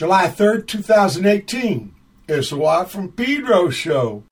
July 0.00 0.28
3rd, 0.28 0.66
2018. 0.66 1.94
It's 2.26 2.52
a 2.52 2.56
Watt 2.56 2.90
from 2.90 3.12
Pedro 3.12 3.68
show. 3.68 4.24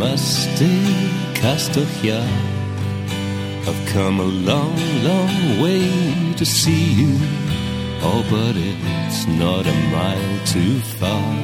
Namaste, 0.00 0.72
Kastohya. 1.34 2.22
I've 3.68 3.88
come 3.92 4.18
a 4.18 4.24
long, 4.24 4.74
long 5.04 5.60
way 5.60 6.32
to 6.38 6.46
see 6.46 6.94
you. 7.00 7.18
Oh, 8.02 8.24
but 8.30 8.56
it's 8.56 9.26
not 9.26 9.66
a 9.66 9.76
mile 9.92 10.38
too 10.46 10.80
far 10.98 11.34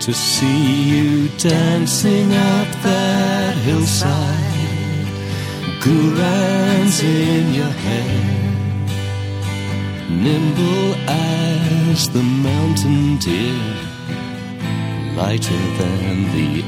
to 0.00 0.12
see 0.12 0.82
you 0.82 1.28
dancing 1.38 2.32
up 2.34 2.68
that 2.82 3.56
hillside. 3.58 5.06
Gurans 5.80 7.04
in 7.04 7.54
your 7.54 7.74
hair, 7.86 8.20
nimble 10.10 10.94
as 11.08 12.08
the 12.08 12.22
mountain 12.22 13.16
deer, 13.18 13.79
lighter 15.20 15.52
than 15.76 16.32
the 16.32 16.59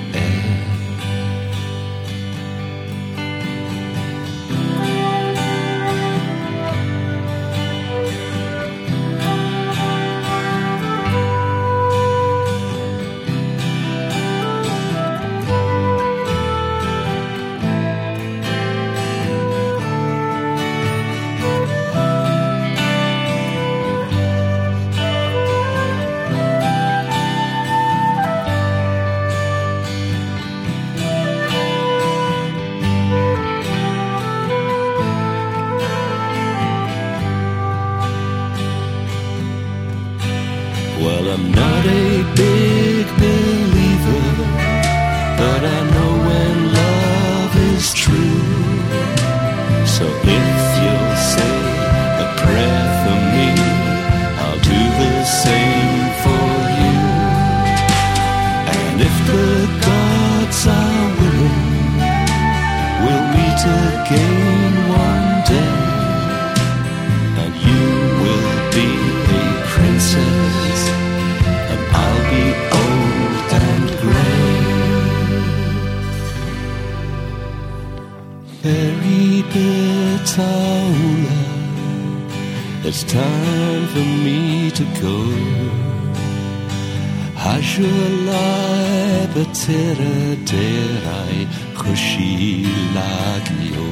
Derai 89.65 91.47
khushi 91.75 92.67
lagio. 92.95 93.89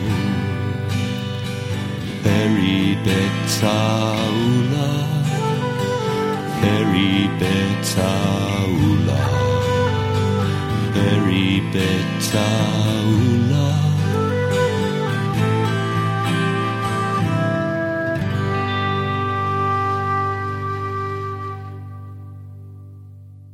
Peri 2.24 2.96
Betaula, 3.04 4.90
Peri 6.60 7.14
Betaula, 7.38 9.22
Peri 10.92 11.50
Betaula. 11.72 13.68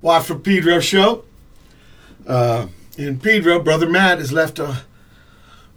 Watt 0.00 0.24
from 0.24 0.40
Pedro 0.40 0.80
show. 0.80 1.25
Uh, 2.26 2.68
in 2.96 3.20
Pedro, 3.20 3.60
brother 3.60 3.88
Matt 3.88 4.18
is 4.18 4.32
left 4.32 4.58
uh, 4.58 4.76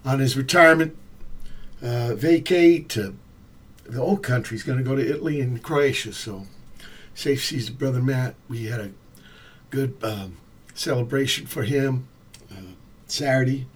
on 0.03 0.19
his 0.19 0.35
retirement 0.35 0.95
uh, 1.81 2.15
vacate 2.15 2.89
to 2.89 3.15
the 3.85 4.01
old 4.01 4.23
country. 4.23 4.55
He's 4.55 4.63
going 4.63 4.77
to 4.77 4.83
go 4.83 4.95
to 4.95 5.07
Italy 5.07 5.39
and 5.41 5.61
Croatia. 5.61 6.13
So 6.13 6.47
safe 7.13 7.43
seas 7.43 7.67
to 7.67 7.71
brother 7.71 8.01
Matt. 8.01 8.35
We 8.47 8.65
had 8.65 8.79
a 8.79 8.91
good 9.69 9.95
um, 10.03 10.37
celebration 10.73 11.45
for 11.45 11.63
him 11.63 12.07
uh, 12.51 12.73
Saturday 13.07 13.67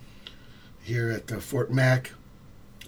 here 0.81 1.09
at 1.11 1.27
the 1.27 1.39
Fort 1.39 1.71
Mac. 1.71 2.11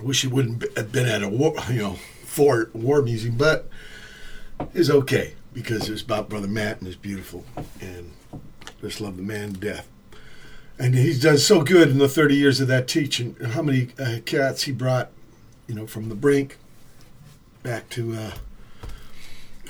Wish 0.02 0.26
it 0.26 0.32
wouldn't 0.32 0.66
have 0.78 0.92
been 0.92 1.08
at 1.08 1.24
a 1.24 1.30
war, 1.30 1.56
you 1.70 1.80
know 1.80 1.94
Fort 2.24 2.76
War 2.76 3.02
Museum, 3.02 3.36
but 3.38 3.70
it's 4.74 4.90
okay 4.90 5.36
because 5.54 5.88
it 5.88 5.92
was 5.92 6.02
about 6.02 6.28
brother 6.28 6.48
Matt 6.48 6.80
and 6.80 6.88
it's 6.88 6.98
beautiful 6.98 7.46
and 7.80 8.12
just 8.86 9.02
love 9.02 9.18
the 9.18 9.24
man 9.24 9.54
to 9.54 9.60
death. 9.60 9.88
And 10.78 10.94
he's 10.94 11.22
done 11.22 11.38
so 11.38 11.64
good 11.64 11.90
in 11.90 11.98
the 11.98 12.08
30 12.08 12.36
years 12.36 12.60
of 12.60 12.68
that 12.68 12.88
teaching. 12.88 13.36
How 13.36 13.62
many 13.62 13.90
uh, 13.98 14.20
cats 14.26 14.64
he 14.64 14.72
brought, 14.72 15.10
you 15.68 15.74
know, 15.74 15.88
from 15.88 16.10
the 16.10 16.16
brink 16.16 16.58
back 17.64 17.90
to 17.92 18.14
uh, 18.14 18.32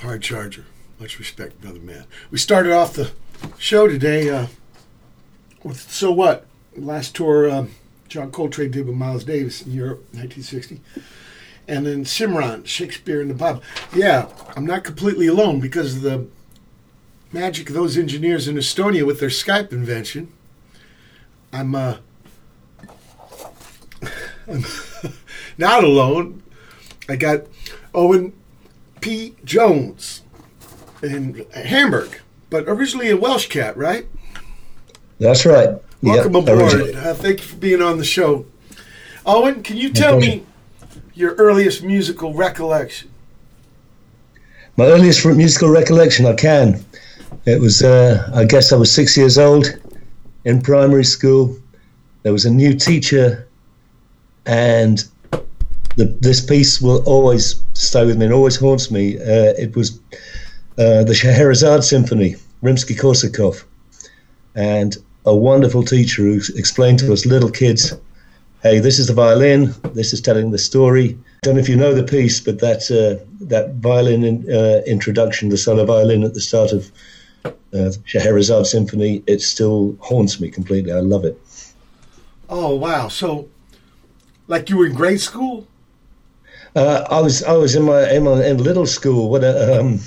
Hard 0.02 0.22
Charger. 0.22 0.66
Much 1.00 1.18
respect, 1.18 1.60
brother 1.60 1.78
man. 1.78 2.04
We 2.30 2.38
started 2.38 2.72
off 2.72 2.94
the 2.94 3.12
show 3.56 3.88
today 3.88 4.28
uh, 4.28 4.46
with 5.62 5.90
So 5.90 6.12
What? 6.12 6.46
Last 6.76 7.16
tour 7.16 7.50
um, 7.50 7.70
John 8.08 8.30
Coltrane 8.30 8.70
did 8.70 8.86
with 8.86 8.96
Miles 8.96 9.24
Davis 9.24 9.62
in 9.62 9.72
Europe, 9.72 10.00
1960 10.12 10.80
and 11.68 11.86
then 11.86 12.04
Simran, 12.04 12.64
Shakespeare 12.64 13.20
and 13.20 13.28
the 13.28 13.34
Bible. 13.34 13.62
Yeah, 13.92 14.28
I'm 14.54 14.66
not 14.66 14.84
completely 14.84 15.26
alone 15.26 15.58
because 15.58 15.96
of 15.96 16.02
the 16.02 16.28
magic 17.32 17.68
of 17.68 17.74
those 17.74 17.96
engineers 17.96 18.48
in 18.48 18.56
Estonia 18.56 19.04
with 19.04 19.20
their 19.20 19.28
Skype 19.28 19.72
invention. 19.72 20.32
I'm 21.52 21.74
uh, 21.74 21.96
I'm 24.48 24.64
not 25.58 25.84
alone. 25.84 26.42
I 27.08 27.16
got 27.16 27.42
Owen 27.94 28.32
P. 29.00 29.34
Jones 29.44 30.22
in 31.02 31.46
Hamburg, 31.54 32.20
but 32.50 32.64
originally 32.66 33.10
a 33.10 33.16
Welsh 33.16 33.46
cat, 33.46 33.76
right? 33.76 34.06
That's 35.18 35.46
right. 35.46 35.76
Welcome 36.02 36.34
Yep, 36.34 36.42
aboard. 36.48 36.94
Uh, 36.94 37.14
thank 37.14 37.40
you 37.40 37.46
for 37.46 37.56
being 37.56 37.80
on 37.80 37.98
the 37.98 38.04
show. 38.04 38.46
Owen, 39.24 39.62
can 39.62 39.76
you 39.76 39.90
tell 39.92 40.18
me 40.18 40.44
your 41.14 41.34
earliest 41.34 41.82
musical 41.82 42.34
recollection? 42.34 43.10
My 44.76 44.84
earliest 44.84 45.24
musical 45.24 45.70
recollection, 45.70 46.26
I 46.26 46.34
can. 46.34 46.84
It 47.46 47.60
was, 47.60 47.82
uh, 47.82 48.30
I 48.34 48.44
guess, 48.44 48.72
I 48.72 48.76
was 48.76 48.92
six 48.92 49.16
years 49.16 49.38
old 49.38 49.66
in 50.44 50.60
primary 50.60 51.04
school. 51.04 51.56
There 52.22 52.32
was 52.32 52.44
a 52.44 52.50
new 52.50 52.74
teacher, 52.74 53.46
and 54.46 55.04
the, 55.96 56.06
this 56.20 56.44
piece 56.44 56.80
will 56.80 57.04
always 57.04 57.60
stay 57.74 58.04
with 58.04 58.16
me 58.18 58.24
and 58.26 58.34
always 58.34 58.56
haunts 58.56 58.90
me. 58.90 59.16
Uh, 59.16 59.54
it 59.58 59.76
was 59.76 60.00
uh, 60.78 61.04
the 61.04 61.14
Scheherazade 61.14 61.84
Symphony, 61.84 62.34
Rimsky-Korsakov, 62.62 63.64
and 64.56 64.96
a 65.24 65.34
wonderful 65.34 65.82
teacher 65.82 66.22
who 66.22 66.40
explained 66.56 66.98
to 67.00 67.12
us 67.12 67.26
little 67.26 67.50
kids, 67.50 67.94
"Hey, 68.62 68.80
this 68.80 68.98
is 68.98 69.06
the 69.06 69.14
violin. 69.14 69.72
This 69.94 70.12
is 70.12 70.20
telling 70.20 70.50
the 70.50 70.58
story." 70.58 71.16
I 71.16 71.38
Don't 71.42 71.54
know 71.54 71.60
if 71.60 71.68
you 71.68 71.76
know 71.76 71.94
the 71.94 72.02
piece, 72.02 72.40
but 72.40 72.58
that 72.58 72.90
uh, 72.90 73.24
that 73.46 73.74
violin 73.74 74.24
in, 74.24 74.52
uh, 74.52 74.82
introduction, 74.86 75.48
the 75.48 75.56
solo 75.56 75.84
violin 75.84 76.24
at 76.24 76.34
the 76.34 76.40
start 76.40 76.72
of 76.72 76.90
uh, 77.74 77.92
Scheherazade 78.04 78.66
Symphony, 78.66 79.22
it 79.26 79.40
still 79.42 79.96
haunts 80.00 80.40
me 80.40 80.50
completely. 80.50 80.92
I 80.92 81.00
love 81.00 81.24
it. 81.24 81.40
Oh 82.48 82.74
wow! 82.74 83.08
So, 83.08 83.48
like 84.46 84.70
you 84.70 84.76
were 84.78 84.86
in 84.86 84.94
grade 84.94 85.20
school? 85.20 85.66
Uh, 86.74 87.06
I 87.10 87.20
was 87.20 87.42
I 87.42 87.52
was 87.52 87.74
in 87.74 87.82
my 87.84 88.08
in, 88.10 88.24
my, 88.24 88.44
in 88.44 88.58
little 88.62 88.86
school. 88.86 89.30
What 89.30 89.42
a, 89.44 89.80
um, 89.80 90.00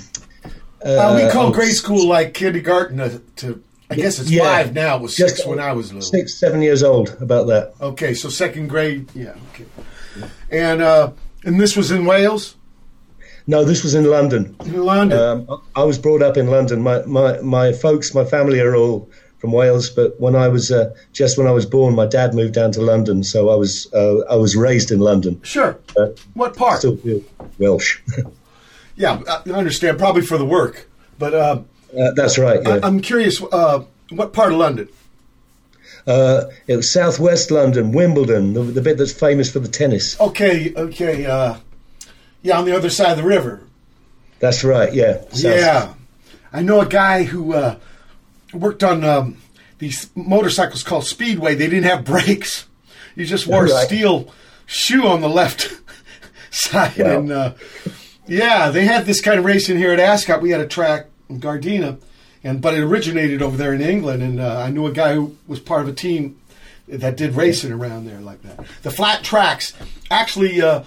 Uh, 0.82 1.12
we 1.14 1.22
uh, 1.24 1.30
call 1.32 1.50
grade 1.50 1.74
school 1.74 2.08
like 2.08 2.32
kindergarten 2.32 2.96
to. 2.98 3.18
to 3.36 3.62
I 3.92 3.96
guess 3.96 4.20
it's 4.20 4.30
Yeah. 4.30 4.44
five 4.44 4.72
now. 4.72 4.96
It 4.96 5.02
was 5.02 5.16
six 5.16 5.32
Just- 5.32 5.48
when 5.48 5.58
I 5.58 5.72
was 5.72 5.92
little. 5.92 6.08
six 6.08 6.38
seven 6.38 6.62
years 6.62 6.82
old. 6.82 7.08
About 7.20 7.48
that. 7.48 7.74
Okay, 7.80 8.14
so 8.14 8.28
second 8.28 8.68
grade. 8.68 9.08
Yeah. 9.14 9.34
Okay. 9.52 9.66
And 10.50 10.80
uh, 10.80 11.10
and 11.44 11.60
this 11.60 11.76
was 11.76 11.90
in 11.90 12.04
Wales. 12.06 12.54
No, 13.50 13.64
this 13.64 13.82
was 13.82 13.94
in 13.94 14.04
London. 14.04 14.54
In 14.64 14.84
London. 14.84 15.18
Um, 15.50 15.62
I 15.74 15.82
was 15.82 15.98
brought 15.98 16.22
up 16.22 16.36
in 16.36 16.46
London. 16.46 16.82
My, 16.82 17.02
my 17.02 17.40
my 17.40 17.72
folks, 17.72 18.14
my 18.14 18.24
family 18.24 18.60
are 18.60 18.76
all 18.76 19.10
from 19.38 19.50
Wales, 19.50 19.90
but 19.90 20.20
when 20.20 20.36
I 20.36 20.46
was 20.46 20.70
uh, 20.70 20.94
just 21.12 21.36
when 21.36 21.48
I 21.48 21.50
was 21.50 21.66
born, 21.66 21.96
my 21.96 22.06
dad 22.06 22.32
moved 22.32 22.54
down 22.54 22.70
to 22.72 22.80
London, 22.80 23.24
so 23.24 23.50
I 23.50 23.56
was 23.56 23.92
uh, 23.92 24.20
I 24.30 24.36
was 24.36 24.54
raised 24.54 24.92
in 24.92 25.00
London. 25.00 25.42
sure. 25.42 25.76
Uh, 25.98 26.10
what 26.34 26.54
part? 26.54 26.78
Still 26.78 26.96
Welsh. 27.58 27.98
yeah, 28.96 29.20
I 29.26 29.50
understand. 29.50 29.98
Probably 29.98 30.22
for 30.22 30.38
the 30.38 30.46
work, 30.46 30.88
but 31.18 31.34
uh, 31.34 31.62
uh, 31.98 32.12
that's 32.14 32.38
right. 32.38 32.60
Yeah. 32.62 32.74
I, 32.74 32.86
I'm 32.86 33.00
curious. 33.00 33.42
Uh, 33.42 33.82
what 34.10 34.32
part 34.32 34.52
of 34.52 34.58
London? 34.58 34.88
Uh, 36.06 36.44
it 36.68 36.76
was 36.76 36.88
southwest 36.88 37.50
London, 37.50 37.90
Wimbledon, 37.90 38.52
the, 38.52 38.62
the 38.62 38.80
bit 38.80 38.96
that's 38.96 39.12
famous 39.12 39.50
for 39.50 39.58
the 39.58 39.68
tennis. 39.68 40.20
Okay, 40.20 40.72
okay. 40.76 41.26
Yeah, 42.42 42.58
on 42.58 42.64
the 42.64 42.74
other 42.76 42.90
side 42.90 43.10
of 43.12 43.16
the 43.18 43.22
river. 43.24 43.60
That's 44.38 44.64
right. 44.64 44.92
Yeah. 44.92 45.20
South- 45.30 45.42
Yeah, 45.56 45.94
I 46.52 46.62
know 46.62 46.80
a 46.80 46.86
guy 46.86 47.24
who 47.24 47.52
uh, 47.54 47.76
worked 48.54 48.82
on 48.82 49.04
um, 49.04 49.36
these 49.78 50.10
motorcycles 50.14 50.82
called 50.82 51.04
Speedway. 51.06 51.54
They 51.54 51.66
didn't 51.68 51.84
have 51.84 52.04
brakes. 52.04 52.66
You 53.16 53.26
just 53.26 53.46
wore 53.46 53.66
a 53.66 53.68
steel 53.68 54.32
shoe 54.66 55.06
on 55.06 55.20
the 55.20 55.28
left 55.28 55.70
side, 56.50 56.96
Wow. 56.96 57.18
and 57.18 57.32
uh, 57.32 57.52
yeah, 58.26 58.70
they 58.70 58.84
had 58.84 59.04
this 59.04 59.20
kind 59.20 59.38
of 59.38 59.44
racing 59.44 59.76
here 59.76 59.92
at 59.92 60.00
Ascot. 60.00 60.40
We 60.40 60.50
had 60.50 60.60
a 60.60 60.66
track 60.66 61.06
in 61.28 61.40
Gardena, 61.40 61.98
and 62.44 62.60
but 62.62 62.74
it 62.74 62.80
originated 62.82 63.42
over 63.42 63.56
there 63.56 63.74
in 63.74 63.82
England. 63.82 64.22
And 64.22 64.40
uh, 64.40 64.58
I 64.60 64.70
knew 64.70 64.86
a 64.86 64.92
guy 64.92 65.14
who 65.14 65.36
was 65.46 65.60
part 65.60 65.82
of 65.82 65.88
a 65.88 65.92
team 65.92 66.40
that 66.88 67.16
did 67.16 67.34
racing 67.34 67.72
around 67.72 68.06
there 68.06 68.20
like 68.20 68.42
that. 68.42 68.64
The 68.82 68.90
flat 68.90 69.22
tracks, 69.22 69.74
actually, 70.10 70.62
uh, 70.62 70.84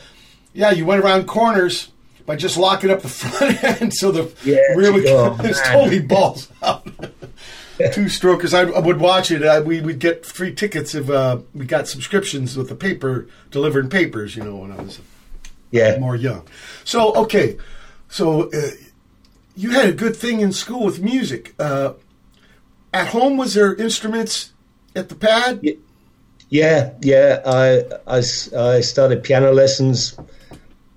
yeah, 0.53 0.71
you 0.71 0.85
went 0.85 1.03
around 1.03 1.27
corners 1.27 1.89
by 2.25 2.35
just 2.35 2.57
locking 2.57 2.89
up 2.89 3.01
the 3.01 3.07
front 3.09 3.63
end, 3.81 3.93
so 3.93 4.11
the 4.11 4.31
Yeah, 4.43 4.57
rear 4.75 4.93
would 4.93 5.05
oh, 5.07 5.35
it's 5.43 5.61
totally 5.61 5.99
balls 5.99 6.49
out. 6.61 6.87
Two 7.93 8.07
strokers. 8.07 8.53
I, 8.53 8.61
I 8.61 8.79
would 8.79 8.99
watch 8.99 9.31
it. 9.31 9.43
I, 9.43 9.59
we 9.59 9.81
would 9.81 9.99
get 9.99 10.25
free 10.25 10.53
tickets 10.53 10.93
if 10.95 11.09
uh, 11.09 11.39
we 11.53 11.65
got 11.65 11.87
subscriptions 11.87 12.55
with 12.55 12.69
the 12.69 12.75
paper 12.75 13.27
delivering 13.51 13.89
papers. 13.89 14.35
You 14.35 14.43
know, 14.43 14.57
when 14.57 14.71
I 14.71 14.81
was 14.81 14.99
Yeah. 15.71 15.97
more 15.99 16.15
young. 16.15 16.47
So 16.85 17.13
okay, 17.15 17.57
so 18.09 18.49
uh, 18.51 18.69
you 19.55 19.71
had 19.71 19.89
a 19.89 19.93
good 19.93 20.15
thing 20.15 20.39
in 20.41 20.53
school 20.53 20.85
with 20.85 21.01
music. 21.01 21.55
Uh, 21.59 21.93
at 22.93 23.07
home, 23.07 23.37
was 23.37 23.55
there 23.55 23.73
instruments 23.75 24.53
at 24.95 25.09
the 25.09 25.15
pad? 25.15 25.59
Yeah. 25.63 25.73
Yeah, 26.49 26.93
yeah. 27.01 27.41
I, 27.43 27.83
I 28.07 28.17
I 28.55 28.81
started 28.81 29.23
piano 29.23 29.51
lessons 29.51 30.15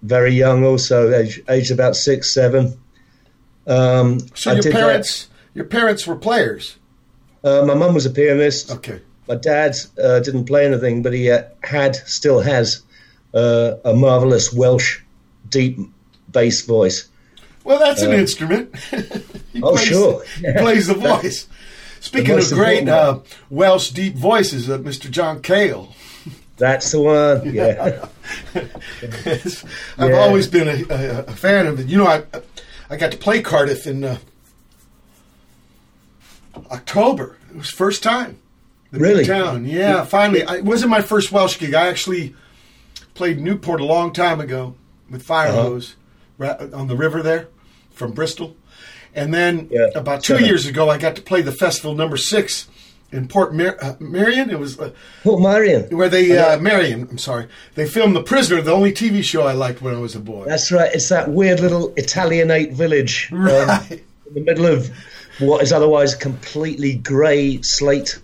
very 0.07 0.33
young, 0.33 0.64
also 0.64 1.12
age, 1.12 1.40
age 1.49 1.71
about 1.71 1.97
six, 1.97 2.31
seven. 2.33 2.79
Um, 3.66 4.21
So 4.35 4.51
I 4.51 4.55
your 4.55 4.62
did 4.62 4.73
that. 4.73 4.79
parents, 4.81 5.29
your 5.55 5.64
parents 5.64 6.07
were 6.07 6.16
players. 6.16 6.77
Uh, 7.42 7.64
my 7.66 7.75
mum 7.75 7.95
was 7.95 8.07
a 8.07 8.11
pianist. 8.11 8.71
Okay. 8.71 9.01
My 9.29 9.35
dad 9.35 9.77
uh, 10.03 10.21
didn't 10.21 10.45
play 10.45 10.66
anything, 10.66 11.03
but 11.03 11.12
he 11.12 11.31
uh, 11.31 11.42
had, 11.62 11.97
still 11.97 12.40
has, 12.40 12.83
uh, 13.35 13.75
a 13.85 13.92
marvelous 13.95 14.53
Welsh 14.53 15.01
deep 15.49 15.79
bass 16.31 16.62
voice. 16.64 17.09
Well, 17.64 17.79
that's 17.79 18.03
an 18.03 18.12
instrument. 18.12 18.75
Uh, 19.57 19.71
oh, 19.71 19.77
sure. 19.79 20.23
He 20.37 20.53
plays 20.53 20.87
the 20.87 20.92
voice. 21.11 21.49
Speaking 22.01 22.38
of 22.38 22.51
great 22.51 22.87
uh, 22.90 23.21
Welsh 23.49 23.88
deep 23.88 24.14
voices, 24.14 24.69
uh, 24.69 24.77
Mr. 24.77 25.11
John 25.11 25.40
Cale. 25.40 25.95
That's 26.57 26.90
the 26.90 27.01
one. 27.01 27.55
Yeah. 27.55 28.07
I've 29.99 30.11
Yeah. 30.11 30.16
always 30.19 30.47
been 30.49 30.69
a, 30.69 30.85
a, 30.95 31.19
a 31.25 31.33
fan 31.33 31.66
of 31.66 31.81
it. 31.81 31.87
You 31.88 31.99
know, 31.99 32.07
I 32.07 32.23
I 32.88 32.97
got 32.97 33.12
to 33.12 33.19
play 33.19 33.42
Cardiff 33.42 33.87
in 33.87 34.05
uh, 34.05 34.19
October. 36.71 37.37
It 37.51 37.57
was 37.57 37.71
first 37.71 38.03
time. 38.03 38.38
The 38.92 39.01
Really? 39.01 39.25
town. 39.25 39.64
Yeah, 39.66 40.05
finally. 40.05 40.45
I, 40.45 40.57
it 40.57 40.64
wasn't 40.64 40.90
my 40.90 41.03
first 41.03 41.33
Welsh 41.33 41.59
gig. 41.59 41.75
I 41.75 41.88
actually 41.88 42.35
played 43.14 43.40
Newport 43.40 43.81
a 43.81 43.85
long 43.85 44.12
time 44.12 44.40
ago 44.40 44.75
with 45.11 45.23
Fire 45.23 45.49
Uh-huh. 45.49 45.62
Hose 45.62 45.97
ra- 46.38 46.57
on 46.73 46.87
the 46.87 46.97
river 46.97 47.23
there 47.23 47.49
from 47.92 48.12
Bristol. 48.12 48.57
And 49.14 49.35
then 49.35 49.69
Yeah. 49.71 49.88
about 49.95 50.23
2 50.23 50.35
Uh-huh. 50.37 50.45
years 50.45 50.66
ago, 50.66 50.88
I 50.88 50.99
got 50.99 51.16
to 51.16 51.23
play 51.23 51.42
the 51.42 51.53
festival 51.53 51.95
number 51.95 52.16
six 52.16 52.69
in 53.16 53.29
Port 53.29 53.55
Mar- 53.55 53.76
uh, 53.83 53.94
Marion. 53.98 54.50
It 54.50 54.59
was 54.59 54.79
uh, 54.79 54.90
Portmeirion. 55.24 55.92
where 55.92 56.09
they 56.09 56.37
uh, 56.38 56.59
Marion. 56.59 57.09
I'm 57.11 57.18
sorry. 57.18 57.48
They 57.74 57.87
filmed 57.88 58.14
The 58.16 58.22
Prisoner, 58.22 58.61
the 58.62 58.72
only 58.72 58.92
TV 58.92 59.22
show 59.24 59.42
I 59.46 59.52
liked 59.52 59.83
when 59.83 59.94
I 59.94 59.98
was 59.98 60.14
a 60.14 60.20
boy. 60.20 60.44
That's 60.46 60.70
right. 60.70 60.90
It's 60.94 61.09
that 61.09 61.31
weird 61.31 61.61
little 61.61 61.92
Italianate 61.96 62.72
village 62.72 63.29
um, 63.33 63.38
in 63.90 64.35
the 64.35 64.40
middle 64.40 64.66
of 64.66 64.90
what 65.38 65.62
is 65.62 65.72
otherwise 65.72 66.14
completely 66.14 66.94
grey 66.94 67.61
slate. 67.62 68.20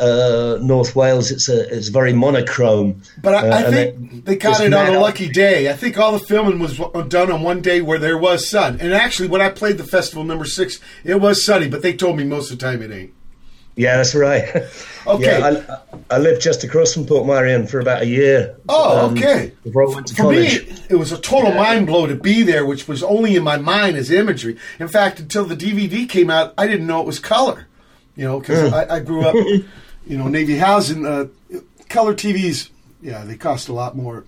Uh, 0.00 0.58
North 0.62 0.94
Wales. 0.94 1.32
It's 1.32 1.48
a 1.48 1.76
it's 1.76 1.88
very 1.88 2.12
monochrome. 2.12 3.02
But 3.20 3.34
I, 3.34 3.38
Uh, 3.38 3.50
I 3.56 3.62
and 3.62 3.74
think 3.74 4.24
they 4.26 4.36
got 4.36 4.60
it 4.60 4.72
on 4.72 4.94
a 4.94 5.00
lucky 5.00 5.28
day. 5.28 5.68
I 5.68 5.72
think 5.72 5.98
all 5.98 6.12
the 6.12 6.20
filming 6.20 6.60
was 6.60 6.78
done 7.08 7.32
on 7.32 7.42
one 7.42 7.62
day 7.62 7.80
where 7.80 7.98
there 7.98 8.16
was 8.16 8.48
sun. 8.48 8.78
And 8.80 8.92
actually, 8.94 9.26
when 9.28 9.40
I 9.40 9.48
played 9.48 9.76
the 9.76 9.82
festival 9.82 10.22
number 10.22 10.44
six, 10.44 10.78
it 11.02 11.16
was 11.20 11.44
sunny. 11.44 11.68
But 11.68 11.82
they 11.82 11.94
told 11.94 12.16
me 12.16 12.22
most 12.22 12.52
of 12.52 12.60
the 12.60 12.64
time 12.64 12.80
it 12.80 12.92
ain't. 12.92 13.12
Yeah, 13.78 13.96
that's 13.96 14.14
right. 14.14 14.44
Okay. 15.08 15.38
Yeah, 15.40 15.64
I, 16.10 16.16
I 16.16 16.18
lived 16.18 16.42
just 16.42 16.64
across 16.64 16.92
from 16.92 17.06
Portmeirion 17.06 17.66
for 17.66 17.80
about 17.80 18.02
a 18.02 18.06
year. 18.06 18.58
Oh, 18.68 19.06
um, 19.06 19.14
okay. 19.16 19.52
Before 19.64 19.90
I 19.90 19.94
went 19.94 20.06
to 20.08 20.14
For 20.14 20.22
college. 20.24 20.68
me, 20.68 20.76
it 20.90 20.96
was 20.96 21.12
a 21.12 21.18
total 21.18 21.54
mind 21.54 21.86
blow 21.86 22.06
to 22.06 22.14
be 22.14 22.42
there, 22.42 22.66
which 22.66 22.86
was 22.86 23.02
only 23.02 23.34
in 23.34 23.42
my 23.42 23.56
mind 23.56 23.96
as 23.96 24.10
imagery. 24.10 24.58
In 24.78 24.86
fact, 24.86 25.18
until 25.18 25.46
the 25.46 25.56
DVD 25.56 26.06
came 26.06 26.28
out, 26.28 26.52
I 26.58 26.66
didn't 26.66 26.86
know 26.86 27.00
it 27.00 27.06
was 27.06 27.20
color. 27.20 27.66
You 28.16 28.24
know, 28.24 28.38
because 28.38 28.70
I, 28.70 28.96
I 28.96 29.00
grew 29.00 29.22
up, 29.24 29.34
you 30.06 30.18
know, 30.18 30.28
Navy 30.28 30.58
housing. 30.58 31.06
Uh, 31.06 31.28
color 31.88 32.12
TVs, 32.12 32.68
yeah, 33.00 33.24
they 33.24 33.36
cost 33.38 33.68
a 33.70 33.72
lot 33.72 33.96
more. 33.96 34.26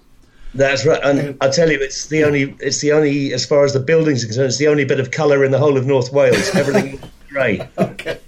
That's 0.55 0.87
right, 0.87 1.01
and 1.05 1.19
And- 1.19 1.37
I 1.43 1.51
tell 1.51 1.71
you, 1.71 1.79
it's 1.79 2.07
the 2.07 2.25
only, 2.25 2.57
it's 2.59 2.81
the 2.81 2.93
only, 2.93 3.35
as 3.35 3.45
far 3.45 3.65
as 3.67 3.75
the 3.75 3.81
buildings 3.81 4.25
are 4.25 4.29
concerned, 4.29 4.49
it's 4.49 4.57
the 4.57 4.69
only 4.69 4.87
bit 4.87 4.99
of 4.99 5.11
colour 5.11 5.45
in 5.45 5.51
the 5.51 5.59
whole 5.59 5.77
of 5.77 5.85
North 5.85 6.11
Wales. 6.11 6.55
Everything 6.55 6.95
is 7.03 7.11
grey. 7.29 7.69
Okay. 7.77 8.19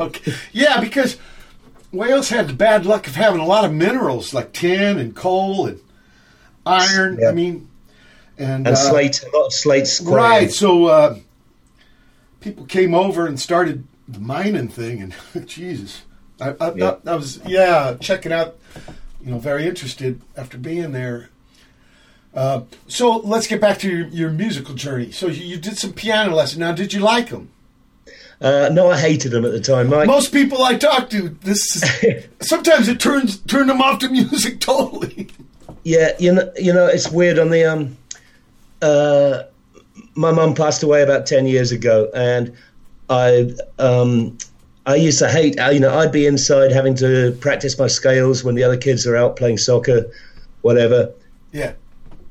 Okay. 0.00 0.32
Yeah, 0.52 0.80
because 0.80 1.18
Wales 1.92 2.30
had 2.30 2.48
the 2.48 2.54
bad 2.54 2.86
luck 2.86 3.06
of 3.06 3.16
having 3.16 3.40
a 3.40 3.46
lot 3.46 3.64
of 3.64 3.72
minerals 3.72 4.32
like 4.32 4.52
tin 4.52 4.98
and 4.98 5.14
coal 5.14 5.66
and 5.66 5.80
iron. 6.64 7.18
Yeah. 7.20 7.28
I 7.28 7.32
mean, 7.32 7.68
and, 8.38 8.66
And 8.66 8.68
uh, 8.68 8.76
slate, 8.76 9.22
a 9.22 9.36
lot 9.36 9.46
of 9.46 9.52
slates. 9.52 10.00
Right. 10.00 10.50
So 10.50 10.86
uh, 10.86 11.18
people 12.40 12.64
came 12.64 12.94
over 12.94 13.26
and 13.26 13.38
started 13.38 13.86
the 14.08 14.20
mining 14.20 14.68
thing, 14.68 15.02
and 15.34 15.46
Jesus, 15.46 16.02
I, 16.40 16.54
I, 16.60 16.72
Yeah. 16.74 16.96
I, 17.06 17.14
was 17.14 17.40
yeah 17.46 17.96
checking 18.00 18.32
out. 18.32 18.56
You 19.22 19.32
know, 19.32 19.38
very 19.38 19.66
interested 19.66 20.22
after 20.34 20.56
being 20.56 20.92
there. 20.92 21.28
Uh, 22.34 22.62
so 22.88 23.18
let's 23.18 23.46
get 23.46 23.60
back 23.60 23.78
to 23.80 23.90
your, 23.90 24.06
your 24.06 24.30
musical 24.30 24.74
journey. 24.74 25.10
So 25.10 25.26
you, 25.26 25.44
you 25.44 25.56
did 25.58 25.76
some 25.76 25.92
piano 25.92 26.34
lessons. 26.34 26.58
Now, 26.58 26.72
did 26.72 26.94
you 26.94 27.00
like 27.00 27.28
them? 27.28 27.50
Uh, 28.40 28.70
no, 28.72 28.90
I 28.90 28.98
hated 28.98 29.32
them 29.32 29.44
at 29.44 29.52
the 29.52 29.60
time, 29.60 29.88
Mike. 29.90 30.06
Most 30.06 30.32
people 30.32 30.62
I 30.62 30.76
talk 30.76 31.10
to, 31.10 31.28
this 31.42 31.76
is, 31.76 32.24
sometimes 32.40 32.88
it 32.88 32.98
turns 32.98 33.38
turned 33.40 33.68
them 33.68 33.82
off 33.82 33.98
to 33.98 34.08
music 34.08 34.60
totally. 34.60 35.28
Yeah, 35.84 36.12
you 36.18 36.32
know, 36.32 36.50
you 36.58 36.72
know, 36.72 36.86
it's 36.86 37.10
weird. 37.10 37.38
On 37.38 37.50
the 37.50 37.64
um, 37.64 37.96
uh, 38.82 39.42
my 40.14 40.32
mum 40.32 40.54
passed 40.54 40.82
away 40.82 41.02
about 41.02 41.26
ten 41.26 41.46
years 41.46 41.72
ago, 41.72 42.10
and 42.14 42.54
I 43.10 43.52
um, 43.78 44.36
I 44.86 44.94
used 44.96 45.18
to 45.18 45.28
hate. 45.28 45.58
uh, 45.60 45.70
You 45.70 45.80
know, 45.80 45.98
I'd 45.98 46.12
be 46.12 46.26
inside 46.26 46.72
having 46.72 46.94
to 46.96 47.32
practice 47.40 47.78
my 47.78 47.86
scales 47.88 48.42
when 48.44 48.54
the 48.54 48.64
other 48.64 48.76
kids 48.76 49.06
are 49.06 49.16
out 49.16 49.36
playing 49.36 49.58
soccer, 49.58 50.06
whatever. 50.62 51.12
Yeah. 51.52 51.72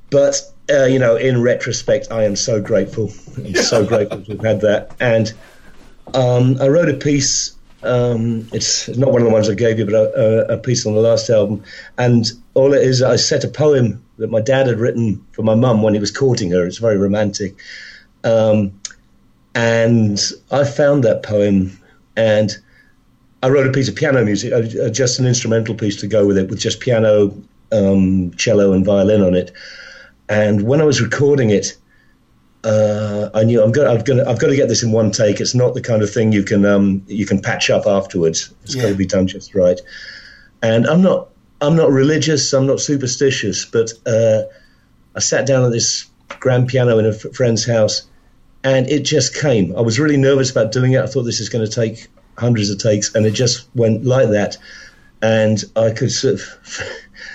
But 0.09 0.41
uh, 0.71 0.85
you 0.85 0.97
know, 0.99 1.15
in 1.15 1.41
retrospect, 1.41 2.07
I 2.11 2.23
am 2.23 2.35
so 2.35 2.61
grateful. 2.61 3.11
I'm 3.37 3.53
so 3.55 3.85
grateful 3.93 4.21
to 4.23 4.31
have 4.31 4.41
had 4.41 4.61
that. 4.61 4.95
And 4.99 5.33
um, 6.13 6.57
I 6.61 6.67
wrote 6.67 6.89
a 6.89 6.93
piece. 6.93 7.55
Um, 7.81 8.47
it's 8.51 8.89
not 8.97 9.11
one 9.11 9.21
of 9.21 9.27
the 9.27 9.33
ones 9.33 9.49
I 9.49 9.53
gave 9.53 9.79
you, 9.79 9.85
but 9.85 9.93
a, 9.93 10.53
a, 10.53 10.57
piece 10.57 10.85
on 10.85 10.93
the 10.93 10.99
last 10.99 11.29
album. 11.29 11.63
And 11.97 12.29
all 12.53 12.73
it 12.73 12.83
is, 12.83 13.01
I 13.01 13.15
set 13.15 13.45
a 13.45 13.47
poem 13.47 14.03
that 14.17 14.29
my 14.29 14.41
dad 14.41 14.67
had 14.67 14.79
written 14.79 15.25
for 15.31 15.43
my 15.43 15.55
mum 15.55 15.81
when 15.81 15.93
he 15.93 15.99
was 15.99 16.11
courting 16.11 16.51
her. 16.51 16.65
It's 16.65 16.77
very 16.77 16.97
romantic. 16.97 17.55
Um, 18.25 18.73
and 19.55 20.21
I 20.51 20.65
found 20.65 21.05
that 21.05 21.23
poem, 21.23 21.79
and 22.17 22.51
I 23.41 23.49
wrote 23.49 23.67
a 23.67 23.71
piece 23.71 23.87
of 23.87 23.95
piano 23.95 24.23
music, 24.25 24.51
uh, 24.51 24.83
uh, 24.83 24.89
just 24.89 25.19
an 25.19 25.25
instrumental 25.25 25.73
piece 25.73 25.95
to 26.01 26.07
go 26.07 26.27
with 26.27 26.37
it, 26.37 26.49
with 26.49 26.59
just 26.59 26.81
piano, 26.81 27.33
um, 27.71 28.31
cello, 28.35 28.73
and 28.73 28.85
violin 28.85 29.21
on 29.21 29.35
it. 29.35 29.51
And 30.27 30.63
when 30.63 30.81
I 30.81 30.83
was 30.83 31.01
recording 31.01 31.49
it, 31.49 31.77
uh, 32.63 33.29
I 33.33 33.43
knew 33.43 33.63
I'm 33.63 33.71
going. 33.71 33.87
I've 33.87 34.05
got. 34.05 34.27
I've 34.27 34.39
got 34.39 34.47
to 34.47 34.55
get 34.55 34.67
this 34.67 34.83
in 34.83 34.91
one 34.91 35.11
take. 35.11 35.39
It's 35.39 35.55
not 35.55 35.73
the 35.73 35.81
kind 35.81 36.01
of 36.01 36.09
thing 36.09 36.31
you 36.31 36.43
can 36.43 36.65
um, 36.65 37.03
you 37.07 37.25
can 37.25 37.41
patch 37.41 37.69
up 37.69 37.85
afterwards. 37.85 38.53
It's 38.63 38.75
got 38.75 38.89
to 38.89 38.95
be 38.95 39.05
done 39.05 39.27
just 39.27 39.55
right. 39.55 39.79
And 40.61 40.85
I'm 40.85 41.01
not. 41.01 41.29
I'm 41.61 41.75
not 41.75 41.89
religious. 41.89 42.53
I'm 42.53 42.67
not 42.67 42.79
superstitious. 42.79 43.65
But 43.65 43.93
uh, 44.05 44.43
I 45.15 45.19
sat 45.19 45.47
down 45.47 45.63
at 45.63 45.71
this 45.71 46.05
grand 46.39 46.67
piano 46.67 46.99
in 46.99 47.05
a 47.05 47.09
f- 47.09 47.33
friend's 47.33 47.65
house, 47.65 48.03
and 48.63 48.87
it 48.89 49.03
just 49.03 49.35
came. 49.35 49.75
I 49.77 49.81
was 49.81 49.99
really 49.99 50.17
nervous 50.17 50.51
about 50.51 50.71
doing 50.71 50.93
it. 50.93 51.01
I 51.01 51.07
thought 51.07 51.23
this 51.23 51.39
is 51.39 51.49
going 51.49 51.65
to 51.65 51.71
take 51.71 52.07
hundreds 52.37 52.69
of 52.69 52.77
takes, 52.77 53.15
and 53.15 53.25
it 53.25 53.31
just 53.31 53.67
went 53.75 54.05
like 54.05 54.29
that. 54.29 54.57
And 55.21 55.63
I 55.75 55.91
could 55.91 56.11
sort 56.11 56.35
of, 56.35 56.41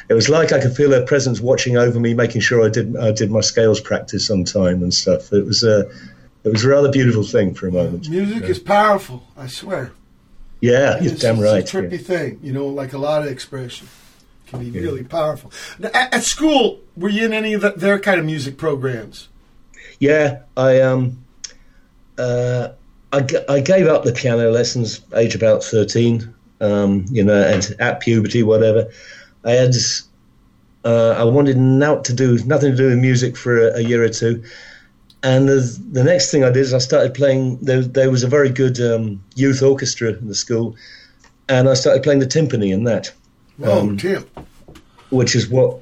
it 0.09 0.15
was 0.15 0.29
like 0.29 0.53
I 0.53 0.61
could 0.61 0.77
feel 0.77 0.91
her 0.93 1.05
presence 1.05 1.41
watching 1.41 1.77
over 1.77 1.99
me, 1.99 2.15
making 2.15 2.41
sure 2.41 2.65
I 2.65 2.69
did 2.69 2.97
I 2.97 3.13
did 3.13 3.31
my 3.31 3.41
scales 3.41 3.81
practice 3.81 4.31
on 4.31 4.45
time 4.45 4.83
and 4.83 4.93
stuff. 4.93 5.33
It 5.33 5.45
was 5.45 5.65
a, 5.65 5.81
it 6.45 6.53
was 6.53 6.65
a 6.65 6.69
rather 6.69 6.91
beautiful 6.91 7.23
thing 7.23 7.55
for 7.55 7.69
a 7.69 7.73
moment. 7.73 8.09
Music 8.09 8.45
is 8.45 8.59
powerful, 8.59 9.27
I 9.37 9.47
swear. 9.47 9.93
Yeah, 10.61 11.01
you're 11.01 11.13
It's, 11.13 11.23
damn 11.23 11.41
right. 11.41 11.59
it's 11.59 11.75
a 11.75 11.77
trippy 11.77 11.93
yeah. 11.93 11.99
thing, 11.99 12.41
you 12.43 12.53
know, 12.53 12.67
like 12.67 12.93
a 12.93 12.99
lot 12.99 13.23
of 13.23 13.29
expression 13.29 13.89
can 14.47 14.61
be 14.61 14.71
really 14.71 15.05
powerful. 15.05 15.53
Now, 15.79 15.91
at, 15.93 16.15
at 16.15 16.23
school, 16.23 16.81
were 16.97 17.09
you 17.09 17.25
in 17.25 17.33
any 17.33 17.55
of 17.55 17.61
the, 17.61 17.71
their 17.71 17.99
kind 17.99 18.19
of 18.19 18.27
music 18.27 18.57
programs? 18.57 19.29
Yeah, 19.99 20.41
I 20.57 20.81
um, 20.81 21.25
uh, 22.19 22.69
I, 23.13 23.21
g- 23.21 23.45
I 23.49 23.61
gave 23.61 23.87
up 23.87 24.05
the 24.05 24.13
piano 24.13 24.51
lessons 24.51 25.01
age 25.15 25.35
about 25.35 25.63
thirteen. 25.63 26.35
Um, 26.61 27.05
you 27.11 27.23
know, 27.25 27.43
and 27.43 27.75
at 27.79 28.01
puberty, 28.01 28.43
whatever. 28.43 28.91
I 29.45 29.53
had, 29.53 29.75
uh, 30.85 31.11
I 31.19 31.25
wanted 31.25 31.57
not 31.57 32.05
to 32.07 32.13
do 32.13 32.39
nothing 32.45 32.71
to 32.73 32.77
do 32.77 32.89
with 32.91 32.99
music 32.99 33.37
for 33.37 33.59
a, 33.59 33.77
a 33.79 33.81
year 33.81 34.03
or 34.03 34.09
two, 34.09 34.43
and 35.23 35.49
the 35.49 35.61
the 35.93 36.05
next 36.05 36.31
thing 36.31 36.45
I 36.45 36.49
did 36.49 36.59
is 36.59 36.75
I 36.75 36.79
started 36.79 37.15
playing. 37.15 37.59
There, 37.59 37.83
there 37.83 38.11
was 38.11 38.23
a 38.23 38.29
very 38.29 38.51
good 38.51 38.81
um, 38.81 39.23
youth 39.37 39.63
orchestra 39.63 40.13
in 40.13 40.29
the 40.29 40.35
school, 40.35 40.77
and 41.49 41.69
I 41.69 41.75
started 41.75 42.03
playing 42.03 42.21
the 42.21 42.27
timpani 42.27 42.73
in 42.73 42.85
that 42.85 43.13
Whoa, 43.59 43.81
Um, 43.81 43.97
Tim. 43.97 44.25
which 45.11 45.35
is 45.37 45.49
what 45.49 45.81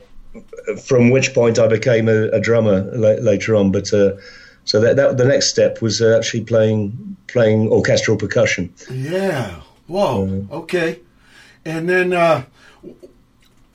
from 0.85 1.11
which 1.11 1.35
point 1.35 1.59
I 1.59 1.67
became 1.67 2.09
a, 2.09 2.29
a 2.31 2.41
drummer 2.41 2.83
la- 2.95 3.21
later 3.23 3.55
on. 3.57 3.73
But 3.73 3.93
uh, 3.93 4.13
so 4.65 4.81
that, 4.81 4.97
that 4.97 5.17
the 5.19 5.25
next 5.25 5.49
step 5.49 5.83
was 5.83 6.01
uh, 6.01 6.17
actually 6.17 6.45
playing 6.45 7.17
playing 7.27 7.69
orchestral 7.69 8.17
percussion. 8.17 8.73
Yeah. 8.91 9.61
Whoa. 9.89 10.47
Okay. 10.51 11.01
And 11.65 11.89
then, 11.89 12.13
uh, 12.13 12.45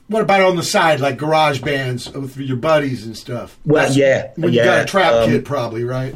what 0.08 0.22
about 0.22 0.40
on 0.42 0.56
the 0.56 0.62
side, 0.62 1.00
like 1.00 1.18
garage 1.18 1.60
bands 1.60 2.10
with 2.10 2.36
your 2.38 2.56
buddies 2.56 3.06
and 3.06 3.16
stuff? 3.16 3.58
Well, 3.64 3.84
That's 3.84 3.96
yeah, 3.96 4.32
When 4.36 4.52
you 4.52 4.64
got 4.64 4.82
a 4.82 4.86
trap 4.86 5.12
um, 5.12 5.30
kit, 5.30 5.44
probably, 5.44 5.84
right? 5.84 6.14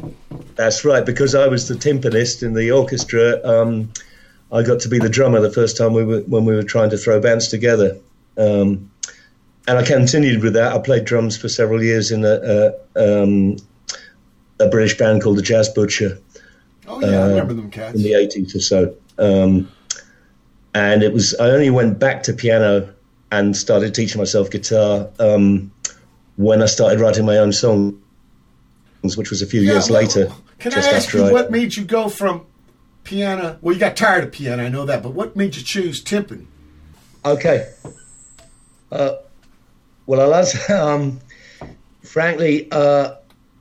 That's 0.55 0.83
right, 0.83 1.05
because 1.05 1.35
I 1.35 1.47
was 1.47 1.67
the 1.67 1.75
timpanist 1.75 2.43
in 2.43 2.53
the 2.53 2.71
orchestra. 2.71 3.39
Um, 3.43 3.93
I 4.51 4.63
got 4.63 4.81
to 4.81 4.89
be 4.89 4.99
the 4.99 5.09
drummer 5.09 5.39
the 5.39 5.51
first 5.51 5.77
time 5.77 5.93
we 5.93 6.03
were 6.03 6.21
when 6.21 6.45
we 6.45 6.55
were 6.55 6.63
trying 6.63 6.89
to 6.89 6.97
throw 6.97 7.19
bands 7.19 7.47
together. 7.47 7.97
Um, 8.37 8.91
and 9.67 9.77
I 9.77 9.83
continued 9.83 10.43
with 10.43 10.53
that. 10.53 10.73
I 10.73 10.79
played 10.79 11.05
drums 11.05 11.37
for 11.37 11.47
several 11.47 11.81
years 11.81 12.11
in 12.11 12.25
a, 12.25 12.73
a, 12.95 13.23
um, 13.23 13.57
a 14.59 14.67
British 14.67 14.97
band 14.97 15.21
called 15.21 15.37
the 15.37 15.41
Jazz 15.41 15.69
Butcher. 15.69 16.17
Oh, 16.87 16.99
yeah, 16.99 17.23
I 17.23 17.27
remember 17.29 17.53
them 17.53 17.71
cats. 17.71 17.95
uh, 17.95 17.97
in 17.97 18.03
the 18.03 18.11
80s 18.11 18.55
or 18.55 18.59
so. 18.59 18.95
Um, 19.17 19.71
and 20.73 21.01
it 21.01 21.13
was, 21.13 21.33
I 21.35 21.49
only 21.51 21.69
went 21.69 21.97
back 21.97 22.23
to 22.23 22.33
piano 22.33 22.92
and 23.33 23.57
started 23.57 23.95
teaching 23.95 24.19
myself 24.19 24.49
guitar 24.51 25.09
um, 25.19 25.71
when 26.35 26.61
I 26.61 26.67
started 26.67 26.99
writing 26.99 27.25
my 27.25 27.37
own 27.37 27.51
songs, 27.51 27.95
which 29.15 29.29
was 29.31 29.41
a 29.41 29.47
few 29.47 29.61
years 29.61 29.89
Yeah, 29.89 29.93
well, 29.93 30.01
later. 30.03 30.31
Can 30.59 30.71
just 30.71 30.87
I 30.89 30.95
ask 30.97 31.05
after 31.07 31.17
you 31.17 31.25
I- 31.25 31.31
what 31.31 31.51
made 31.51 31.75
you 31.75 31.83
go 31.83 32.09
from 32.09 32.45
piano? 33.03 33.57
Well, 33.61 33.73
you 33.73 33.79
got 33.79 33.97
tired 33.97 34.23
of 34.23 34.31
piano, 34.31 34.63
I 34.63 34.69
know 34.69 34.85
that, 34.85 35.01
but 35.01 35.13
what 35.13 35.35
made 35.35 35.55
you 35.55 35.63
choose 35.63 36.03
timpani? 36.03 36.45
Okay. 37.25 37.71
Uh, 38.91 39.15
well, 40.05 40.21
I'll 40.21 40.35
answer. 40.35 40.59
Um, 40.73 41.19
frankly, 42.03 42.67
uh, 42.71 43.15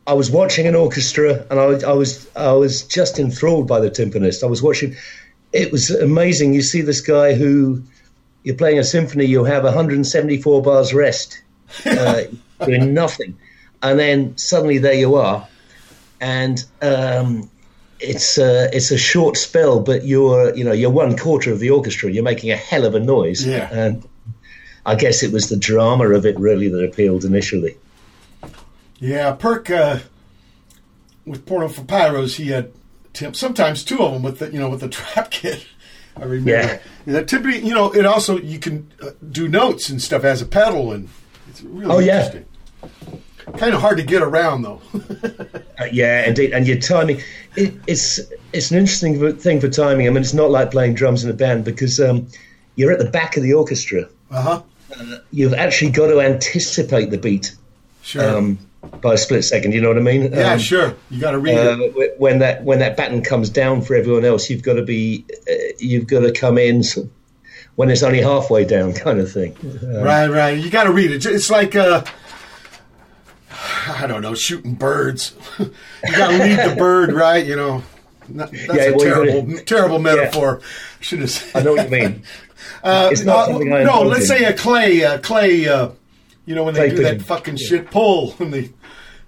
I 0.06 0.12
was 0.14 0.30
watching 0.30 0.66
an 0.66 0.74
orchestra, 0.74 1.46
and 1.50 1.58
I, 1.58 1.88
I 1.88 1.92
was 1.94 2.28
I 2.36 2.52
was 2.52 2.82
just 2.82 3.18
enthralled 3.18 3.66
by 3.68 3.80
the 3.80 3.90
timpanist. 3.90 4.42
I 4.42 4.46
was 4.46 4.62
watching. 4.62 4.96
It 5.52 5.70
was 5.72 5.90
amazing. 5.90 6.52
You 6.54 6.62
see 6.62 6.80
this 6.82 7.00
guy 7.00 7.34
who 7.34 7.82
you're 8.44 8.56
playing 8.56 8.78
a 8.78 8.84
symphony. 8.84 9.24
You 9.26 9.44
have 9.44 9.64
174 9.64 10.62
bars 10.62 10.92
rest, 10.94 11.40
uh, 11.86 12.22
doing 12.64 12.94
nothing, 12.94 13.38
and 13.82 13.98
then 13.98 14.36
suddenly 14.36 14.78
there 14.78 14.94
you 14.94 15.14
are, 15.16 15.46
and 16.20 16.64
um, 16.80 17.50
it's 18.00 18.38
uh, 18.38 18.68
it's 18.72 18.90
a 18.90 18.98
short 18.98 19.36
spell, 19.36 19.80
but 19.80 20.04
you're 20.04 20.54
you 20.56 20.64
know 20.64 20.72
you're 20.72 20.90
one 20.90 21.16
quarter 21.16 21.52
of 21.52 21.60
the 21.60 21.70
orchestra. 21.70 22.10
You're 22.10 22.24
making 22.24 22.50
a 22.50 22.56
hell 22.56 22.84
of 22.84 22.94
a 22.94 23.00
noise, 23.00 23.46
Yeah. 23.46 23.68
and 23.72 24.02
I 24.84 24.96
guess 24.96 25.22
it 25.22 25.32
was 25.32 25.48
the 25.48 25.56
drama 25.56 26.08
of 26.10 26.26
it 26.26 26.38
really 26.40 26.68
that 26.68 26.82
appealed 26.84 27.24
initially. 27.24 27.76
Yeah, 28.98 29.32
Perk 29.32 29.70
uh, 29.70 29.98
with 31.26 31.46
Porno 31.46 31.68
for 31.68 31.82
Pyros, 31.82 32.36
he 32.36 32.48
had 32.48 32.72
Tim. 33.12 33.34
Sometimes 33.34 33.84
two 33.84 33.98
of 34.00 34.12
them 34.12 34.22
with 34.22 34.38
the 34.38 34.50
you 34.50 34.58
know 34.58 34.68
with 34.68 34.80
the 34.80 34.88
trap 34.98 35.30
kit. 35.30 35.64
I 36.16 36.24
remember. 36.24 36.50
Yeah. 36.50 36.78
that 37.06 37.26
timpani. 37.26 37.62
You 37.64 37.74
know, 37.74 37.92
it 37.92 38.04
also 38.06 38.38
you 38.38 38.58
can 38.58 38.90
uh, 39.02 39.10
do 39.30 39.48
notes 39.48 39.88
and 39.88 40.00
stuff 40.00 40.24
as 40.24 40.42
a 40.42 40.46
pedal, 40.46 40.92
and 40.92 41.08
it's 41.48 41.62
really 41.62 41.90
Oh, 41.94 41.98
yeah. 41.98 42.26
interesting. 42.26 42.46
Kind 43.58 43.74
of 43.74 43.80
hard 43.80 43.96
to 43.98 44.02
get 44.04 44.22
around 44.22 44.62
though. 44.62 44.80
Uh, 45.78 45.86
yeah, 45.90 46.24
indeed, 46.28 46.52
and 46.52 46.64
your 46.66 46.78
timing. 46.78 47.20
It, 47.56 47.74
it's 47.88 48.20
it's 48.52 48.70
an 48.70 48.78
interesting 48.78 49.36
thing 49.36 49.60
for 49.60 49.68
timing. 49.68 50.06
I 50.06 50.10
mean, 50.10 50.22
it's 50.22 50.34
not 50.34 50.50
like 50.50 50.70
playing 50.70 50.94
drums 50.94 51.24
in 51.24 51.30
a 51.30 51.32
band 51.32 51.64
because 51.64 51.98
um, 51.98 52.28
you're 52.76 52.92
at 52.92 52.98
the 53.00 53.10
back 53.10 53.36
of 53.36 53.42
the 53.42 53.54
orchestra. 53.54 54.08
Uh 54.30 54.42
huh. 54.42 54.62
You've 55.32 55.54
actually 55.54 55.90
got 55.90 56.08
to 56.08 56.20
anticipate 56.20 57.10
the 57.10 57.18
beat 57.18 57.56
Sure. 58.02 58.36
um, 58.36 58.58
by 59.00 59.14
a 59.14 59.16
split 59.16 59.44
second. 59.44 59.72
You 59.72 59.80
know 59.80 59.88
what 59.88 59.96
I 59.96 60.02
mean? 60.02 60.30
yeah, 60.32 60.52
Um, 60.52 60.58
sure. 60.60 60.94
You 61.10 61.20
got 61.20 61.32
to 61.32 61.38
read 61.38 61.56
uh, 61.58 61.76
it. 61.80 62.20
when 62.20 62.38
that 62.40 62.62
when 62.62 62.78
that 62.80 62.96
baton 62.96 63.22
comes 63.22 63.48
down 63.50 63.82
for 63.82 63.96
everyone 63.96 64.24
else, 64.24 64.48
you've 64.50 64.62
got 64.62 64.74
to 64.74 64.82
be 64.84 65.24
uh, 65.50 65.52
you've 65.82 66.06
got 66.06 66.20
to 66.20 66.32
come 66.32 66.58
in 66.58 66.82
when 67.76 67.90
it's 67.90 68.02
only 68.02 68.20
halfway 68.20 68.64
down, 68.64 68.92
kind 69.04 69.18
of 69.20 69.30
thing. 69.32 69.56
Uh, 69.82 70.02
Right, 70.02 70.28
right. 70.28 70.58
You 70.58 70.70
got 70.70 70.84
to 70.84 70.92
read 70.92 71.10
it. 71.10 71.24
It's 71.26 71.50
like 71.50 71.74
uh, 71.76 72.02
I 73.88 74.06
don't 74.06 74.22
know, 74.22 74.34
shooting 74.34 74.74
birds. 74.74 75.34
you 75.58 75.70
got 76.16 76.30
to 76.30 76.38
lead 76.38 76.70
the 76.70 76.76
bird, 76.76 77.12
right? 77.24 77.44
You 77.44 77.56
know. 77.56 77.82
Not, 78.28 78.50
that's 78.52 78.62
Yeah, 78.74 78.82
a 78.84 78.90
well, 78.96 79.00
terrible, 79.00 79.42
gonna- 79.42 79.62
terrible 79.62 79.98
metaphor. 79.98 80.60
Should 81.00 81.20
have. 81.20 81.30
said- 81.30 81.56
I 81.60 81.62
know 81.64 81.72
what 81.74 81.90
you 81.90 81.90
mean. 81.90 82.22
Uh, 82.82 83.08
It's 83.12 83.24
not 83.24 83.50
uh, 83.50 83.58
I 83.58 83.82
no, 83.84 84.02
let's 84.02 84.26
say 84.28 84.44
a 84.44 84.52
clay, 84.52 85.04
uh, 85.04 85.18
clay. 85.18 85.68
Uh, 85.68 85.90
you 86.46 86.54
know 86.56 86.64
when 86.64 86.74
they 86.74 86.88
Clay 86.88 86.90
do 86.90 86.96
pigeon. 87.02 87.18
that 87.18 87.24
fucking 87.24 87.56
shit 87.56 87.90
pull 87.90 88.32
when 88.32 88.50
they 88.50 88.70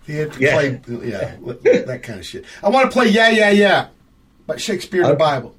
they 0.07 0.15
had 0.15 0.37
Yeah. 0.37 0.53
play, 0.55 0.81
yeah, 1.05 1.37
that 1.87 2.01
kind 2.03 2.19
of 2.21 2.27
shit. 2.27 2.45
I 2.63 2.69
want 2.71 2.91
to 2.91 2.93
play 2.93 3.09
yeah, 3.09 3.29
yeah, 3.31 3.51
yeah, 3.51 3.87
by 4.47 4.57
Shakespeare 4.57 5.03
and 5.03 5.13
the 5.13 5.17
Bible. 5.17 5.55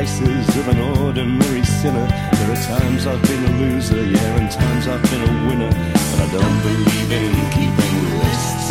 Vices 0.00 0.48
of 0.56 0.66
an 0.68 0.80
ordinary 1.04 1.62
sinner. 1.62 2.06
There 2.38 2.50
are 2.52 2.62
times 2.78 3.06
I've 3.06 3.22
been 3.28 3.44
a 3.44 3.52
loser, 3.60 4.02
yeah, 4.02 4.38
and 4.38 4.50
times 4.50 4.88
I've 4.88 5.02
been 5.12 5.24
a 5.28 5.32
winner. 5.46 5.72
But 6.08 6.18
I 6.24 6.28
don't 6.36 6.58
believe 6.68 7.10
in 7.20 7.34
keeping 7.56 7.96
lists. 8.22 8.68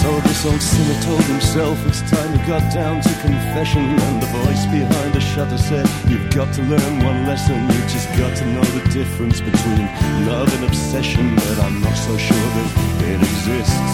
So 0.00 0.08
this 0.28 0.46
old 0.48 0.62
sinner 0.62 0.98
told 1.02 1.24
himself 1.24 1.76
it's 1.88 2.00
time 2.10 2.30
he 2.32 2.40
got 2.48 2.64
down 2.72 3.02
to 3.02 3.12
confession. 3.20 3.84
And 4.06 4.22
the 4.22 4.30
voice 4.40 4.64
behind 4.78 5.12
the 5.12 5.20
shutter 5.20 5.58
said, 5.58 5.86
You've 6.08 6.30
got 6.30 6.48
to 6.54 6.62
learn 6.62 7.04
one 7.04 7.26
lesson. 7.26 7.60
You've 7.72 7.90
just 7.96 8.08
got 8.16 8.34
to 8.38 8.46
know 8.46 8.64
the 8.78 8.84
difference 8.88 9.42
between 9.42 9.84
love 10.24 10.48
and 10.56 10.64
obsession. 10.64 11.36
But 11.36 11.56
I'm 11.66 11.82
not 11.82 11.96
so 12.08 12.16
sure 12.16 12.48
that 12.56 12.68
it 13.12 13.20
exists. 13.28 13.92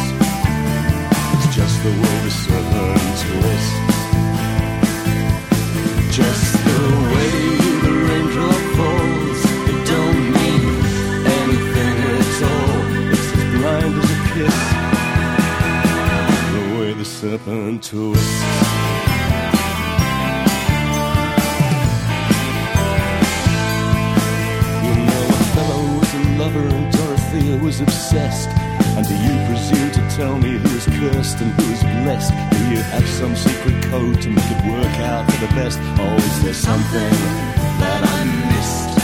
It's 1.34 1.56
just 1.56 1.74
the 1.82 1.90
way 1.90 2.16
the 2.22 2.30
serpent 2.30 3.02
twists. 3.22 3.85
Serpent 17.36 17.82
twists. 17.82 18.42
You 24.82 24.94
know, 25.06 25.26
Othello 25.32 25.98
was 25.98 26.14
a 26.14 26.22
lover 26.38 26.60
and 26.60 26.92
Dorothea 26.92 27.58
was 27.64 27.80
obsessed. 27.80 28.65
And 28.96 29.06
do 29.06 29.14
you 29.14 29.36
presume 29.44 29.90
to 29.92 30.16
tell 30.16 30.38
me 30.38 30.56
who 30.56 30.70
is 30.74 30.86
cursed 30.86 31.38
and 31.42 31.52
who 31.52 31.70
is 31.70 31.82
blessed? 32.00 32.32
Do 32.32 32.62
you 32.72 32.80
have 32.80 33.06
some 33.06 33.36
secret 33.36 33.84
code 33.84 34.22
to 34.22 34.30
make 34.30 34.50
it 34.50 34.64
work 34.72 34.96
out 35.04 35.30
for 35.30 35.38
the 35.44 35.52
best? 35.52 35.78
Or 36.00 36.16
is 36.16 36.42
there 36.42 36.54
something 36.54 37.12
that 37.76 38.00
I 38.08 38.24
missed? 38.48 38.96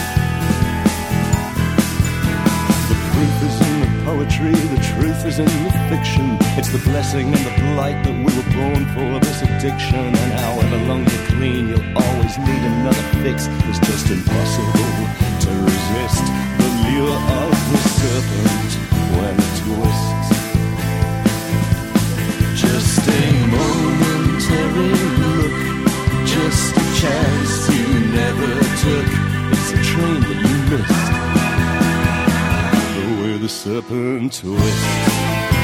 The 2.88 2.96
proof 3.12 3.36
is 3.44 3.56
in 3.68 3.76
the 3.84 3.90
poetry, 4.08 4.56
the 4.72 4.82
truth 4.96 5.26
is 5.26 5.38
in 5.38 5.44
the 5.44 5.72
fiction. 5.92 6.38
It's 6.56 6.72
the 6.72 6.80
blessing 6.88 7.26
and 7.26 7.44
the 7.44 7.54
blight 7.76 8.02
that 8.04 8.16
we 8.16 8.32
were 8.32 8.50
born 8.56 8.88
for, 8.96 9.20
this 9.20 9.42
addiction. 9.42 10.16
And 10.16 10.32
however 10.40 10.78
long 10.88 11.04
you're 11.04 11.26
clean, 11.36 11.68
you'll 11.68 11.98
always 12.00 12.38
need 12.38 12.62
another 12.64 13.04
fix. 13.20 13.44
It's 13.68 13.78
just 13.84 14.08
impossible 14.08 14.88
to 15.44 15.50
resist 15.68 16.24
the 16.56 16.68
lure 16.88 17.12
of 17.12 17.52
the 17.68 17.80
serpent 18.00 18.72
when 19.20 19.41
way 33.72 33.80
the 33.80 33.82
serpent 33.90 35.61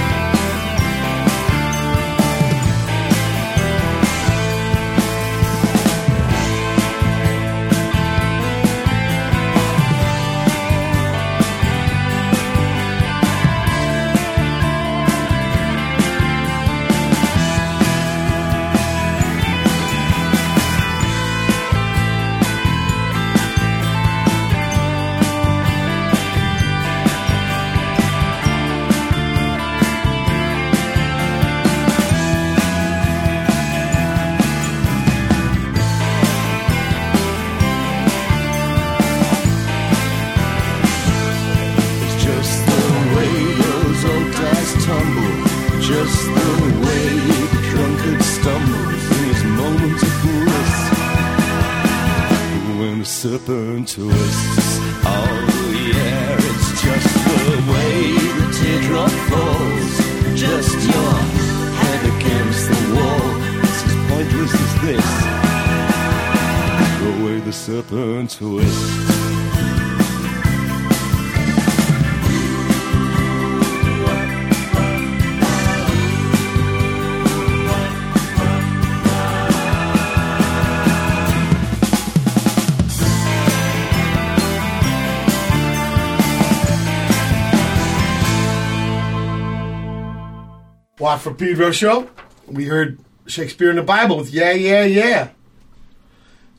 Pedro 91.39 91.71
show. 91.71 92.11
We 92.47 92.65
heard 92.65 92.99
Shakespeare 93.27 93.71
and 93.71 93.79
the 93.79 93.83
Bible 93.83 94.17
with 94.17 94.31
Yeah, 94.31 94.53
Yeah, 94.53 94.85
Yeah. 94.85 95.29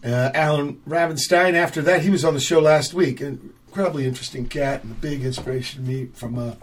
Uh, 0.02 0.32
Allen 0.34 0.82
Ravenstine, 0.88 1.56
after 1.56 1.82
that, 1.82 2.02
he 2.04 2.10
was 2.10 2.24
on 2.24 2.34
the 2.34 2.40
show 2.40 2.62
last 2.62 2.94
week. 2.94 3.20
An 3.20 3.54
incredibly 3.68 4.08
interesting 4.08 4.48
cat 4.48 4.82
and 4.84 4.94
a 4.94 4.96
big 4.96 5.26
inspiration 5.26 5.84
to 5.84 5.90
me 5.90 6.06
from, 6.14 6.40
uh, 6.40 6.54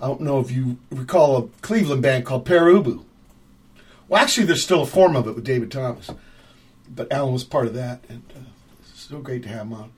I 0.00 0.06
don't 0.06 0.20
know 0.20 0.38
if 0.38 0.52
you 0.52 0.78
recall 0.88 1.36
a 1.36 1.48
Cleveland 1.62 2.02
band 2.02 2.26
called 2.26 2.44
Pere 2.44 2.72
Ubu. 2.72 3.04
Well, 4.08 4.22
actually, 4.22 4.46
there's 4.46 4.62
still 4.62 4.82
a 4.82 4.86
form 4.86 5.16
of 5.16 5.26
it 5.26 5.34
with 5.34 5.42
David 5.42 5.72
Thomas. 5.72 6.10
But 6.88 7.12
Alan 7.12 7.32
was 7.32 7.42
part 7.42 7.66
of 7.66 7.74
that, 7.74 8.04
and 8.08 8.22
uh, 8.36 8.40
it's 8.80 9.08
so 9.08 9.18
great 9.18 9.42
to 9.42 9.48
have 9.48 9.62
him 9.62 9.72
on 9.72 9.92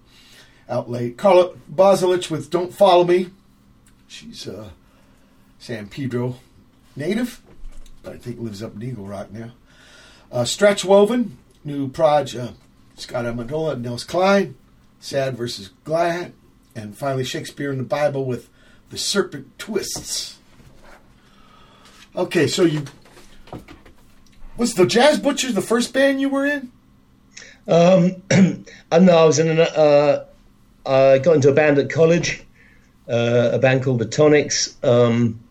out 0.68 0.88
late. 0.88 1.18
Carla 1.18 1.50
Bozulich 1.70 2.30
with 2.30 2.48
Don't 2.48 2.72
Follow 2.72 3.05
Me. 3.05 3.28
She's 4.09 4.48
uh, 4.48 4.70
San 5.59 5.88
Pedro 5.88 6.36
native, 6.96 7.41
I 8.05 8.16
think 8.16 8.40
lives 8.40 8.62
up 8.62 8.74
in 8.74 8.82
Eagle 8.82 9.07
Rock 9.07 9.30
now. 9.30 9.53
Uh, 10.30 10.44
Stretch 10.44 10.84
Woven, 10.84 11.38
new 11.64 11.88
proj, 11.88 12.34
uh, 12.34 12.53
Scott 12.96 13.24
Amendola, 13.24 13.80
Nels 13.80 14.05
Cline, 14.05 14.57
Sad 15.00 15.36
versus 15.36 15.70
Glad, 15.84 16.32
and 16.74 16.96
finally 16.96 17.24
Shakespeare 17.24 17.70
and 17.70 17.80
the 17.80 17.84
Bible 17.84 18.24
with 18.24 18.48
The 18.90 18.98
Serpent 18.98 19.59
Twists. 19.59 20.38
Okay, 22.14 22.46
so 22.46 22.64
you. 22.64 22.84
Was 24.57 24.74
the 24.74 24.86
Jazz 24.86 25.18
Butchers 25.18 25.55
the 25.55 25.62
first 25.62 25.94
band 25.94 26.20
you 26.20 26.28
were 26.28 26.44
in? 26.44 26.70
Um, 27.66 28.22
I 28.92 28.98
know 28.98 29.16
I 29.16 29.24
was 29.24 29.38
in 29.38 29.48
an, 29.48 29.61
uh, 29.61 30.24
I 30.84 31.18
got 31.18 31.36
into 31.36 31.48
a 31.48 31.55
band 31.55 31.78
at 31.78 31.88
college, 31.90 32.42
uh, 33.09 33.50
a 33.53 33.59
band 33.59 33.82
called 33.82 34.00
the 34.00 34.07
Tonics. 34.07 34.76
Um, 34.84 35.41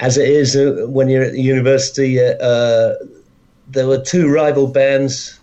as 0.00 0.16
it 0.16 0.28
is 0.28 0.56
uh, 0.56 0.86
when 0.88 1.08
you're 1.08 1.24
at 1.24 1.32
the 1.32 1.42
university, 1.42 2.20
uh, 2.20 2.34
uh, 2.34 2.94
there 3.68 3.86
were 3.86 4.00
two 4.00 4.32
rival 4.32 4.66
bands. 4.66 5.38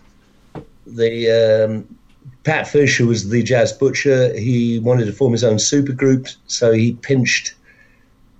The 0.86 1.66
um, 1.66 1.96
Pat 2.44 2.68
Fish, 2.68 2.96
who 2.96 3.08
was 3.08 3.28
the 3.28 3.42
jazz 3.42 3.72
butcher, 3.72 4.32
he 4.38 4.78
wanted 4.78 5.06
to 5.06 5.12
form 5.12 5.32
his 5.32 5.44
own 5.44 5.56
supergroup, 5.56 6.34
so 6.46 6.72
he 6.72 6.92
pinched 6.92 7.54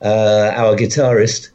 uh, 0.01 0.53
our 0.55 0.77
guitarist, 0.77 1.51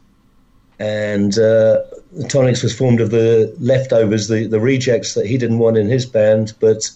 and 0.78 1.32
uh, 1.38 1.80
the 2.12 2.28
Tonics 2.28 2.62
was 2.62 2.76
formed 2.76 3.00
of 3.00 3.10
the 3.10 3.54
leftovers, 3.58 4.28
the, 4.28 4.46
the 4.46 4.60
rejects 4.60 5.14
that 5.14 5.26
he 5.26 5.38
didn't 5.38 5.58
want 5.58 5.78
in 5.78 5.88
his 5.88 6.04
band, 6.04 6.52
but 6.60 6.90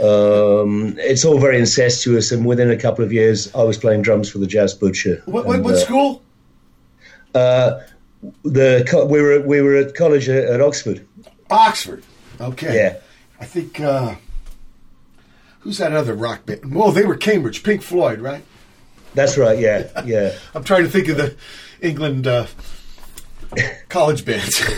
um, 0.00 0.94
it's 0.98 1.24
all 1.24 1.38
very 1.38 1.58
incestuous. 1.58 2.30
And 2.30 2.44
within 2.44 2.70
a 2.70 2.76
couple 2.76 3.04
of 3.04 3.12
years, 3.12 3.52
I 3.54 3.62
was 3.62 3.78
playing 3.78 4.02
drums 4.02 4.30
for 4.30 4.38
the 4.38 4.46
Jazz 4.46 4.74
Butcher. 4.74 5.22
What, 5.24 5.46
what, 5.46 5.56
And, 5.56 5.64
what 5.64 5.74
uh, 5.74 5.78
school? 5.78 6.22
Uh, 7.34 7.80
the 8.44 9.06
we 9.08 9.22
were 9.22 9.40
we 9.40 9.60
were 9.60 9.76
at 9.76 9.94
college 9.94 10.28
at, 10.28 10.44
at 10.44 10.60
Oxford. 10.60 11.06
Oxford. 11.50 12.04
Okay. 12.40 12.74
Yeah, 12.74 12.96
I 13.40 13.44
think. 13.44 13.80
Uh, 13.80 14.16
who's 15.60 15.78
that 15.78 15.92
other 15.92 16.14
rock 16.14 16.46
band? 16.46 16.74
Well, 16.74 16.92
they 16.92 17.04
were 17.04 17.16
Cambridge, 17.16 17.62
Pink 17.62 17.82
Floyd, 17.82 18.20
right? 18.20 18.44
that's 19.14 19.36
right. 19.36 19.58
Yeah, 19.58 19.88
yeah. 20.04 20.38
I'm 20.54 20.64
trying 20.64 20.84
to 20.84 20.90
think 20.90 21.08
of 21.08 21.16
the 21.16 21.36
England 21.80 22.26
uh, 22.26 22.46
college 23.88 24.24
bands. 24.24 24.60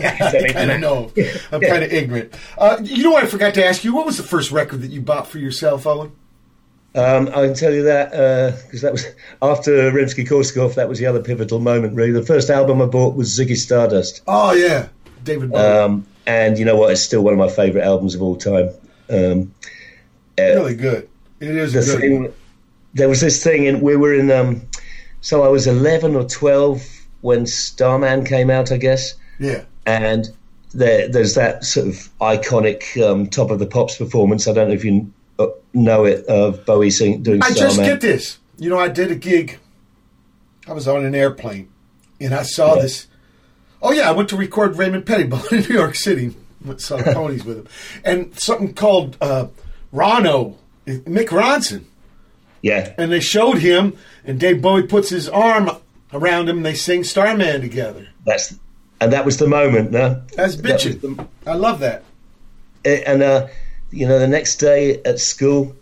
I 0.00 0.52
kind 0.52 0.70
of 0.70 0.80
know. 0.80 1.12
I'm 1.50 1.60
kind 1.60 1.84
of 1.84 1.92
ignorant. 1.92 2.34
Uh, 2.56 2.78
you 2.82 3.02
know 3.02 3.10
what 3.10 3.24
I 3.24 3.26
forgot 3.26 3.54
to 3.54 3.64
ask 3.64 3.84
you? 3.84 3.94
What 3.94 4.06
was 4.06 4.16
the 4.16 4.22
first 4.22 4.50
record 4.50 4.82
that 4.82 4.90
you 4.90 5.00
bought 5.00 5.26
for 5.26 5.38
yourself, 5.38 5.86
Owen? 5.86 6.12
Um, 6.94 7.28
I 7.28 7.46
can 7.46 7.54
tell 7.54 7.72
you 7.72 7.82
that 7.84 8.10
because 8.64 8.80
that 8.80 8.92
was 8.92 9.04
after 9.42 9.90
Rimsky-Korsakov. 9.92 10.74
That 10.74 10.88
was 10.88 10.98
the 10.98 11.06
other 11.06 11.22
pivotal 11.22 11.60
moment. 11.60 11.94
Really, 11.94 12.12
the 12.12 12.24
first 12.24 12.50
album 12.50 12.80
I 12.82 12.86
bought 12.86 13.14
was 13.14 13.28
Ziggy 13.38 13.56
Stardust. 13.56 14.22
Oh 14.26 14.52
yeah, 14.52 14.88
David 15.24 15.50
Bowie. 15.50 15.60
Um, 15.62 16.06
and 16.26 16.58
you 16.58 16.64
know 16.64 16.76
what? 16.76 16.90
It's 16.92 17.02
still 17.02 17.22
one 17.22 17.32
of 17.34 17.38
my 17.38 17.48
favourite 17.48 17.84
albums 17.84 18.14
of 18.14 18.22
all 18.22 18.36
time. 18.36 18.70
Um, 19.10 19.52
really 20.38 20.74
good. 20.74 21.08
It 21.40 21.50
is 21.54 21.72
the 21.72 21.80
good. 21.80 22.00
thing, 22.00 22.34
there 22.94 23.08
was 23.08 23.20
this 23.20 23.42
thing, 23.44 23.66
and 23.68 23.80
we 23.82 23.96
were 23.96 24.14
in. 24.14 24.30
Um, 24.30 24.62
so 25.20 25.42
I 25.42 25.48
was 25.48 25.66
eleven 25.66 26.16
or 26.16 26.24
twelve 26.24 26.82
when 27.20 27.46
Starman 27.46 28.24
came 28.24 28.48
out, 28.50 28.70
I 28.72 28.76
guess, 28.76 29.14
Yeah. 29.40 29.64
and 29.86 30.28
there, 30.72 31.08
there's 31.08 31.34
that 31.34 31.64
sort 31.64 31.88
of 31.88 32.08
iconic 32.20 32.96
um, 33.04 33.26
top 33.26 33.50
of 33.50 33.58
the 33.58 33.66
pops 33.66 33.96
performance. 33.96 34.46
I 34.46 34.52
don't 34.52 34.68
know 34.68 34.74
if 34.74 34.84
you 34.84 35.02
uh, 35.02 35.04
know 35.72 36.04
it 36.04 36.24
of 36.26 36.64
Bowie 36.66 36.90
sing, 36.90 37.22
doing 37.22 37.42
I 37.42 37.52
just 37.52 37.78
get 37.78 38.00
this. 38.00 38.38
You 38.58 38.70
know, 38.70 38.78
I 38.78 38.88
did 38.88 39.10
a 39.10 39.14
gig. 39.14 39.58
I 40.66 40.72
was 40.72 40.88
on 40.88 41.04
an 41.04 41.14
airplane, 41.14 41.68
and 42.20 42.34
I 42.34 42.42
saw 42.42 42.74
Yeah. 42.76 42.82
this. 42.82 43.06
Oh 43.80 43.92
yeah, 43.92 44.08
I 44.08 44.12
went 44.12 44.28
to 44.30 44.36
record 44.36 44.76
Raymond 44.76 45.06
Pettibon 45.06 45.40
in 45.52 45.60
New 45.60 45.74
York 45.74 45.94
City. 45.94 46.34
Went 46.64 46.80
saw 46.80 47.00
ponies 47.14 47.44
with 47.44 47.58
him, 47.58 47.68
and 48.04 48.38
something 48.38 48.74
called 48.74 49.16
uh, 49.20 49.46
Ronno, 49.94 50.56
Mick 50.86 51.28
Ronson, 51.28 51.84
yeah, 52.62 52.92
and 52.98 53.12
they 53.12 53.20
showed 53.20 53.58
him, 53.58 53.96
and 54.24 54.40
Dave 54.40 54.60
Bowie 54.60 54.82
puts 54.82 55.08
his 55.10 55.28
arm 55.28 55.70
around 56.12 56.48
him, 56.48 56.56
and 56.58 56.66
they 56.66 56.74
sing 56.74 57.04
Starman 57.04 57.60
together. 57.60 58.08
that's 58.26 58.54
and 59.00 59.12
that 59.12 59.24
was 59.24 59.36
the 59.36 59.46
moment. 59.46 59.92
No, 59.92 60.20
That's 60.34 60.56
That 60.56 60.80
the- 60.80 61.26
I 61.46 61.54
love 61.54 61.78
that. 61.80 62.02
and 62.84 63.22
uh, 63.22 63.46
you 63.90 64.06
know 64.06 64.18
the 64.18 64.28
next 64.28 64.56
day 64.56 65.00
at 65.04 65.18
school 65.18 65.74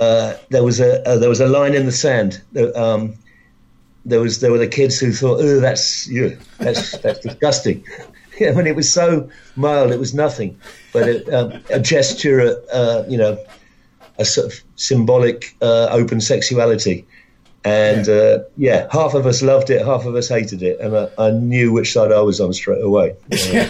uh, 0.00 0.34
there 0.50 0.62
was 0.64 0.80
a 0.80 1.06
uh, 1.08 1.18
there 1.18 1.28
was 1.28 1.40
a 1.40 1.46
line 1.48 1.74
in 1.74 1.86
the 1.86 1.92
sand. 1.92 2.40
There- 2.52 2.76
um, 2.78 3.14
there 4.04 4.20
was 4.20 4.40
there 4.40 4.50
were 4.52 4.58
the 4.58 4.68
kids 4.68 4.98
who 4.98 5.12
thought 5.12 5.40
oh 5.40 5.60
that's 5.60 6.08
yeah, 6.08 6.30
that's 6.58 6.96
that's 6.98 7.20
disgusting. 7.20 7.84
Yeah, 8.40 8.52
when 8.52 8.68
it 8.68 8.76
was 8.76 8.88
so 8.92 9.28
mild 9.56 9.90
it 9.90 9.98
was 9.98 10.14
nothing. 10.14 10.56
But 10.92 11.08
it, 11.08 11.34
um, 11.34 11.60
a 11.70 11.80
gesture 11.80 12.56
uh, 12.72 13.02
you 13.08 13.18
know 13.18 13.36
a 14.16 14.24
sort 14.24 14.46
of 14.52 14.60
symbolic 14.76 15.56
uh, 15.60 15.88
open 15.90 16.20
sexuality. 16.20 17.04
And 17.64 18.06
Yeah. 18.06 18.14
uh, 18.14 18.38
yeah 18.56 18.86
half 18.92 19.14
of 19.14 19.26
us 19.26 19.42
loved 19.42 19.70
it 19.70 19.84
half 19.84 20.06
of 20.06 20.14
us 20.14 20.28
hated 20.28 20.62
it. 20.62 20.78
And 20.78 20.96
I, 20.96 21.08
I 21.18 21.30
knew 21.32 21.72
which 21.72 21.92
side 21.92 22.12
I 22.12 22.20
was 22.20 22.40
on 22.40 22.52
straight 22.52 22.80
away. 22.82 23.16
Yeah. 23.52 23.68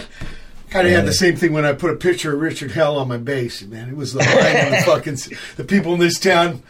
Kind 0.69 0.87
of 0.87 0.93
had 0.93 1.05
the 1.05 1.13
same 1.13 1.35
thing 1.35 1.51
when 1.53 1.65
I 1.65 1.73
put 1.73 1.91
a 1.91 1.95
picture 1.95 2.33
of 2.33 2.41
Richard 2.41 2.71
Hell 2.71 2.97
on 2.97 3.07
my 3.07 3.17
base, 3.17 3.63
man. 3.63 3.89
It 3.89 3.95
was 3.95 4.13
the 4.13 4.19
line 4.19 4.65
of 4.65 4.71
the 4.71 4.83
fucking 4.85 5.17
the 5.55 5.63
people 5.63 5.93
in 5.93 5.99
this 5.99 6.19
town. 6.19 6.61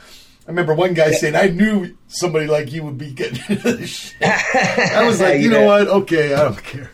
I 0.48 0.52
remember 0.52 0.74
one 0.74 0.94
guy 0.94 1.12
saying, 1.12 1.36
"I 1.36 1.48
knew 1.48 1.96
somebody 2.08 2.48
like 2.48 2.72
you 2.72 2.84
would 2.84 2.98
be 2.98 3.12
getting 3.12 3.44
into 3.50 3.78
this 3.78 3.90
shit." 3.90 4.22
I 4.22 5.06
was 5.06 5.20
like, 5.22 5.42
you 5.42 5.50
know 5.50 5.66
what? 5.66 5.88
Okay, 5.88 6.34
I 6.34 6.44
don't 6.44 6.64
care. 6.64 6.92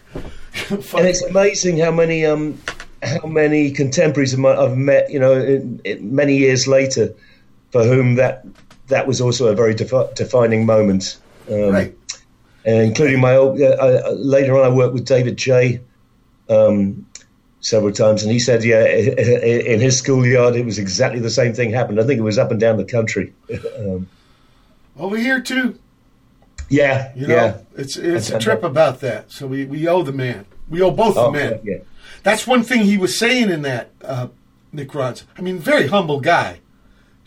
And 0.71 1.07
it's 1.07 1.21
amazing 1.21 1.77
how 1.77 1.91
many 1.91 2.25
um 2.25 2.59
how 3.03 3.27
many 3.27 3.71
contemporaries 3.71 4.33
of 4.33 4.39
mine 4.39 4.57
I've 4.57 4.75
met, 4.75 5.11
you 5.11 5.19
know, 5.19 5.33
in, 5.33 5.79
in 5.85 6.15
many 6.15 6.37
years 6.37 6.67
later, 6.67 7.13
for 7.71 7.83
whom 7.83 8.15
that 8.15 8.45
that 8.87 9.05
was 9.05 9.21
also 9.21 9.47
a 9.47 9.55
very 9.55 9.75
defi- 9.75 10.11
defining 10.15 10.65
moment. 10.65 11.17
Um, 11.51 11.69
right. 11.69 11.95
including 12.65 13.21
my 13.21 13.35
old. 13.35 13.61
Uh, 13.61 13.65
uh, 13.79 14.15
later 14.17 14.57
on, 14.57 14.65
I 14.65 14.69
worked 14.69 14.95
with 14.95 15.05
David 15.05 15.37
J. 15.37 15.81
Um, 16.49 17.05
several 17.61 17.91
times, 17.91 18.21
and 18.21 18.31
he 18.31 18.37
said, 18.37 18.63
yeah, 18.63 18.85
in 18.85 19.79
his 19.79 19.97
schoolyard, 19.97 20.55
it 20.55 20.63
was 20.65 20.77
exactly 20.77 21.19
the 21.19 21.31
same 21.31 21.53
thing 21.53 21.71
happened. 21.71 21.99
I 21.99 22.03
think 22.03 22.19
it 22.19 22.23
was 22.23 22.37
up 22.37 22.51
and 22.51 22.59
down 22.59 22.77
the 22.77 22.85
country. 22.85 23.33
um, 23.79 24.07
Over 24.99 25.17
here 25.17 25.41
too. 25.41 25.79
yeah, 26.69 27.11
You 27.15 27.25
know, 27.27 27.35
yeah. 27.35 27.57
it's 27.75 27.97
it's 27.97 28.29
a 28.29 28.37
trip 28.39 28.63
about 28.63 28.99
that. 28.99 29.31
So 29.31 29.47
we, 29.47 29.65
we 29.65 29.87
owe 29.87 30.03
the 30.03 30.11
man. 30.13 30.45
We 30.69 30.81
owe 30.83 30.91
both 30.91 31.15
the 31.15 31.21
Oh, 31.21 31.31
men. 31.31 31.59
yeah. 31.63 31.77
That's 32.21 32.45
one 32.45 32.61
thing 32.63 32.83
he 32.83 32.97
was 32.97 33.17
saying 33.17 33.49
in 33.49 33.63
that 33.63 33.89
uh, 34.03 34.27
Mick 34.73 34.87
Ronson. 34.89 35.23
I 35.37 35.41
mean, 35.41 35.57
very 35.57 35.87
humble 35.87 36.19
guy. 36.19 36.59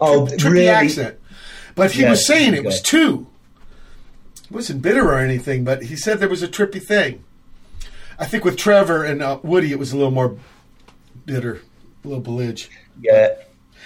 Oh, 0.00 0.26
Tri- 0.28 0.36
trippy 0.36 0.50
really? 0.52 0.68
accent. 0.68 1.18
But 1.74 1.90
he 1.92 2.02
Yeah, 2.02 2.10
was 2.10 2.24
saying 2.26 2.54
it 2.54 2.64
was 2.64 2.80
two. 2.80 3.26
He 4.48 4.54
wasn't 4.54 4.82
bitter 4.82 5.04
or 5.08 5.18
anything, 5.18 5.64
but 5.64 5.82
he 5.84 5.96
said 5.96 6.20
there 6.20 6.28
was 6.28 6.42
a 6.44 6.48
trippy 6.48 6.80
thing. 6.82 7.24
I 8.18 8.26
think 8.26 8.44
with 8.44 8.56
Trevor 8.56 9.04
and 9.04 9.22
uh, 9.22 9.38
Woody, 9.42 9.70
it 9.72 9.78
was 9.78 9.92
a 9.92 9.96
little 9.96 10.10
more 10.10 10.36
bitter, 11.24 11.62
a 12.04 12.08
little 12.08 12.22
belligerent. 12.22 12.68
Yeah. 13.00 13.34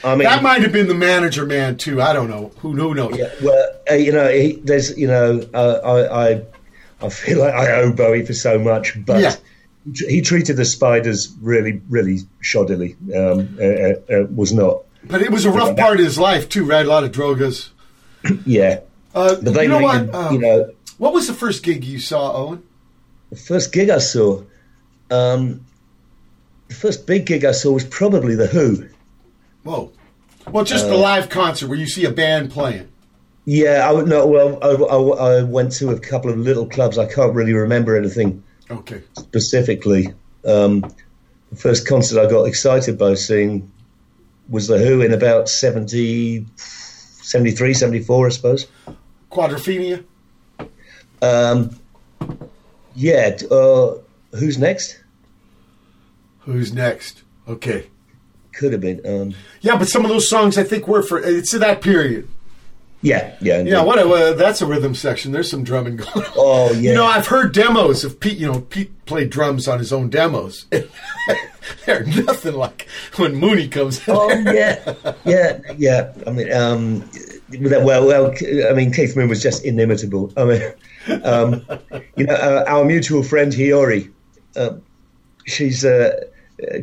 I 0.05 0.15
mean, 0.17 0.25
That 0.25 0.43
might 0.43 0.63
have 0.63 0.73
been 0.73 0.89
the 0.89 0.95
manager 0.95 1.47
man 1.47 1.77
too. 1.77 2.01
I 2.03 2.13
don't 2.13 2.29
know. 2.29 2.51
Who 2.59 2.73
who 2.73 2.95
knows? 2.95 3.17
Yeah, 3.17 3.31
well, 3.43 3.69
uh, 3.91 3.95
you 3.95 4.11
know, 4.13 4.29
he, 4.29 4.55
there's, 4.65 4.97
you 4.99 5.07
know, 5.07 5.47
uh, 5.55 5.81
I, 5.85 6.33
I, 6.33 6.43
I 7.03 7.09
feel 7.09 7.39
like 7.41 7.55
I 7.55 7.73
owe 7.83 7.93
Bowie 7.93 8.25
for 8.27 8.33
so 8.33 8.59
much, 8.59 8.97
but 9.05 9.21
Yeah. 9.21 9.37
he, 10.09 10.21
treated 10.23 10.57
the 10.57 10.65
spiders 10.65 11.33
really, 11.41 11.81
really 11.89 12.21
shoddily. 12.43 12.97
Um, 13.15 13.57
uh, 13.61 13.65
uh, 14.15 14.23
uh, 14.23 14.27
was 14.35 14.53
not, 14.53 14.83
But 15.05 15.23
it 15.23 15.31
was 15.31 15.45
a 15.45 15.51
rough 15.51 15.77
part 15.77 16.01
of 16.01 16.05
his 16.07 16.19
life 16.19 16.49
too, 16.49 16.65
right? 16.65 16.85
A 16.85 16.89
lot 16.89 17.05
of 17.05 17.13
drogas. 17.13 17.69
yeah. 18.47 18.81
Uh, 19.15 19.37
But 19.41 19.55
they, 19.55 19.65
you 19.65 19.69
know 19.69 19.79
made 19.81 19.85
what? 20.11 20.15
Um, 20.15 20.35
you 20.35 20.41
know, 20.41 20.73
what 20.99 21.13
was 21.13 21.27
the 21.29 21.35
first 21.35 21.63
gig 21.63 21.85
you 21.85 22.01
saw, 22.01 22.33
Owen? 22.35 22.63
The 23.33 23.39
first 23.39 23.73
gig 23.73 23.89
I 23.89 23.97
saw, 23.99 24.43
um, 25.11 25.65
the 26.69 26.75
first 26.75 27.07
big 27.07 27.25
gig 27.25 27.45
I 27.47 27.53
saw 27.53 27.73
was 27.73 27.85
probably 27.85 28.35
the 28.35 28.47
Who. 28.47 28.87
Whoa. 29.63 29.91
Well, 30.51 30.65
just 30.65 30.85
Uh, 30.85 30.89
the 30.91 30.97
live 30.97 31.29
concert 31.31 31.69
where 31.69 31.79
you 31.79 31.87
see 31.87 32.05
a 32.05 32.11
band 32.11 32.51
playing. 32.51 32.89
Yeah, 33.47 33.89
I 33.89 33.93
would 33.93 34.07
no. 34.07 34.27
Well, 34.27 34.59
I, 34.63 34.69
I, 34.69 35.39
I 35.39 35.43
went 35.43 35.73
to 35.73 35.91
a 35.91 35.99
couple 35.99 36.31
of 36.31 36.37
little 36.39 36.67
clubs. 36.67 36.99
I 36.99 37.07
can't 37.07 37.35
really 37.35 37.55
remember 37.55 37.97
anything 37.97 38.43
Okay. 38.71 39.03
specifically. 39.19 40.13
Um, 40.47 40.81
the 41.51 41.57
first 41.57 41.89
concert 41.89 42.21
I 42.21 42.29
got 42.31 42.45
excited 42.45 42.99
by 42.99 43.15
seeing 43.15 43.71
was 44.49 44.67
The 44.69 44.79
Who 44.79 45.01
in 45.01 45.13
about 45.13 45.49
70, 45.49 46.45
73, 46.57 47.73
74, 47.75 48.27
I 48.27 48.31
suppose. 48.31 48.67
Quadrophenia. 49.31 50.05
Um, 51.23 51.79
yeah, 52.95 53.37
uh, 53.51 53.95
who's 54.39 54.59
next? 54.59 54.99
Who's 56.41 56.73
next? 56.73 57.23
Okay. 57.49 57.87
Could 58.55 58.73
have 58.73 58.81
been. 58.81 59.01
Um, 59.07 59.35
Yeah, 59.61 59.77
but 59.79 59.89
some 59.89 60.05
of 60.05 60.11
those 60.11 60.29
songs 60.29 60.59
I 60.59 60.65
think 60.65 60.87
were 60.89 61.03
for 61.03 61.19
it's 61.21 61.53
that 61.53 61.81
period. 61.81 62.29
yeah, 63.01 63.35
yeah. 63.41 63.61
Yeah, 63.63 63.83
what 63.83 63.99
a, 63.99 64.09
uh, 64.09 64.33
that's 64.35 64.61
a 64.61 64.67
rhythm 64.67 64.95
section. 64.95 65.33
There's 65.33 65.51
some 65.51 65.65
drumming 65.65 65.97
going 66.05 66.27
on. 66.27 66.33
Oh, 66.37 66.73
yeah. 66.73 66.91
You 66.91 66.95
know, 66.95 67.07
I've 67.07 67.27
heard 67.29 67.53
demos 67.55 68.05
of 68.05 68.21
Pete. 68.21 68.39
You 68.39 68.53
know, 68.53 68.61
Pete 68.61 69.07
played 69.07 69.31
drums 69.31 69.67
on 69.69 69.79
his 69.79 69.93
own 69.93 70.09
demos. 70.11 70.67
They're 71.87 72.05
nothing 72.05 72.55
like 72.55 72.89
when 73.17 73.35
Mooney 73.37 73.69
comes 73.69 73.99
in. 74.07 74.15
Oh 74.17 74.29
yeah, 74.53 74.95
yeah, 75.25 75.61
yeah. 75.79 76.13
I 76.27 76.31
mean, 76.31 76.53
um, 76.53 77.09
well, 77.61 78.05
well. 78.05 78.35
I 78.69 78.73
mean, 78.73 78.93
Keith 78.93 79.17
Moon 79.17 79.29
was 79.29 79.41
just 79.43 79.65
inimitable. 79.65 80.33
I 80.37 80.45
mean, 80.45 80.73
um, 81.09 81.65
you 82.17 82.27
know, 82.27 82.35
uh, 82.35 82.65
our 82.67 82.85
mutual 82.85 83.23
friend 83.23 83.53
Hiyori. 83.53 84.11
Uh, 84.57 84.77
she's 85.47 85.85
uh, 85.85 86.25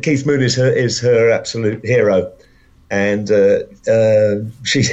Keith 0.02 0.26
Moon 0.26 0.42
is 0.42 0.56
her 0.56 0.70
is 0.70 1.00
her 1.00 1.30
absolute 1.30 1.84
hero, 1.84 2.32
and 2.90 3.30
uh, 3.30 3.60
uh, 3.90 4.36
she 4.64 4.84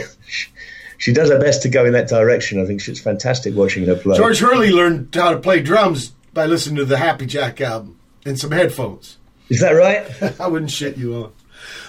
she 0.97 1.13
does 1.13 1.29
her 1.29 1.39
best 1.39 1.61
to 1.63 1.69
go 1.69 1.85
in 1.85 1.93
that 1.93 2.07
direction. 2.07 2.61
I 2.61 2.65
think 2.65 2.81
she's 2.81 2.99
fantastic 2.99 3.55
watching 3.55 3.85
her 3.85 3.95
play. 3.95 4.17
George 4.17 4.39
Hurley 4.39 4.71
learned 4.71 5.13
how 5.13 5.31
to 5.31 5.39
play 5.39 5.61
drums 5.61 6.09
by 6.33 6.45
listening 6.45 6.77
to 6.77 6.85
the 6.85 6.97
Happy 6.97 7.25
Jack 7.25 7.59
album 7.61 7.99
and 8.25 8.39
some 8.39 8.51
headphones. 8.51 9.17
Is 9.49 9.61
that 9.61 9.71
right? 9.71 10.39
I 10.39 10.47
wouldn't 10.47 10.71
shit 10.71 10.97
you 10.97 11.15
on. 11.15 11.31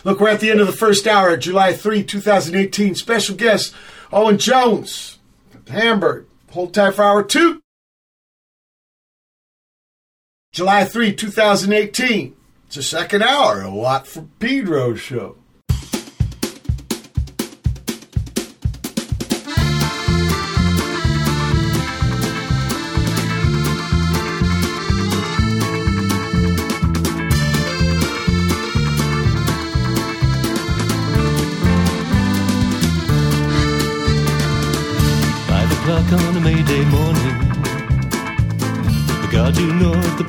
Look, 0.04 0.20
we're 0.20 0.30
at 0.30 0.40
the 0.40 0.50
end 0.50 0.60
of 0.60 0.66
the 0.66 0.72
first 0.72 1.06
hour, 1.06 1.36
July 1.36 1.72
3, 1.72 2.04
2018. 2.04 2.94
Special 2.94 3.36
guest, 3.36 3.74
Owen 4.12 4.38
Jones, 4.38 5.18
Hamburg. 5.68 6.26
Hold 6.50 6.74
tight 6.74 6.94
for 6.94 7.02
hour 7.04 7.22
two. 7.22 7.60
July 10.52 10.84
3, 10.84 11.12
2018. 11.12 12.34
It's 12.66 12.76
the 12.76 12.82
second 12.82 13.22
hour, 13.22 13.60
a 13.60 13.70
Watt 13.70 14.06
for 14.06 14.26
Pedro 14.40 14.94
show. 14.94 15.36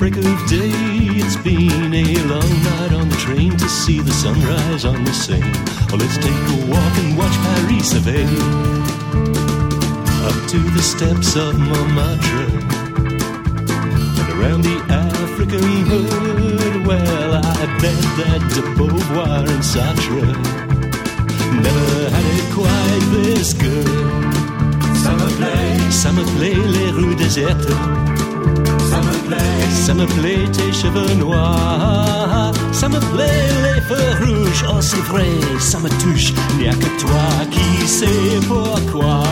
Break 0.00 0.16
of 0.16 0.24
day. 0.48 0.72
It's 1.20 1.36
been 1.44 1.92
a 1.92 2.06
long 2.24 2.52
night 2.70 2.92
on 2.94 3.10
the 3.10 3.16
train 3.16 3.54
to 3.58 3.68
see 3.68 4.00
the 4.00 4.12
sunrise 4.12 4.86
on 4.86 5.04
the 5.04 5.12
Seine. 5.12 5.52
Oh, 5.92 5.96
let's 6.00 6.16
take 6.16 6.42
a 6.54 6.58
walk 6.72 6.94
and 7.02 7.18
watch 7.18 7.36
Paris 7.44 7.90
survey. 7.92 8.24
Up 10.28 10.38
to 10.52 10.58
the 10.76 10.80
steps 10.80 11.36
of 11.36 11.52
Montmartre 11.58 12.48
and 14.20 14.28
around 14.40 14.62
the 14.62 14.78
African 14.88 15.68
hood. 15.90 16.86
Well, 16.86 17.32
I 17.34 17.62
bet 17.82 18.00
that 18.20 18.40
de 18.54 18.62
Beauvoir 18.76 19.44
and 19.54 19.62
Sartre 19.72 20.32
never 21.66 21.92
had 22.14 22.26
it 22.38 22.48
quite 22.56 23.04
this 23.12 23.52
good. 23.52 24.30
Plaît, 25.40 25.90
ça 25.90 26.12
me 26.12 26.22
plaît 26.36 26.54
les 26.54 26.90
rues 26.90 27.14
désertes. 27.16 28.19
Ça 29.72 29.94
me 29.94 30.06
plaît, 30.06 30.46
tes 30.52 30.72
cheveux 30.72 31.14
noirs. 31.14 32.52
Ça 32.72 32.88
me 32.88 32.98
plaît 33.14 33.48
les 33.64 33.80
feux 33.82 34.24
rouges, 34.24 34.64
oh 34.68 34.80
c'est 34.80 35.04
vrai, 35.10 35.28
ça 35.58 35.78
me 35.78 35.88
touche. 36.02 36.32
N'y 36.58 36.68
a 36.68 36.72
que 36.74 37.00
toi 37.00 37.46
qui 37.50 37.86
sais 37.86 38.40
pourquoi. 38.46 39.22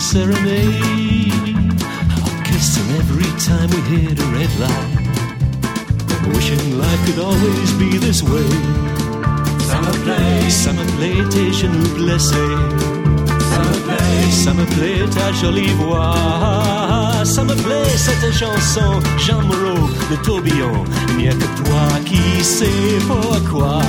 Pigeon 0.00 0.32
serenade. 0.32 1.56
Oh, 2.16 2.42
kissing 2.44 2.90
every 2.96 3.30
time 3.38 3.68
we 3.70 3.80
hit 3.90 4.18
a 4.18 4.26
red 4.36 4.52
light. 4.58 4.96
Wishing 6.34 6.78
life 6.78 7.06
could 7.06 7.18
always 7.18 7.72
be 7.74 7.98
this 7.98 8.22
way. 8.22 8.48
Plaît, 10.04 10.50
ça 10.50 10.72
me 10.72 10.84
plaît 10.96 11.28
tes 11.30 11.52
genoux 11.52 11.94
blessés. 11.96 12.56
Plaît, 13.84 14.30
ça 14.30 14.54
me 14.54 14.64
plaît 14.64 15.04
ta 15.10 15.32
jolie 15.32 15.74
voix. 15.74 16.14
Me 17.44 17.54
plaît 17.54 17.96
cette 17.96 18.32
chanson, 18.32 19.00
Jeanne 19.18 19.46
Moreau, 19.46 19.88
le 20.10 20.16
tourbillon. 20.18 20.84
Il 21.10 21.16
n'y 21.16 21.28
a 21.28 21.32
que 21.32 21.62
toi 21.62 21.86
qui 22.04 22.44
sais 22.44 22.98
pourquoi. 23.06 23.82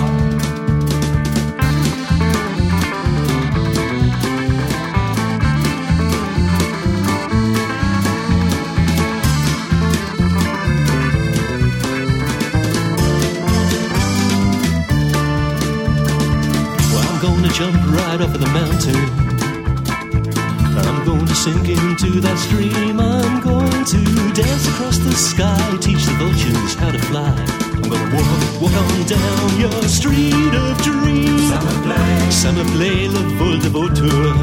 Right 18.12 18.22
off 18.22 18.36
of 18.36 18.41
the 18.41 18.51
mountain. 18.62 19.01
I'm 20.84 21.05
going 21.05 21.26
to 21.26 21.36
sink 21.36 21.70
into 21.70 22.20
that 22.20 22.38
stream. 22.38 22.99
I'm 22.99 23.41
going 23.41 23.86
to 23.93 23.99
dance 24.34 24.68
across 24.72 24.97
the 24.97 25.16
sky, 25.16 25.78
teach 25.80 26.03
the 26.07 26.16
vultures 26.20 26.74
how 26.76 26.91
to 26.91 26.99
fly. 27.09 27.34
I'm 27.78 27.88
gonna 27.91 28.16
walk, 28.16 28.62
walk 28.62 28.76
on 28.82 29.05
down 29.07 29.59
your 29.64 29.84
street 29.88 30.53
of 30.64 30.72
dreams. 30.84 31.51
Plaît, 31.86 32.32
ça 32.32 32.51
me 32.51 32.64
plaît 32.76 33.07
le 33.16 33.22
vol 33.39 33.59
de 33.59 33.70
vautour. 33.70 34.34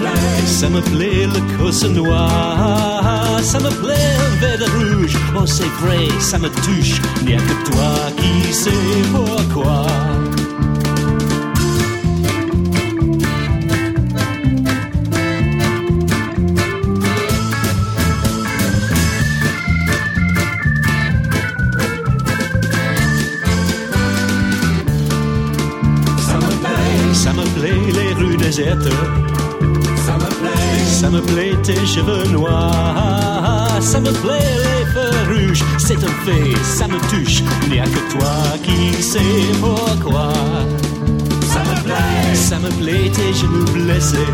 Plaît, 0.00 0.46
ça 0.46 0.68
me 0.68 0.80
plaît 0.80 1.26
le 1.26 1.40
cosse 1.56 1.84
noir. 1.84 3.38
Plaît 3.82 4.16
un 4.26 4.32
verre 4.40 4.66
rouge. 4.74 5.16
Oh, 5.36 5.46
c'est 5.46 5.72
vrai, 5.82 6.08
ça 6.18 6.38
me 6.38 6.48
touche. 6.48 7.00
N'y 7.24 7.34
a 7.34 7.38
que 7.38 7.70
toi 7.70 7.94
qui 8.16 8.52
sais 8.52 8.70
pourquoi. 9.12 9.86
Ça 28.60 30.16
me 30.18 30.28
plaît, 30.38 30.84
ça 30.84 31.08
me 31.08 31.22
plaît 31.22 31.56
tes 31.62 31.86
cheveux 31.86 32.26
noirs. 32.28 33.78
Ça 33.80 33.98
me 34.00 34.12
plaît 34.12 34.54
les 34.66 34.84
feux 34.92 35.32
rouges, 35.32 35.64
c'est 35.78 35.96
un 35.96 36.14
fait, 36.26 36.54
ça 36.62 36.86
me 36.86 36.98
touche. 37.08 37.42
Il 37.64 37.72
n'y 37.72 37.80
a 37.80 37.84
que 37.84 38.12
toi 38.12 38.34
qui 38.62 39.02
sais 39.02 39.18
pourquoi. 39.62 40.34
Ça 41.52 41.60
me 41.60 41.82
plaît, 41.84 42.34
ça 42.34 42.58
me 42.58 42.68
plaît 42.68 43.10
tes 43.10 43.32
genoux 43.32 43.64
blessés. 43.72 44.28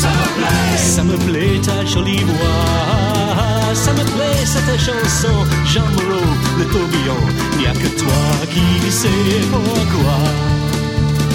Ça 0.00 0.08
me 0.08 0.26
plaît, 0.36 0.76
ça 0.76 1.04
me 1.04 1.16
plaît 1.16 1.60
ta 1.64 1.84
jolie 1.86 2.24
voix. 2.24 3.74
Ça 3.74 3.92
me 3.92 4.02
plaît 4.16 4.44
cette 4.44 4.76
chanson, 4.80 5.46
Jean 5.66 5.86
Moreau, 5.94 6.26
le 6.58 6.64
tourbillon. 6.64 7.20
Il 7.52 7.58
n'y 7.60 7.66
a 7.68 7.72
que 7.74 7.96
toi 7.96 8.22
qui 8.52 8.90
sais 8.90 9.08
pourquoi. 9.52 10.49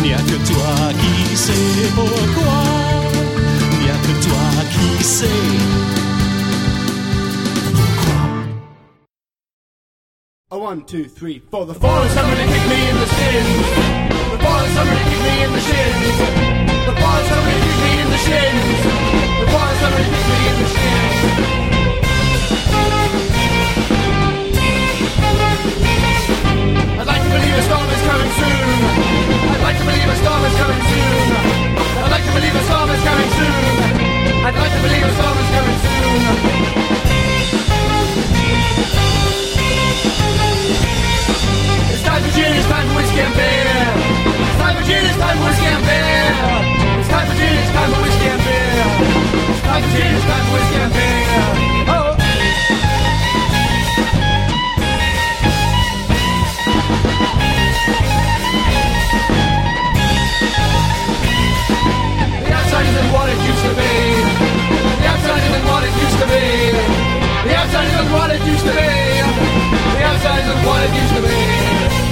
N'y 0.05 0.13
a 0.13 0.17
que 0.17 0.37
toi 0.37 0.93
qui 1.01 1.35
sais 1.35 1.89
pourquoi. 1.95 2.61
Il 3.71 3.79
n'y 3.79 3.89
a 3.89 3.97
que 4.05 4.13
toi 4.23 4.45
qui 4.69 5.03
sais 5.03 5.41
pourquoi. 7.73 8.21
One, 10.51 10.85
two, 10.85 11.05
three, 11.05 11.41
four. 11.49 11.65
The 11.65 11.73
fallen 11.73 12.09
somebody 12.09 12.43
kick 12.43 12.65
me 12.69 12.87
in 12.87 12.97
the 13.01 13.07
shins. 13.17 13.49
The 14.29 14.37
fallen 14.45 14.69
somebody 14.75 15.03
kick 15.09 15.21
me 15.25 15.43
in 15.43 15.51
the 15.51 15.61
shins. 15.67 16.17
The 16.85 16.93
fallen 17.01 17.25
somebody 17.25 17.59
kick 17.65 17.77
me 17.81 17.91
in 18.03 18.09
the 18.13 18.19
shins. 18.27 18.61
The 19.41 19.47
fallen 19.49 19.75
somebody 19.81 20.05
kick 20.05 20.25
me 20.29 20.37
in 20.51 20.55
the 20.61 20.67
shins. 20.75 21.17
I'd 26.99 27.07
like 27.07 27.23
to 27.23 27.29
believe 27.33 27.57
a 27.57 27.63
storm 27.63 27.89
is 27.89 28.01
coming 28.05 28.31
soon. 28.37 28.54
Like 29.75 29.83
to 29.83 29.91
believe 29.91 30.07
a 30.07 30.15
storm 30.15 30.43
is 30.45 30.55
coming 30.55 30.81
soon. 30.87 31.35
I'd 31.99 32.11
like 32.15 32.23
to 32.23 32.31
believe 32.31 32.55
a 32.55 32.63
storm 32.63 32.89
is 32.95 33.03
coming 33.03 33.29
soon. 33.35 33.51
I'd 34.45 34.55
like 34.55 34.71
to 34.71 34.79
believe 34.87 35.03
a 35.03 35.11
storm 35.19 35.35
is 35.35 35.49
coming 35.51 35.79
soon. 35.83 36.19
It's 41.91 42.03
time 42.07 42.21
for 42.23 42.31
gin, 42.39 42.55
it's 42.55 42.67
time 42.71 42.87
for 42.87 42.95
whiskey 42.95 43.19
and 43.19 43.35
beer. 43.35 43.83
It's 44.47 44.57
time 44.63 44.75
for 44.79 44.83
gin, 44.87 45.03
it's 45.03 45.19
time 45.19 45.37
for 45.37 45.43
whiskey 45.43 45.67
and 45.75 45.83
beer. 45.83 46.23
It's 46.95 47.09
time 47.11 47.27
for 47.27 47.35
gin, 47.35 47.55
it's 47.59 47.71
time 47.75 47.89
for 47.91 47.99
whiskey 47.99 48.27
and 48.31 48.41
beer. 48.47 48.79
It's 49.51 49.61
time 49.67 49.81
for 49.83 49.91
gin, 49.91 50.15
it's 50.15 50.23
time 50.23 50.43
for 50.45 50.53
whiskey 50.55 50.79
and 50.79 50.93
beer. 50.95 51.84
Isn't 63.05 63.13
what 63.13 63.29
it 63.29 63.37
used 63.37 63.63
to 63.63 63.73
be. 63.75 63.93
The 64.99 65.07
outside 65.07 65.43
isn't 65.43 65.65
what 65.65 65.83
it 65.83 65.93
used 66.01 66.19
to 66.19 66.27
be. 66.27 66.45
The 67.47 67.55
outside 67.55 67.87
isn't 67.87 68.11
what 68.11 68.31
it 68.31 68.41
used 68.45 68.65
to 68.65 68.71
be. 68.71 68.91
The 69.97 70.03
outside 70.03 70.39
isn't 70.39 70.65
what 70.65 70.83
it 70.83 70.93
used 70.95 71.15
to 71.15 71.21
be. 71.21 72.04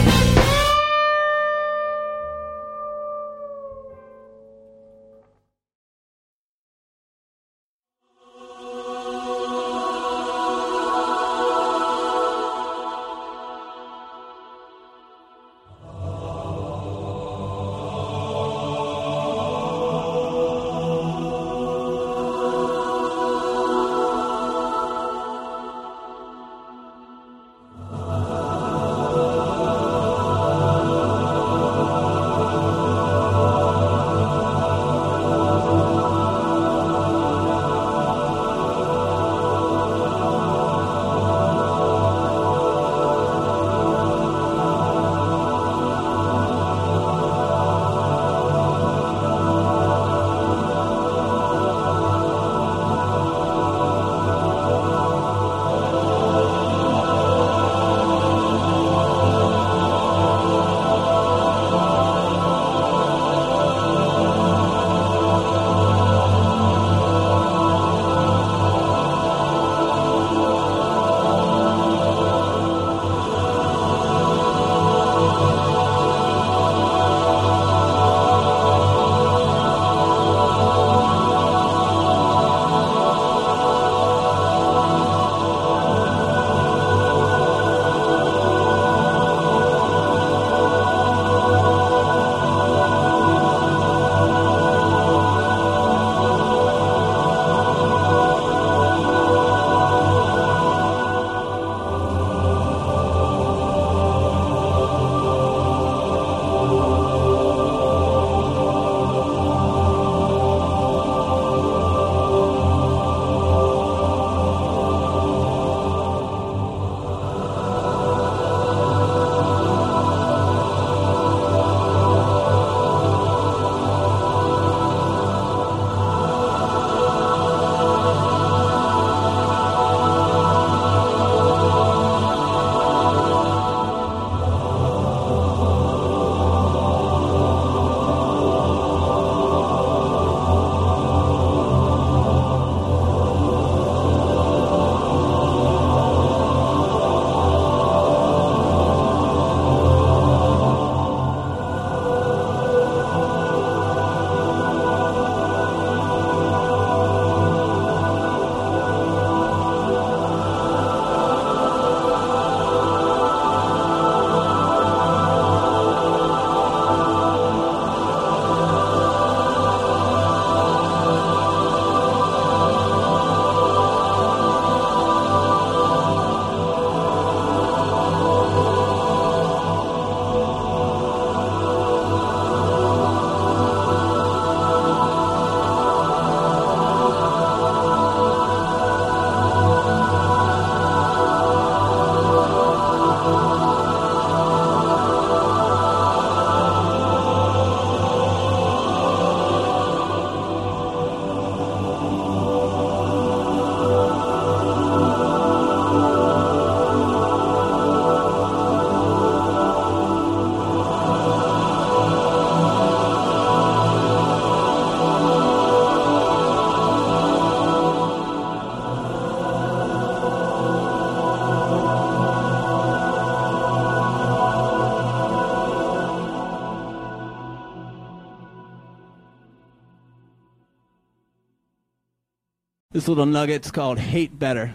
This 233.03 233.09
little 233.09 233.25
nugget. 233.25 233.63
nugget's 233.63 233.71
called 233.71 233.99
Hate 233.99 234.39
Better, 234.39 234.73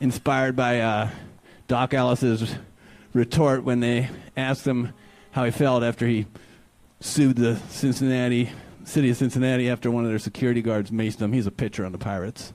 inspired 0.00 0.54
by 0.54 0.80
uh, 0.80 1.08
Dock 1.66 1.94
Ellis's 1.94 2.54
retort 3.14 3.64
when 3.64 3.80
they 3.80 4.10
asked 4.36 4.66
him 4.66 4.92
how 5.30 5.46
he 5.46 5.50
felt 5.50 5.82
after 5.82 6.06
he 6.06 6.26
sued 7.00 7.36
the 7.36 7.56
Cincinnati 7.70 8.50
city 8.84 9.08
of 9.08 9.16
Cincinnati 9.16 9.70
after 9.70 9.90
one 9.90 10.04
of 10.04 10.10
their 10.10 10.18
security 10.18 10.60
guards 10.60 10.90
maced 10.90 11.18
him. 11.18 11.32
He's 11.32 11.46
a 11.46 11.50
pitcher 11.50 11.86
on 11.86 11.92
the 11.92 11.96
Pirates. 11.96 12.52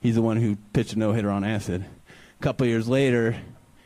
He's 0.00 0.16
the 0.16 0.22
one 0.22 0.38
who 0.38 0.56
pitched 0.72 0.94
a 0.94 0.98
no 0.98 1.12
hitter 1.12 1.30
on 1.30 1.44
acid. 1.44 1.84
A 1.84 2.42
couple 2.42 2.66
years 2.66 2.88
later, 2.88 3.36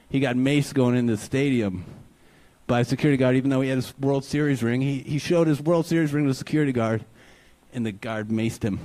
he 0.08 0.20
got 0.20 0.36
maced 0.36 0.72
going 0.72 0.96
into 0.96 1.16
the 1.16 1.22
stadium 1.22 1.84
by 2.66 2.80
a 2.80 2.84
security 2.86 3.18
guard, 3.18 3.36
even 3.36 3.50
though 3.50 3.60
he 3.60 3.68
had 3.68 3.76
his 3.76 3.92
World 3.98 4.24
Series 4.24 4.62
ring. 4.62 4.80
He, 4.80 5.00
he 5.00 5.18
showed 5.18 5.48
his 5.48 5.60
World 5.60 5.84
Series 5.84 6.14
ring 6.14 6.24
to 6.24 6.30
the 6.30 6.34
security 6.34 6.72
guard, 6.72 7.04
and 7.74 7.84
the 7.84 7.92
guard 7.92 8.28
maced 8.28 8.62
him. 8.62 8.80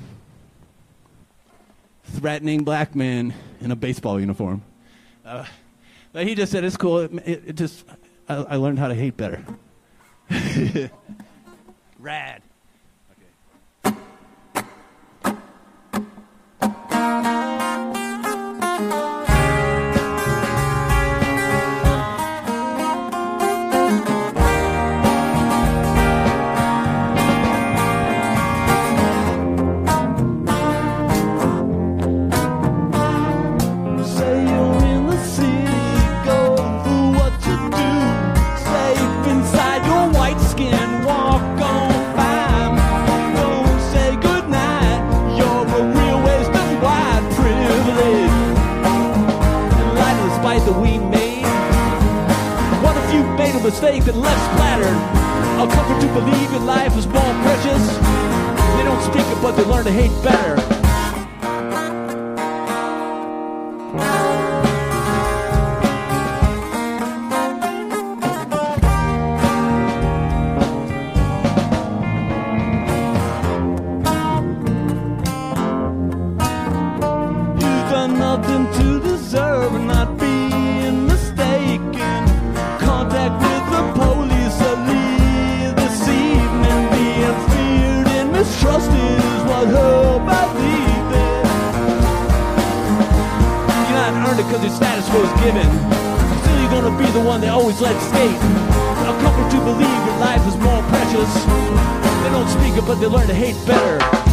Threatening 2.11 2.63
black 2.63 2.95
man 2.95 3.33
in 3.61 3.71
a 3.71 3.75
baseball 3.75 4.19
uniform. 4.19 4.63
Uh, 5.25 5.45
but 6.13 6.25
he 6.25 6.35
just 6.35 6.51
said, 6.51 6.63
it's 6.63 6.77
cool. 6.77 6.99
It, 6.99 7.13
it, 7.25 7.43
it 7.47 7.55
just, 7.55 7.85
I, 8.27 8.35
I 8.35 8.55
learned 8.55 8.79
how 8.79 8.87
to 8.87 8.95
hate 8.95 9.17
better. 9.17 9.43
Rad. 11.99 12.41
You 53.77 53.83
made 53.83 53.89
a 53.89 53.97
mistake 53.97 54.05
that 54.05 54.15
left 54.19 54.41
splattered? 54.53 54.97
A 55.59 55.67
comfort 55.73 56.01
to 56.01 56.07
believe 56.13 56.51
your 56.51 56.61
life 56.61 56.97
is 56.97 57.05
more 57.07 57.33
precious. 57.43 57.97
They 58.77 58.83
don't 58.83 59.01
speak 59.01 59.25
it, 59.25 59.41
but 59.41 59.55
they 59.55 59.63
learn 59.63 59.85
to 59.85 59.91
hate 59.91 60.11
better. 60.23 60.76
Your 94.67 94.75
status 94.75 95.07
was 95.13 95.31
given. 95.41 95.63
Still, 96.43 96.59
you're 96.59 96.69
gonna 96.69 96.97
be 96.97 97.09
the 97.11 97.21
one 97.21 97.39
they 97.39 97.47
always 97.47 97.79
let. 97.79 97.95
A 97.95 99.21
comfort 99.21 99.49
to 99.51 99.59
believe 99.63 100.05
your 100.05 100.17
life 100.19 100.45
is 100.45 100.57
more 100.57 100.83
precious. 100.89 101.45
They 102.23 102.29
don't 102.29 102.49
speak 102.49 102.75
it, 102.75 102.85
but 102.85 102.95
they 102.95 103.07
learn 103.07 103.27
to 103.27 103.33
hate 103.33 103.55
better. 103.65 104.26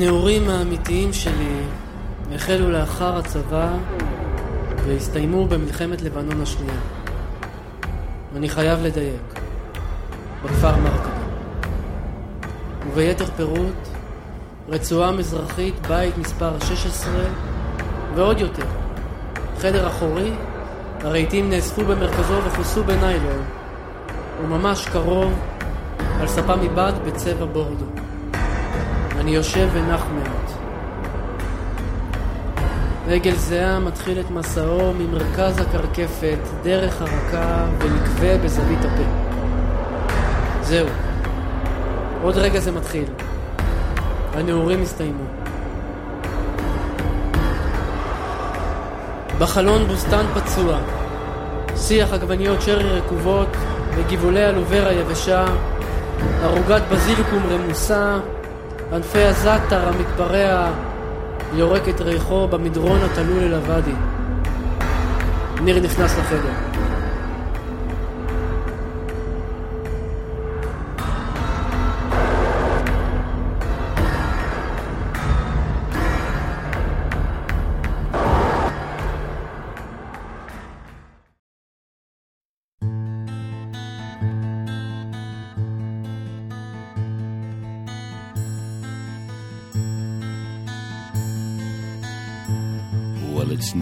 הנעורים 0.00 0.48
האמיתיים 0.48 1.12
שלי 1.12 1.60
החלו 2.34 2.70
לאחר 2.70 3.18
הצבא 3.18 3.68
והסתיימו 4.86 5.46
במלחמת 5.46 6.02
לבנון 6.02 6.40
השנייה. 6.40 6.80
אני 8.36 8.48
חייב 8.48 8.80
לדייק. 8.82 9.40
בכפר 10.44 10.76
מרקבה. 10.76 11.10
וביתר 12.88 13.24
פירוט, 13.36 13.88
רצועה 14.68 15.12
מזרחית, 15.12 15.86
בית 15.86 16.18
מספר 16.18 16.52
16, 16.60 17.12
ועוד 18.14 18.40
יותר, 18.40 18.66
חדר 19.58 19.88
אחורי, 19.88 20.30
הרהיטים 21.00 21.50
נאספו 21.50 21.84
במרכזו 21.84 22.44
וכוסו 22.44 22.84
בניילון, 22.84 23.42
וממש 24.42 24.88
קרוב, 24.88 25.32
על 26.20 26.28
ספה 26.28 26.56
מבד 26.56 26.92
בצבע 27.06 27.44
בורדו. 27.44 27.99
אני 29.30 29.36
יושב 29.36 29.68
ונח 29.72 30.06
מעט. 30.14 30.50
רגל 33.06 33.34
זהה 33.36 33.78
מתחיל 33.78 34.20
את 34.20 34.30
מסעו 34.30 34.92
ממרכז 34.92 35.58
הקרקפת, 35.58 36.38
דרך 36.62 37.02
הרקה 37.02 37.66
ונקווה 37.78 38.38
בזווית 38.38 38.78
הפה. 38.78 39.02
זהו. 40.62 40.86
עוד 42.22 42.36
רגע 42.36 42.60
זה 42.60 42.72
מתחיל. 42.72 43.04
הנעורים 44.34 44.82
הסתיימו. 44.82 45.24
בחלון 49.38 49.86
בוסתן 49.86 50.26
פצוע. 50.34 50.78
שיח 51.76 52.12
עגבניות 52.12 52.62
שרי 52.62 52.98
רקובות 52.98 53.56
וגבעולי 53.94 54.48
אלוברה 54.48 54.92
יבשה, 54.92 55.44
ערוגת 56.42 56.82
בזיליקום 56.92 57.42
רמוסה, 57.50 58.18
ענפי 58.92 59.24
הזעתר 59.24 59.88
המתפרע 59.88 60.70
יורק 61.54 61.88
את 61.88 62.00
ריחו 62.00 62.48
במדרון 62.48 63.00
התלול 63.02 63.42
אל 63.42 63.54
הוואדי. 63.54 63.92
ניר 65.60 65.80
נכנס 65.80 66.18
לחדר. 66.18 66.79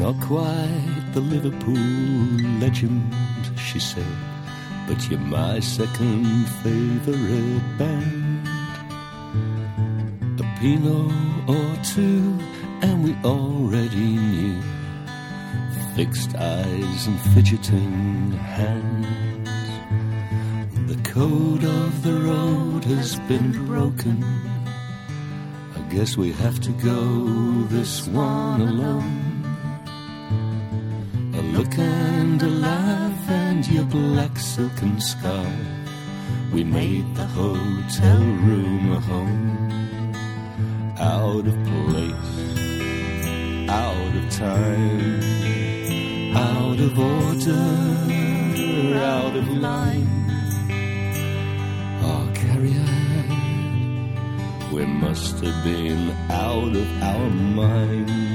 Not 0.09 0.21
quite 0.23 1.05
the 1.13 1.21
Liverpool 1.21 1.77
legend, 2.61 3.15
she 3.59 3.79
said, 3.79 4.07
but 4.87 5.07
you're 5.11 5.21
my 5.21 5.61
second 5.61 6.49
favorite 6.63 7.77
band. 7.77 8.49
A 10.41 10.45
Pinot 10.59 11.13
or 11.47 11.85
two, 11.85 12.39
and 12.81 13.05
we 13.05 13.15
already 13.23 14.17
knew 14.17 14.63
fixed 15.95 16.35
eyes 16.37 17.07
and 17.07 17.21
fidgeting 17.35 18.33
hands. 18.33 19.51
The 20.91 21.03
code 21.11 21.65
of 21.65 22.03
the 22.03 22.15
road 22.15 22.83
has 22.85 23.21
been 23.29 23.67
broken. 23.67 24.25
I 25.77 25.81
guess 25.91 26.17
we 26.17 26.33
have 26.33 26.61
to 26.61 26.73
go 26.73 27.67
this 27.69 28.07
one 28.07 28.63
alone. 28.63 29.28
Look 31.59 31.77
and 31.77 32.61
laugh 32.63 33.29
and 33.29 33.67
your 33.67 33.83
black 33.83 34.39
silken 34.39 35.01
scarf. 35.01 35.59
We 36.53 36.63
made 36.63 37.17
the 37.17 37.27
hotel 37.27 38.21
room 38.47 38.93
a 38.93 39.01
home. 39.01 40.15
Out 41.01 41.49
of 41.53 41.57
place, 41.65 42.39
out 43.69 44.15
of 44.21 44.31
time, 44.31 45.21
out 46.37 46.79
of 46.79 46.97
order, 46.97 47.67
out 49.03 49.35
of 49.35 49.49
line. 49.49 50.07
Oh, 52.05 52.31
carry 52.35 52.75
on. 52.79 54.71
We 54.73 54.87
must 54.87 55.41
have 55.45 55.65
been 55.65 56.13
out 56.31 56.77
of 56.77 57.03
our 57.03 57.31
mind. 57.31 58.28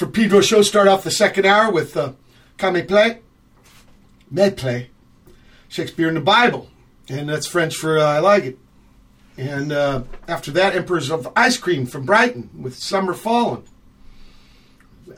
For 0.00 0.06
Pedro 0.06 0.40
show, 0.40 0.62
start 0.62 0.88
off 0.88 1.04
the 1.04 1.10
second 1.10 1.44
hour 1.44 1.70
with 1.70 1.94
uh, 1.94 2.14
Come 2.56 2.86
Play, 2.86 3.20
Med 4.30 4.56
Play, 4.56 4.88
Shakespeare 5.68 6.08
and 6.08 6.16
the 6.16 6.22
Bible, 6.22 6.70
and 7.10 7.28
that's 7.28 7.46
French 7.46 7.76
for 7.76 7.98
uh, 7.98 8.04
I 8.04 8.18
like 8.20 8.44
it. 8.44 8.58
And 9.36 9.72
uh, 9.72 10.04
after 10.26 10.52
that, 10.52 10.74
Emperors 10.74 11.10
of 11.10 11.30
Ice 11.36 11.58
Cream 11.58 11.84
from 11.84 12.06
Brighton 12.06 12.48
with 12.58 12.78
Summer 12.78 13.12
Fallen. 13.12 13.64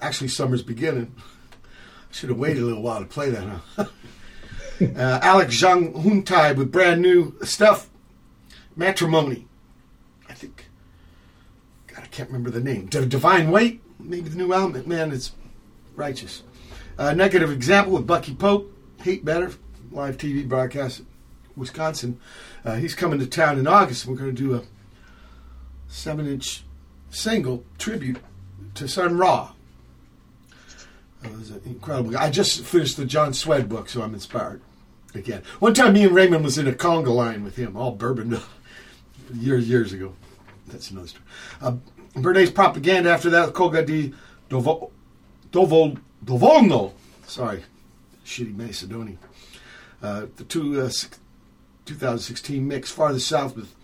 Actually, 0.01 0.27
summer's 0.27 0.65
beginning. 0.65 1.15
I 1.17 2.13
should 2.13 2.31
have 2.31 2.39
waited 2.41 2.65
a 2.65 2.67
little 2.67 2.83
while 2.83 2.99
to 2.99 3.07
play 3.07 3.31
that, 3.31 3.61
huh? 3.77 3.85
uh, 4.81 5.21
Alex 5.23 5.63
Zhang 5.63 5.95
Hungtai 5.95 6.57
with 6.57 6.73
brand 6.73 7.01
new 7.01 7.37
stuff. 7.45 7.89
Matrimony. 8.75 9.47
I 10.29 10.35
think. 10.35 10.67
God, 11.87 12.03
I 12.03 12.07
can't 12.09 12.31
remember 12.31 12.51
the 12.51 12.59
name. 12.59 12.87
D- 12.87 13.07
Divine 13.07 13.53
Weight. 13.53 13.81
Maybe 14.03 14.29
the 14.29 14.37
new 14.37 14.53
album. 14.53 14.83
Man, 14.87 15.13
it's 15.13 15.33
righteous. 15.95 16.43
Uh, 16.99 17.15
negative 17.15 17.51
example 17.51 17.95
with 17.95 18.07
Bucky 18.07 18.35
Pope. 18.35 18.73
Hate 19.03 19.25
Better. 19.25 19.53
Live 19.91 20.17
TV 20.17 20.49
broadcast 20.49 21.03
Wisconsin. 21.57 22.19
Uh, 22.65 22.77
he's 22.77 22.95
coming 22.95 23.19
to 23.19 23.27
town 23.27 23.59
in 23.59 23.67
August. 23.67 24.07
We're 24.07 24.17
going 24.17 24.35
to 24.35 24.43
do 24.43 24.55
a 24.55 24.63
seven 25.89 26.27
inch 26.27 26.65
single 27.11 27.65
tribute 27.79 28.19
to 28.75 28.89
Sun 28.89 29.19
Ra. 29.19 29.53
It 31.23 31.33
was 31.33 31.51
an 31.51 31.63
incredible. 31.67 32.17
I 32.17 32.31
just 32.31 32.63
finished 32.63 32.97
the 32.97 33.05
John 33.05 33.33
Szwed 33.33 33.69
book, 33.69 33.89
so 33.89 34.03
I'm 34.03 34.15
inspired 34.15 34.61
again. 35.15 35.43
One 35.61 35.75
time, 35.75 35.93
me 35.93 36.05
and 36.05 36.15
Raymond 36.15 36.43
was 36.43 36.59
in 36.59 36.67
a 36.67 36.73
conga 36.73 37.15
line 37.15 37.45
with 37.45 37.57
him, 37.57 37.77
all 37.77 37.93
bourbon, 37.93 38.41
years 39.35 39.69
years 39.69 39.93
ago. 39.93 40.15
That's 40.67 40.91
another 40.91 41.09
story. 41.09 41.25
Uh, 41.61 41.77
Bernays 42.15 42.55
propaganda 42.55 43.11
after 43.11 43.31
that, 43.31 43.55
Koga 43.55 43.85
di 43.85 44.13
Dovo, 44.51 44.91
Dovo, 45.51 45.97
Dovolno. 46.25 46.93
Sorry, 47.27 47.63
shitty 48.25 48.55
Macedonian. 48.55 49.19
Uh, 50.03 50.27
the 50.37 50.45
two, 50.45 50.81
uh, 50.81 50.91
2016 51.87 52.67
mix, 52.67 52.91
Farther 52.91 53.19
South 53.21 53.57
with 53.57 53.75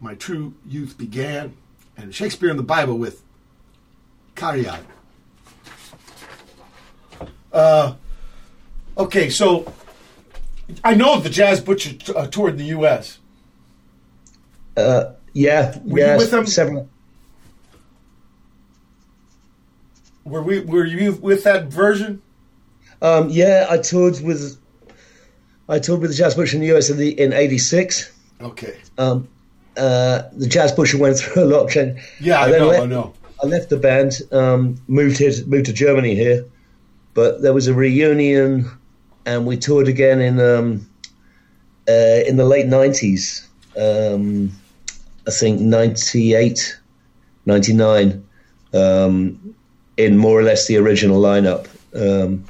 My 0.00 0.14
True 0.14 0.54
Youth 0.66 0.96
Began, 0.96 1.54
and 1.96 2.14
Shakespeare 2.14 2.50
and 2.50 2.58
the 2.58 2.62
Bible 2.64 2.96
with 2.96 3.22
Cariad. 4.36 4.80
Uh, 7.52 7.94
okay, 8.96 9.28
so 9.28 9.70
I 10.84 10.94
know 10.94 11.18
the 11.20 11.28
Jazz 11.28 11.60
Butcher 11.60 11.92
t- 11.94 12.14
uh, 12.14 12.26
toured 12.28 12.56
the 12.58 12.64
U.S. 12.66 13.18
Uh, 14.76 15.12
yeah, 15.32 15.78
Were 15.84 15.98
you 15.98 16.04
yeah, 16.04 16.16
with 16.16 16.30
them? 16.30 16.46
several. 16.46 16.88
Were 20.30 20.42
we? 20.42 20.60
Were 20.60 20.84
you 20.84 21.12
with 21.12 21.44
that 21.44 21.66
version? 21.66 22.22
Um, 23.02 23.28
yeah, 23.30 23.66
I 23.68 23.78
toured 23.78 24.20
with 24.22 24.58
I 25.68 25.78
toured 25.78 26.00
with 26.00 26.10
the 26.10 26.16
Jazz 26.16 26.34
Butcher 26.34 26.56
in 26.56 26.62
the 26.62 26.76
US 26.76 26.90
in 26.90 26.96
the 26.96 27.18
in 27.20 27.32
'86. 27.32 28.12
Okay. 28.40 28.76
Um, 28.98 29.28
uh, 29.76 30.22
the 30.32 30.46
Jazz 30.46 30.72
Butcher 30.72 30.98
went 30.98 31.18
through 31.18 31.44
a 31.44 31.46
lot 31.46 31.64
of 31.64 31.70
change. 31.70 32.00
Yeah, 32.20 32.40
I 32.40 32.50
then 32.50 32.60
know. 32.60 32.68
left, 32.68 32.82
I 32.82 32.86
know. 32.86 33.14
I 33.42 33.46
left 33.46 33.70
the 33.70 33.76
band, 33.76 34.20
um, 34.32 34.80
moved 34.86 35.18
here, 35.18 35.32
moved 35.46 35.66
to 35.66 35.72
Germany 35.72 36.14
here, 36.14 36.44
but 37.14 37.42
there 37.42 37.54
was 37.54 37.68
a 37.68 37.74
reunion, 37.74 38.70
and 39.24 39.46
we 39.46 39.56
toured 39.56 39.88
again 39.88 40.20
in 40.20 40.40
um, 40.40 40.88
uh, 41.88 42.20
in 42.26 42.36
the 42.36 42.44
late 42.44 42.66
'90s. 42.66 43.46
Um, 43.76 44.52
I 45.26 45.30
think 45.30 45.60
98, 45.60 46.80
99, 47.46 48.26
um, 48.74 49.54
in 49.96 50.16
more 50.16 50.38
or 50.38 50.42
less 50.42 50.66
the 50.66 50.76
original 50.76 51.20
lineup. 51.20 51.68
Um, 51.94 52.44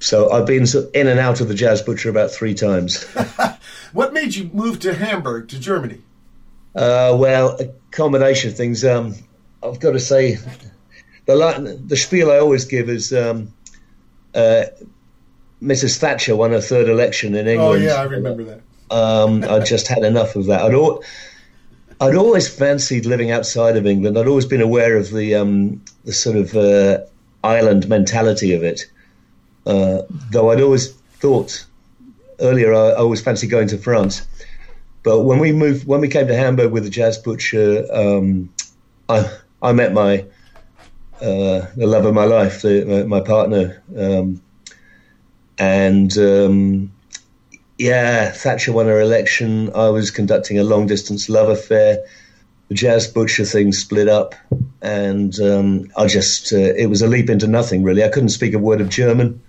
so 0.00 0.30
I've 0.30 0.46
been 0.46 0.66
in 0.92 1.06
and 1.06 1.18
out 1.18 1.40
of 1.40 1.48
the 1.48 1.54
Jazz 1.54 1.82
Butcher 1.82 2.10
about 2.10 2.30
three 2.30 2.54
times. 2.54 3.06
What 3.94 4.12
made 4.12 4.34
you 4.34 4.50
move 4.52 4.80
to 4.80 4.92
Hamburg, 4.92 5.48
to 5.50 5.58
Germany? 5.58 6.00
Uh, 6.74 7.16
well, 7.16 7.56
a 7.60 7.68
combination 7.92 8.50
of 8.50 8.56
things. 8.56 8.84
Um, 8.84 9.14
I've 9.62 9.78
got 9.78 9.92
to 9.92 10.00
say, 10.00 10.36
the 11.26 11.80
the 11.86 11.96
spiel 11.96 12.32
I 12.32 12.38
always 12.38 12.64
give 12.64 12.88
is 12.88 13.12
um, 13.12 13.54
uh, 14.34 14.64
Mrs. 15.62 15.98
Thatcher 15.98 16.34
won 16.34 16.50
her 16.50 16.60
third 16.60 16.88
election 16.88 17.36
in 17.36 17.46
England. 17.46 17.84
Oh 17.84 17.86
yeah, 17.86 17.94
I 17.94 18.02
remember 18.02 18.42
that. 18.42 18.60
Um, 18.90 19.44
I 19.44 19.60
just 19.60 19.86
had 19.86 20.02
enough 20.02 20.34
of 20.34 20.46
that. 20.46 20.62
I'd, 20.62 20.74
al- 20.74 21.04
I'd 22.00 22.16
always 22.16 22.48
fancied 22.52 23.06
living 23.06 23.30
outside 23.30 23.76
of 23.76 23.86
England. 23.86 24.18
I'd 24.18 24.26
always 24.26 24.44
been 24.44 24.60
aware 24.60 24.96
of 24.96 25.12
the 25.12 25.36
um, 25.36 25.84
the 26.04 26.12
sort 26.12 26.36
of 26.36 26.54
uh, 26.54 26.98
island 27.42 27.88
mentality 27.88 28.54
of 28.54 28.62
it. 28.62 28.86
Uh, 29.66 30.02
though 30.30 30.50
I'd 30.50 30.60
always 30.60 30.92
thought 31.20 31.64
earlier 32.40 32.74
I, 32.74 32.90
I 32.90 32.96
always 32.96 33.20
fancied 33.20 33.48
going 33.48 33.68
to 33.68 33.78
France. 33.78 34.26
But 35.02 35.22
when 35.22 35.38
we 35.38 35.52
moved, 35.52 35.86
when 35.86 36.00
we 36.00 36.08
came 36.08 36.26
to 36.26 36.36
Hamburg 36.36 36.72
with 36.72 36.84
the 36.84 36.90
Jazz 36.90 37.18
Butcher, 37.18 37.86
um, 37.92 38.52
I 39.08 39.30
I 39.62 39.72
met 39.72 39.92
my 39.92 40.24
uh, 41.20 41.66
the 41.76 41.86
love 41.86 42.06
of 42.06 42.14
my 42.14 42.24
life, 42.24 42.62
the, 42.62 42.84
my, 42.84 43.02
my 43.04 43.20
partner, 43.20 43.82
um, 43.96 44.42
and 45.58 46.16
um, 46.18 46.92
yeah, 47.78 48.30
Thatcher 48.30 48.72
won 48.72 48.86
her 48.86 49.00
election. 49.00 49.70
I 49.74 49.90
was 49.90 50.10
conducting 50.10 50.58
a 50.58 50.64
long 50.64 50.86
distance 50.86 51.28
love 51.28 51.50
affair. 51.50 52.04
The 52.68 52.74
Jazz 52.74 53.06
Butcher 53.06 53.44
thing 53.44 53.72
split 53.72 54.08
up, 54.08 54.34
and 54.80 55.38
um, 55.40 55.90
I 55.96 56.06
just 56.06 56.52
uh, 56.52 56.56
it 56.56 56.86
was 56.88 57.02
a 57.02 57.06
leap 57.06 57.28
into 57.28 57.46
nothing 57.46 57.82
really. 57.82 58.02
I 58.02 58.08
couldn't 58.08 58.30
speak 58.30 58.54
a 58.54 58.58
word 58.58 58.80
of 58.80 58.88
German. 58.88 59.42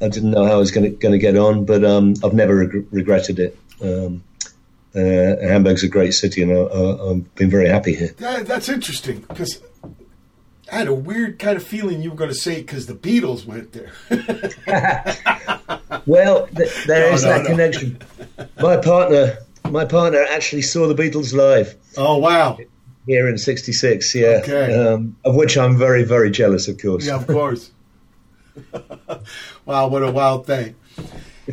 I 0.00 0.08
didn't 0.08 0.30
know 0.30 0.46
how 0.46 0.52
I 0.54 0.56
was 0.56 0.70
going 0.70 0.98
to 0.98 1.18
get 1.18 1.36
on, 1.36 1.66
but 1.66 1.84
um, 1.84 2.14
I've 2.24 2.32
never 2.32 2.56
reg- 2.56 2.86
regretted 2.90 3.38
it. 3.38 3.58
Um, 3.82 4.22
uh, 4.94 5.36
Hamburg's 5.46 5.84
a 5.84 5.88
great 5.88 6.14
city, 6.14 6.42
and 6.42 6.50
I, 6.50 6.56
I, 6.62 7.10
I've 7.10 7.34
been 7.34 7.50
very 7.50 7.68
happy 7.68 7.94
here. 7.94 8.14
That, 8.18 8.46
that's 8.46 8.70
interesting 8.70 9.20
because 9.28 9.60
I 10.72 10.76
had 10.76 10.88
a 10.88 10.94
weird 10.94 11.38
kind 11.38 11.58
of 11.58 11.62
feeling 11.62 12.00
you 12.00 12.08
were 12.10 12.16
going 12.16 12.30
to 12.30 12.34
say 12.34 12.62
because 12.62 12.86
the 12.86 12.94
Beatles 12.94 13.44
went 13.44 13.72
there. 13.72 13.92
Well, 16.06 16.46
th- 16.48 16.84
there 16.86 17.08
No, 17.10 17.14
is 17.14 17.24
no, 17.24 17.28
that 17.30 17.42
no. 17.42 17.48
connection. 17.50 17.98
My 18.60 18.76
partner, 18.78 19.36
my 19.68 19.84
partner 19.84 20.24
actually 20.30 20.62
saw 20.62 20.88
the 20.88 20.94
Beatles 20.94 21.32
live 21.34 21.76
oh 21.96 22.18
wow! 22.18 22.58
here 23.06 23.28
in 23.28 23.38
'66. 23.38 24.14
Yeah, 24.14 24.40
Okay. 24.42 24.74
um, 24.74 25.16
of 25.24 25.34
which 25.34 25.56
I'm 25.58 25.76
very, 25.76 26.04
very 26.04 26.30
jealous, 26.30 26.68
of 26.68 26.80
course. 26.80 27.06
Yeah, 27.06 27.16
of 27.16 27.26
course. 27.26 27.70
wow, 29.64 29.88
what 29.88 30.02
a 30.02 30.10
wild 30.10 30.46
thing! 30.46 30.74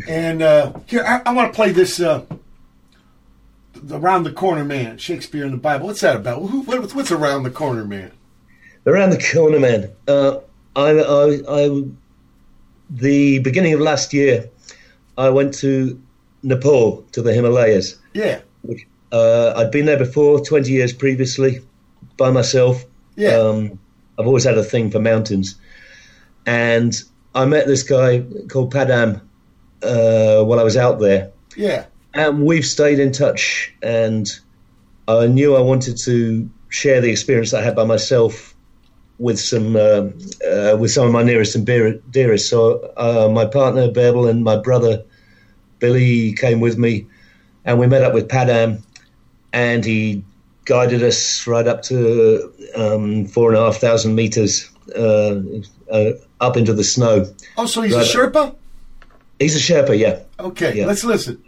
And 0.07 0.41
uh, 0.41 0.73
here, 0.87 1.03
I, 1.05 1.21
I 1.25 1.33
want 1.33 1.51
to 1.51 1.55
play 1.55 1.71
this. 1.71 1.99
Uh, 1.99 2.25
the 3.73 3.97
Around 3.97 4.23
the 4.23 4.31
Corner 4.31 4.65
Man, 4.65 4.97
Shakespeare 4.97 5.43
and 5.43 5.53
the 5.53 5.57
Bible. 5.57 5.87
What's 5.87 6.01
that 6.01 6.15
about? 6.15 6.41
Who, 6.49 6.61
what, 6.61 6.93
what's 6.95 7.11
Around 7.11 7.43
the 7.43 7.51
Corner 7.51 7.85
Man? 7.85 8.11
Around 8.85 9.11
the 9.11 9.29
corner, 9.31 9.59
man. 9.59 9.91
Uh, 10.07 10.37
I, 10.75 10.91
I, 10.91 11.39
I, 11.47 11.83
the 12.89 13.39
beginning 13.39 13.73
of 13.73 13.81
last 13.81 14.13
year, 14.13 14.49
I 15.17 15.29
went 15.29 15.53
to 15.55 16.01
Nepal 16.43 17.03
to 17.11 17.21
the 17.21 17.33
Himalayas. 17.33 17.97
Yeah, 18.13 18.41
Uh, 19.11 19.53
I'd 19.55 19.71
been 19.71 19.85
there 19.85 19.97
before, 19.97 20.39
20 20.43 20.71
years 20.71 20.91
previously, 20.93 21.61
by 22.17 22.29
myself. 22.31 22.83
Yeah. 23.15 23.29
Um, 23.37 23.79
I've 24.19 24.27
always 24.27 24.43
had 24.43 24.57
a 24.57 24.63
thing 24.63 24.91
for 24.91 24.99
mountains. 24.99 25.55
And 26.45 26.93
I 27.35 27.45
met 27.45 27.67
this 27.67 27.83
guy 27.83 28.23
called 28.49 28.73
Padam 28.73 29.21
uh, 29.83 30.43
while 30.43 30.59
I 30.59 30.63
was 30.63 30.75
out 30.77 30.99
there. 30.99 31.31
yeah, 31.55 31.85
And 32.13 32.43
we've 32.43 32.65
stayed 32.65 32.99
in 32.99 33.11
touch. 33.11 33.73
And 33.81 34.27
I 35.07 35.27
knew 35.27 35.55
I 35.55 35.61
wanted 35.61 35.97
to 35.99 36.49
share 36.69 36.99
the 37.01 37.09
experience 37.11 37.53
I 37.53 37.61
had 37.61 37.75
by 37.75 37.85
myself 37.85 38.53
with 39.19 39.39
some 39.39 39.75
um 39.75 40.13
uh, 40.47 40.77
with 40.79 40.91
some 40.91 41.07
of 41.07 41.11
my 41.11 41.23
nearest 41.23 41.55
and 41.55 41.65
dearest. 42.11 42.49
So 42.49 42.93
uh, 42.97 43.29
my 43.33 43.45
partner 43.45 43.89
Bebel 43.89 44.27
and 44.27 44.43
my 44.43 44.57
brother 44.57 45.03
Billy 45.79 46.33
came 46.33 46.59
with 46.59 46.77
me, 46.77 47.05
and 47.65 47.79
we 47.79 47.87
met 47.87 48.03
up 48.03 48.13
with 48.13 48.27
Padam, 48.27 48.81
and 49.53 49.83
he 49.85 50.23
guided 50.65 51.03
us 51.03 51.47
right 51.47 51.67
up 51.67 51.81
to 51.83 52.51
um, 52.75 53.25
four 53.25 53.49
and 53.51 53.57
a 53.57 53.63
half 53.65 53.77
thousand 53.77 54.15
meters 54.15 54.69
uh, 54.95 55.35
uh, 55.91 56.11
up 56.41 56.57
into 56.57 56.73
the 56.73 56.83
snow. 56.83 57.25
Oh, 57.57 57.65
so 57.65 57.81
he's 57.81 57.93
Right. 57.95 58.05
a 58.05 58.17
Sherpa? 58.17 58.55
He's 59.39 59.55
a 59.55 59.59
Sherpa, 59.59 59.97
yeah. 59.97 60.19
Okay, 60.39 60.77
Yeah. 60.77 60.85
let's 60.87 61.03
listen. 61.03 61.41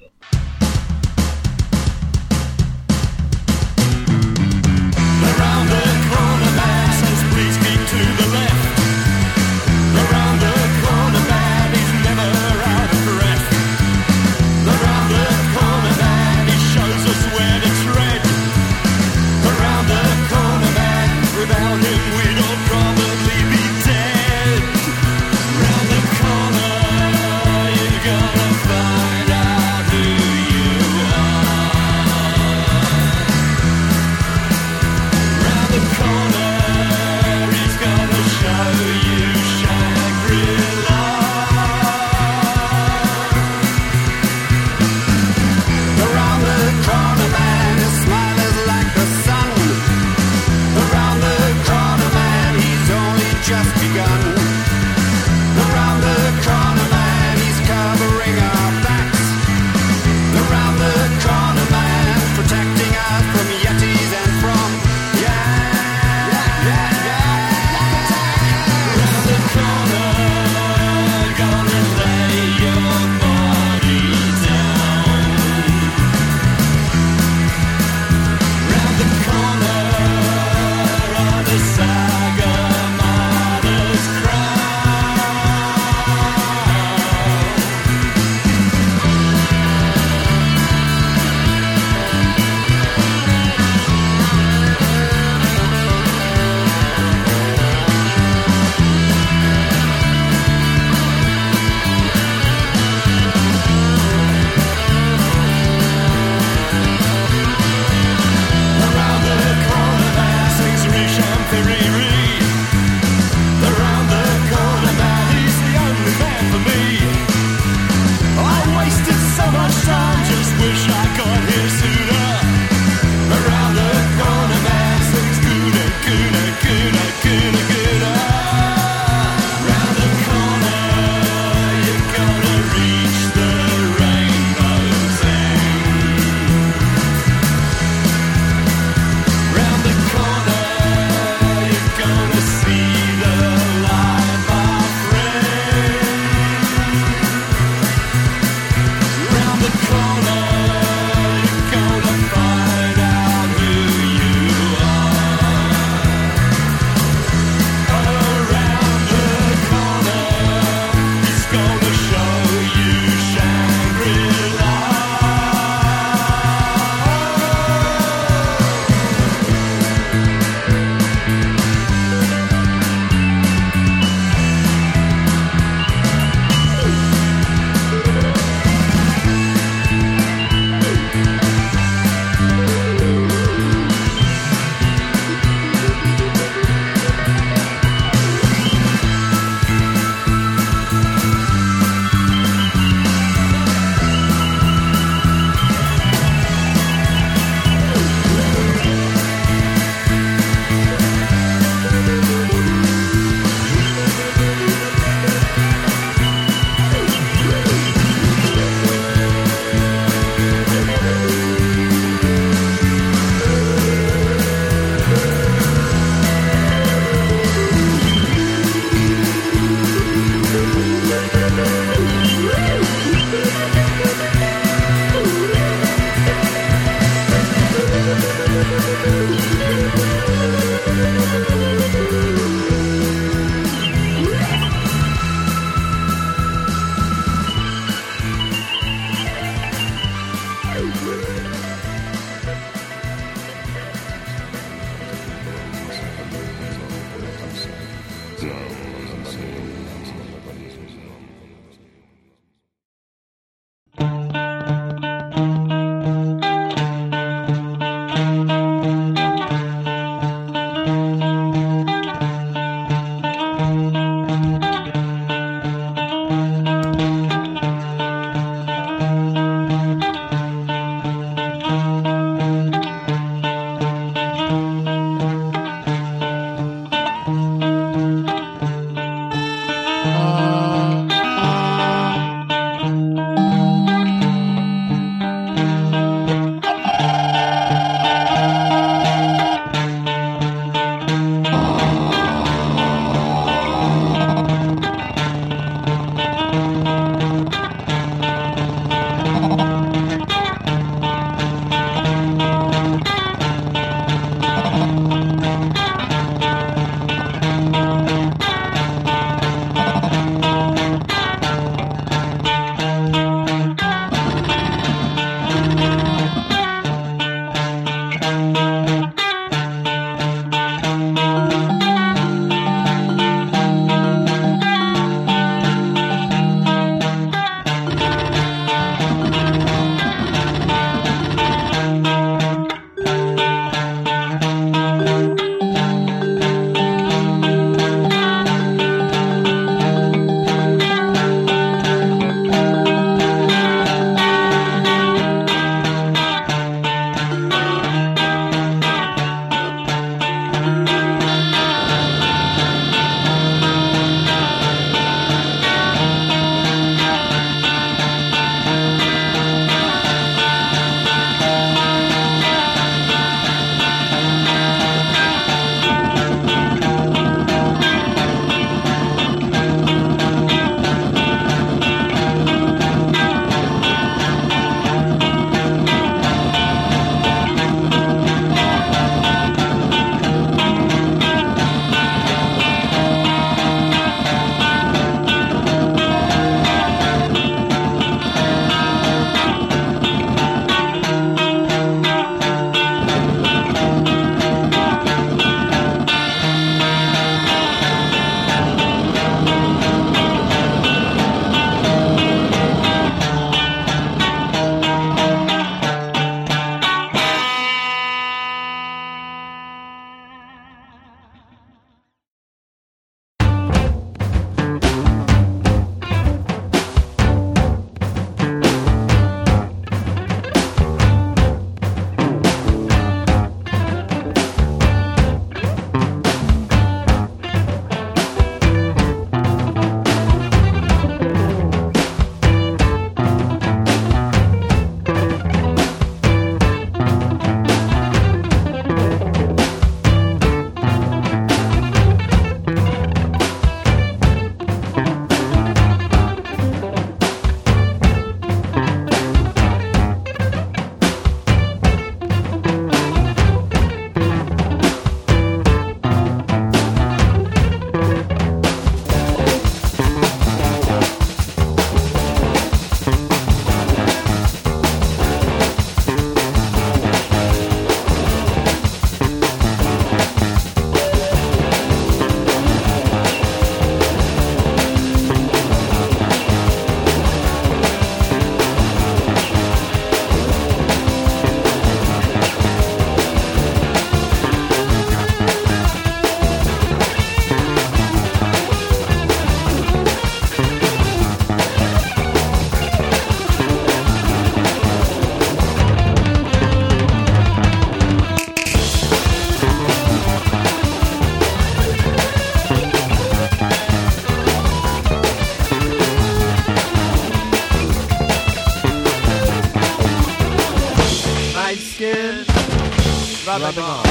Rubbing 513.70 513.84
off. 513.84 514.09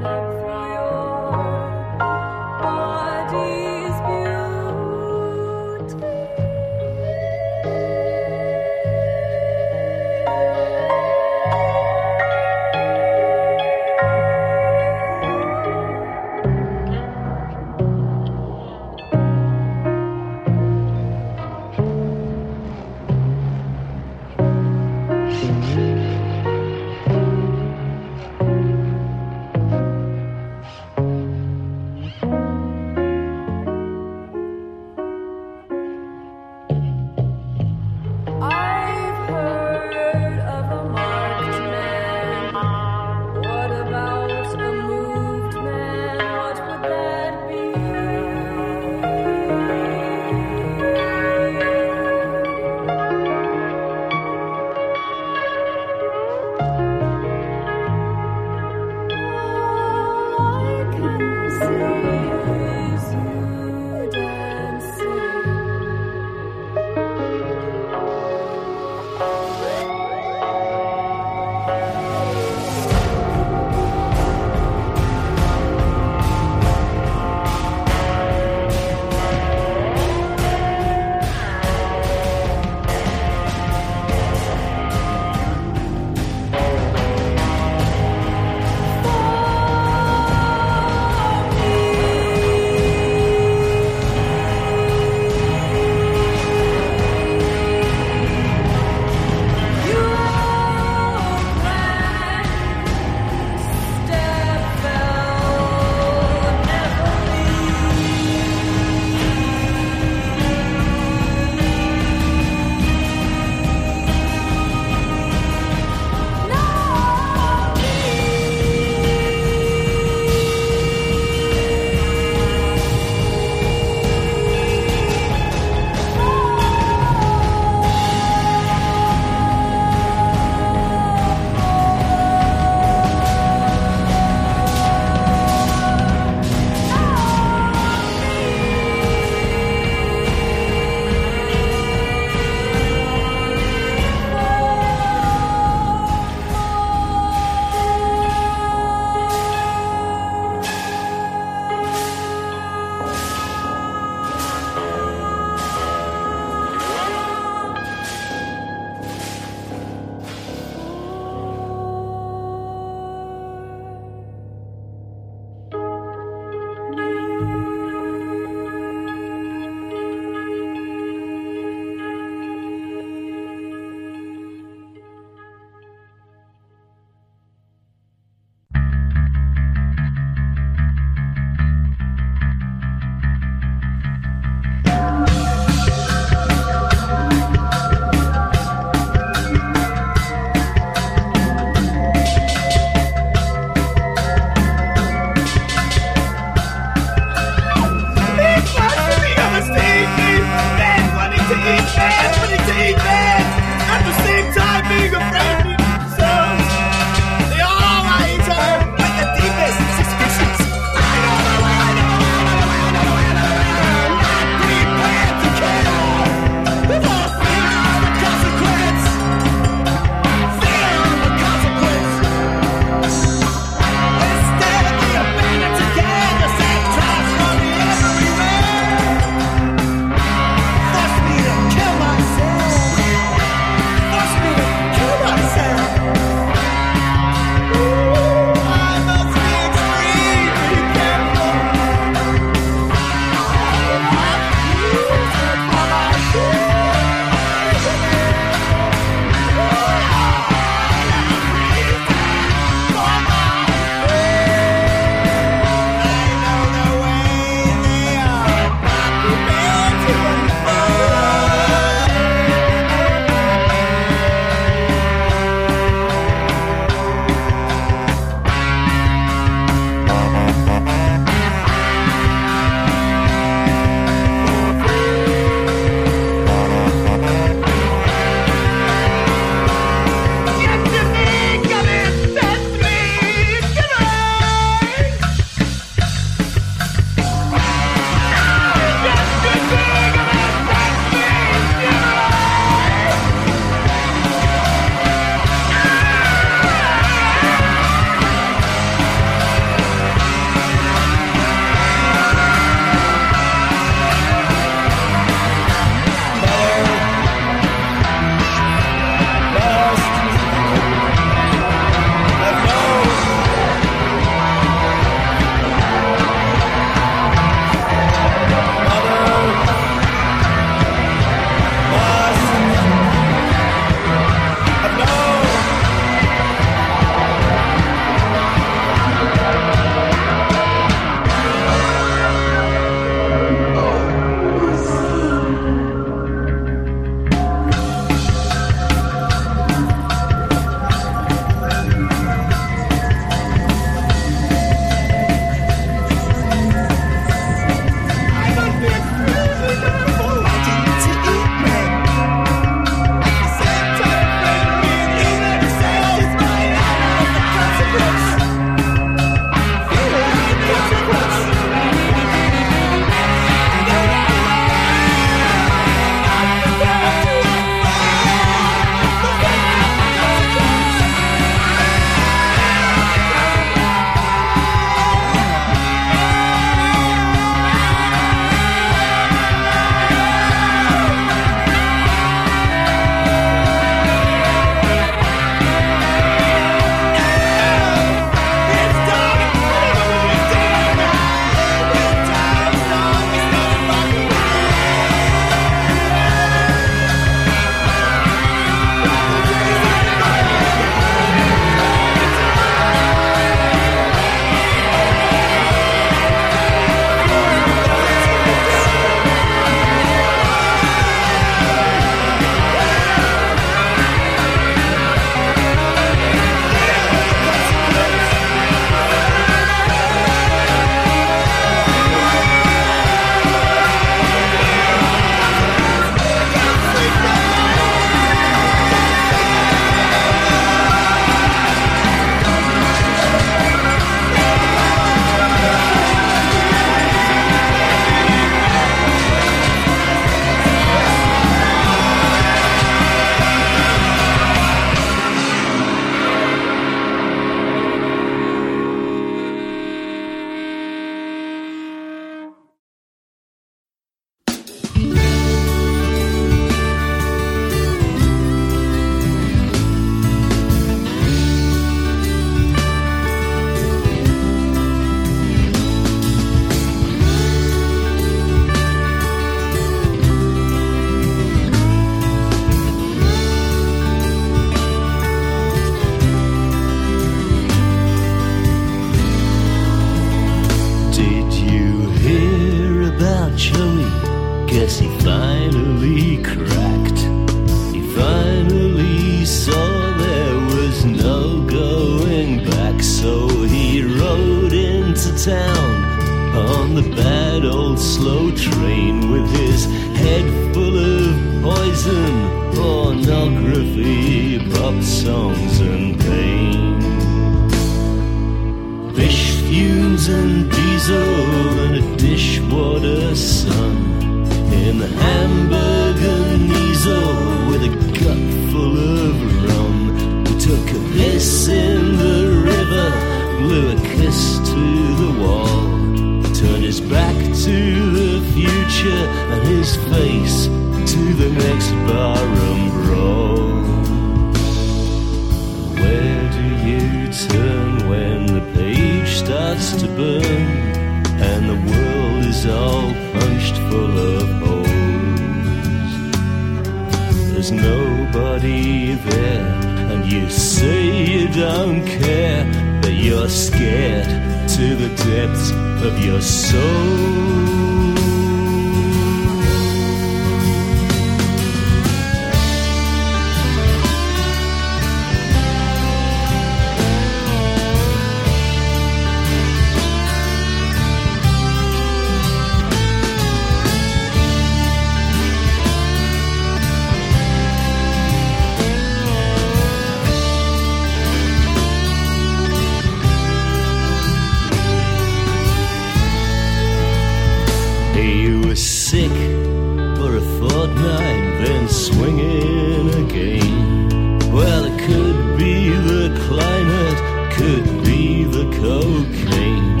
For 590.84 590.90
a 590.90 590.94
fortnight, 590.94 591.64
then 591.64 591.88
swinging 591.88 593.08
again. 593.26 594.52
Well, 594.52 594.84
it 594.84 594.98
could 595.06 595.58
be 595.58 595.88
the 595.90 596.28
climate, 596.48 597.52
could 597.52 598.04
be 598.04 598.44
the 598.44 598.64
cocaine. 598.82 600.00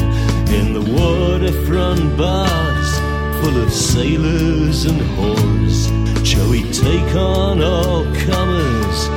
In 0.52 0.72
the 0.74 0.82
waterfront 0.82 2.16
bars, 2.16 2.98
full 3.40 3.62
of 3.62 3.72
sailors 3.72 4.84
and 4.84 5.00
whores. 5.16 5.90
Joey'd 6.22 6.72
take 6.72 7.14
on 7.16 7.62
all 7.62 8.04
comers, 8.26 9.08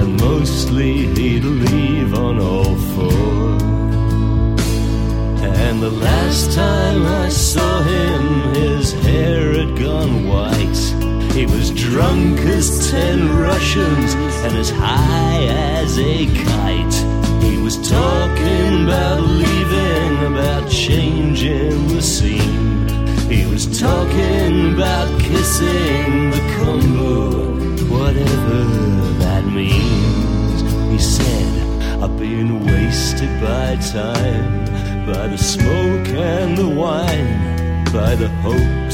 and 0.00 0.20
mostly 0.20 1.06
he'd 1.14 1.44
leave 1.44 2.14
on 2.14 2.38
all 2.40 2.74
fours. 2.94 3.62
And 5.42 5.82
the 5.82 5.90
last 5.90 6.52
time 6.52 7.06
I 7.06 7.28
saw 7.28 7.82
him, 7.82 8.54
his 8.54 8.92
hair 8.92 9.52
had 9.52 9.78
gone 9.78 10.26
white. 10.26 10.55
He 11.36 11.44
was 11.44 11.70
drunk 11.72 12.38
as 12.40 12.90
ten 12.90 13.28
Russians 13.36 14.14
and 14.44 14.56
as 14.56 14.70
high 14.70 15.44
as 15.44 15.98
a 15.98 16.24
kite. 16.24 16.94
He 17.44 17.58
was 17.58 17.76
talking 17.90 18.84
about 18.84 19.20
leaving, 19.20 20.32
about 20.32 20.70
changing 20.70 21.88
the 21.88 22.00
scene. 22.00 22.88
He 23.28 23.44
was 23.44 23.78
talking 23.78 24.72
about 24.72 25.08
kissing 25.20 26.30
the 26.30 26.40
combo, 26.56 27.52
whatever 27.94 28.64
that 29.18 29.44
means. 29.44 30.62
He 30.90 30.98
said, 30.98 32.02
I've 32.02 32.18
been 32.18 32.64
wasted 32.64 33.28
by 33.42 33.76
time, 33.92 34.64
by 35.04 35.26
the 35.26 35.36
smoke 35.36 36.08
and 36.08 36.56
the 36.56 36.66
wine, 36.66 37.84
by 37.92 38.14
the 38.14 38.28
hopes 38.40 38.85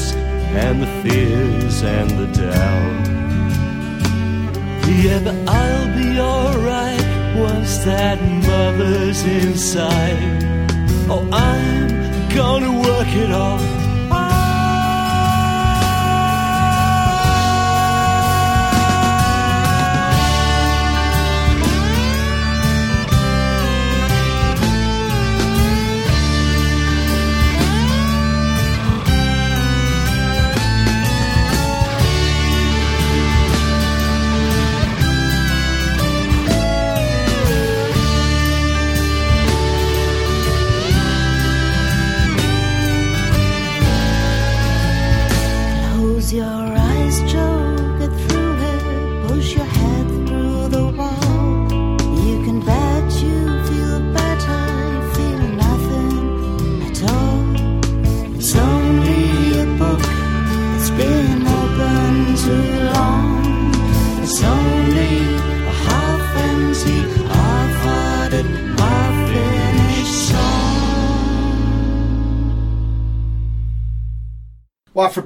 and 0.55 0.81
the 0.83 0.87
fears 1.01 1.81
and 1.81 2.09
the 2.11 2.27
doubt. 2.27 3.07
Yeah, 5.03 5.19
but 5.23 5.35
I'll 5.49 5.97
be 5.97 6.19
alright 6.19 7.37
once 7.37 7.79
that 7.79 8.21
mother's 8.21 9.23
inside. 9.23 10.43
Oh, 11.09 11.27
I'm 11.31 12.29
gonna 12.35 12.79
work 12.79 13.07
it 13.07 13.31
off. 13.31 13.82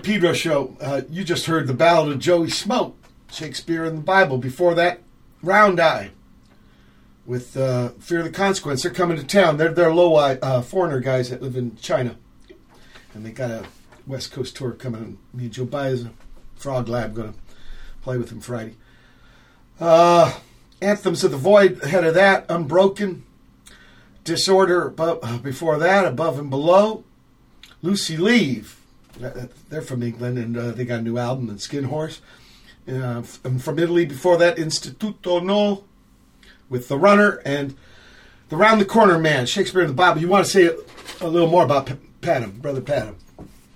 Pedro 0.07 0.31
Show. 0.31 0.77
Uh, 0.79 1.01
you 1.09 1.25
just 1.25 1.47
heard 1.47 1.67
the 1.67 1.73
Ballad 1.73 2.13
of 2.13 2.19
Joey 2.19 2.49
Smoke, 2.49 2.95
Shakespeare 3.29 3.83
and 3.83 3.97
the 3.97 4.01
Bible. 4.01 4.37
Before 4.37 4.73
that, 4.73 5.01
Round 5.43 5.81
Eye 5.81 6.11
with 7.25 7.57
uh, 7.57 7.89
Fear 7.99 8.19
of 8.19 8.23
the 8.23 8.31
Consequence. 8.31 8.83
They're 8.83 8.91
coming 8.93 9.17
to 9.17 9.25
town. 9.25 9.57
They're 9.57 9.73
they're 9.73 9.93
low 9.93 10.15
uh, 10.15 10.61
foreigner 10.61 11.01
guys 11.01 11.29
that 11.29 11.41
live 11.41 11.57
in 11.57 11.75
China, 11.75 12.15
and 13.13 13.25
they 13.25 13.31
got 13.31 13.51
a 13.51 13.65
West 14.07 14.31
Coast 14.31 14.55
tour 14.55 14.71
coming. 14.71 15.17
Me 15.33 15.43
and 15.43 15.51
Joe 15.51 15.65
Baez, 15.65 16.05
Frog 16.55 16.87
Lab, 16.87 17.13
going 17.13 17.33
to 17.33 17.39
play 18.01 18.17
with 18.17 18.29
them 18.29 18.39
Friday. 18.39 18.77
Uh, 19.77 20.39
Anthems 20.81 21.25
of 21.25 21.31
the 21.31 21.37
Void. 21.37 21.83
Ahead 21.83 22.05
of 22.05 22.13
that, 22.13 22.45
Unbroken, 22.47 23.25
Disorder. 24.23 24.87
Above, 24.87 25.43
before 25.43 25.77
that, 25.77 26.05
Above 26.05 26.39
and 26.39 26.49
Below, 26.49 27.03
Lucy 27.81 28.15
Leave. 28.15 28.76
They're 29.19 29.81
from 29.81 30.03
England, 30.03 30.37
and 30.37 30.57
uh, 30.57 30.71
they 30.71 30.85
got 30.85 30.99
a 30.99 31.03
new 31.03 31.17
album, 31.17 31.49
and 31.49 31.59
Skin 31.59 31.85
Horse. 31.85 32.21
Uh, 32.87 33.21
from 33.21 33.79
Italy, 33.79 34.05
before 34.05 34.37
that, 34.37 34.57
Istituto 34.57 35.43
No, 35.43 35.83
with 36.69 36.87
The 36.87 36.97
Runner, 36.97 37.41
and 37.43 37.75
The 38.49 38.55
Round 38.55 38.79
the 38.79 38.85
Corner 38.85 39.19
Man, 39.19 39.45
Shakespeare 39.45 39.81
and 39.81 39.89
the 39.89 39.95
Bible. 39.95 40.21
You 40.21 40.27
want 40.27 40.45
to 40.45 40.51
say 40.51 40.69
a, 41.21 41.27
little 41.27 41.49
more 41.49 41.63
about 41.63 41.87
P- 41.87 41.95
Brother 42.21 42.81
Padam? 42.81 43.15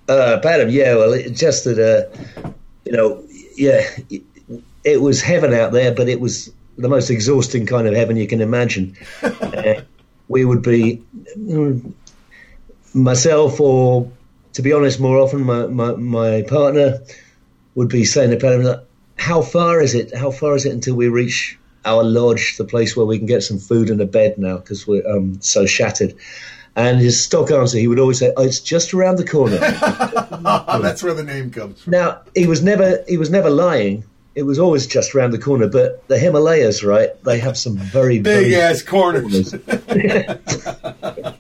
Uh, 0.07 0.39
Padam, 0.43 0.71
yeah, 0.71 0.95
well, 0.95 1.13
it, 1.13 1.31
just 1.31 1.65
that, 1.65 1.79
uh, 1.79 2.49
you 2.85 2.91
know, 2.91 3.23
yeah, 3.55 3.81
it, 4.09 4.23
it 4.83 5.01
was 5.01 5.21
heaven 5.21 5.53
out 5.53 5.71
there, 5.71 5.93
but 5.93 6.07
it 6.07 6.19
was 6.19 6.51
the 6.77 6.89
most 6.89 7.09
exhausting 7.09 7.65
kind 7.65 7.87
of 7.87 7.93
heaven 7.93 8.15
you 8.15 8.27
can 8.27 8.41
imagine. 8.41 8.95
uh, 9.23 9.81
we 10.29 10.45
would 10.45 10.61
be, 10.61 11.03
mm, 11.37 11.93
myself 12.93 13.59
or 13.59 14.09
to 14.53 14.61
be 14.61 14.73
honest, 14.73 14.99
more 14.99 15.17
often 15.17 15.43
my, 15.43 15.67
my, 15.67 15.93
my 15.93 16.41
partner 16.43 16.99
would 17.75 17.89
be 17.89 18.03
saying 18.03 18.31
to 18.31 18.37
Pelham, 18.37 18.81
how 19.17 19.41
far 19.41 19.81
is 19.81 19.93
it? 19.95 20.15
How 20.15 20.31
far 20.31 20.55
is 20.55 20.65
it 20.65 20.73
until 20.73 20.95
we 20.95 21.07
reach 21.07 21.57
our 21.85 22.03
lodge, 22.03 22.57
the 22.57 22.65
place 22.65 22.95
where 22.95 23.05
we 23.05 23.17
can 23.17 23.27
get 23.27 23.43
some 23.43 23.59
food 23.59 23.89
and 23.89 24.01
a 24.01 24.05
bed 24.05 24.37
now 24.37 24.57
because 24.57 24.87
we're 24.87 25.07
um, 25.07 25.39
so 25.41 25.65
shattered? 25.65 26.15
And 26.75 26.99
his 26.99 27.21
stock 27.21 27.51
answer, 27.51 27.77
he 27.77 27.87
would 27.87 27.99
always 27.99 28.19
say, 28.19 28.31
oh, 28.37 28.43
"It's 28.43 28.61
just 28.61 28.93
around 28.93 29.17
the 29.17 29.27
corner." 29.27 29.57
That's 30.81 31.03
where 31.03 31.13
the 31.13 31.23
name 31.23 31.51
comes 31.51 31.81
from. 31.81 31.91
now 31.91 32.21
he 32.33 32.47
was 32.47 32.63
never 32.63 33.03
he 33.07 33.17
was 33.17 33.29
never 33.29 33.49
lying. 33.49 34.05
It 34.35 34.43
was 34.43 34.57
always 34.57 34.87
just 34.87 35.13
around 35.13 35.31
the 35.31 35.37
corner. 35.37 35.67
But 35.67 36.07
the 36.07 36.17
Himalayas, 36.17 36.81
right? 36.81 37.09
They 37.25 37.39
have 37.39 37.57
some 37.57 37.75
very 37.75 38.19
Big 38.19 38.51
very 38.51 38.55
ass 38.55 38.81
corners. 38.81 39.53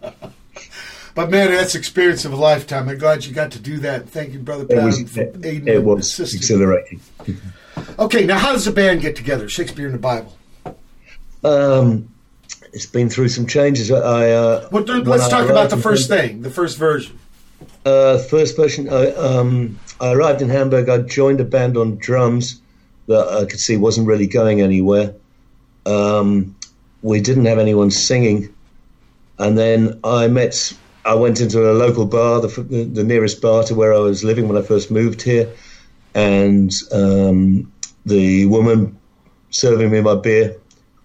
But 1.13 1.29
man, 1.29 1.51
that's 1.51 1.75
experience 1.75 2.25
of 2.25 2.33
a 2.33 2.37
lifetime. 2.37 2.87
I'm 2.87 2.97
glad 2.97 3.25
you 3.25 3.33
got 3.33 3.51
to 3.51 3.59
do 3.59 3.77
that. 3.79 4.07
Thank 4.09 4.33
you, 4.33 4.39
brother 4.39 4.65
It 4.69 4.83
was, 4.83 5.11
for 5.11 5.21
it, 5.21 5.67
it 5.67 5.83
was 5.83 6.07
assisting. 6.07 6.37
exhilarating. 6.39 7.01
Okay, 7.99 8.25
now 8.25 8.37
how 8.37 8.53
does 8.53 8.65
the 8.65 8.71
band 8.71 9.01
get 9.01 9.15
together? 9.15 9.49
Shakespeare 9.49 9.85
and 9.85 9.95
the 9.95 9.99
Bible. 9.99 10.37
Um, 11.43 12.09
it's 12.73 12.85
been 12.85 13.09
through 13.09 13.29
some 13.29 13.47
changes. 13.47 13.91
I 13.91 14.31
uh, 14.31 14.69
Well, 14.71 14.83
let's 14.83 15.27
talk 15.27 15.49
about 15.49 15.69
the 15.69 15.77
first 15.77 16.09
Hamburg- 16.09 16.29
thing, 16.29 16.41
the 16.43 16.49
first 16.51 16.77
version. 16.77 17.17
Uh, 17.85 18.17
first 18.19 18.55
version. 18.55 18.89
I, 18.89 19.11
um, 19.13 19.79
I 19.99 20.13
arrived 20.13 20.41
in 20.41 20.49
Hamburg. 20.49 20.87
I 20.89 20.99
joined 20.99 21.41
a 21.41 21.43
band 21.43 21.77
on 21.77 21.97
drums 21.97 22.61
that 23.07 23.27
I 23.27 23.45
could 23.45 23.59
see 23.59 23.75
wasn't 23.77 24.07
really 24.07 24.27
going 24.27 24.61
anywhere. 24.61 25.13
Um, 25.85 26.55
we 27.01 27.19
didn't 27.21 27.45
have 27.45 27.57
anyone 27.57 27.89
singing, 27.91 28.53
and 29.39 29.57
then 29.57 29.99
I 30.03 30.27
met. 30.27 30.73
I 31.03 31.15
went 31.15 31.41
into 31.41 31.71
a 31.71 31.73
local 31.73 32.05
bar, 32.05 32.41
the, 32.41 32.47
the, 32.93 33.03
nearest 33.03 33.41
bar 33.41 33.63
to 33.63 33.75
where 33.75 33.93
I 33.93 33.99
was 33.99 34.23
living 34.23 34.47
when 34.47 34.57
I 34.57 34.61
first 34.61 34.91
moved 34.91 35.21
here, 35.21 35.51
and 36.13 36.71
um, 36.91 37.71
the 38.05 38.45
woman 38.45 38.97
serving 39.49 39.89
me 39.89 40.01
my 40.01 40.15
beer. 40.15 40.57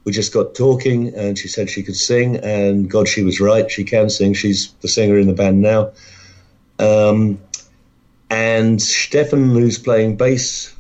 We 0.05 0.13
just 0.13 0.33
got 0.33 0.55
talking, 0.55 1.15
and 1.15 1.37
she 1.37 1.49
said 1.49 1.69
she 1.69 1.83
could 1.83 1.97
sing, 1.97 2.37
and 2.37 2.89
God, 2.91 3.09
she 3.09 3.25
was 3.25 3.41
right. 3.41 3.71
She 3.71 3.85
can 3.85 4.09
sing. 4.11 4.35
She's 4.35 4.73
the 4.83 4.89
singer 4.89 5.19
in 5.19 5.27
the 5.27 5.33
band 5.33 5.63
now. 5.63 5.93
Um, 6.79 7.41
and 8.31 8.81
Stefan, 8.81 9.51
who's 9.51 9.79
playing 9.79 10.17
bass 10.17 10.75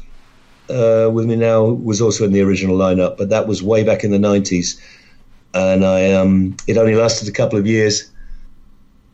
uh, 0.68 1.10
with 1.12 1.26
me 1.26 1.36
now, 1.36 1.64
was 1.64 2.00
also 2.00 2.24
in 2.24 2.32
the 2.32 2.42
original 2.42 2.76
lineup, 2.76 3.16
but 3.16 3.30
that 3.30 3.48
was 3.48 3.62
way 3.62 3.82
back 3.82 4.04
in 4.04 4.10
the 4.10 4.18
90s. 4.18 4.80
And 5.54 5.84
I, 5.84 6.12
um, 6.12 6.56
it 6.66 6.76
only 6.76 6.94
lasted 6.94 7.28
a 7.28 7.32
couple 7.32 7.58
of 7.58 7.66
years. 7.66 8.10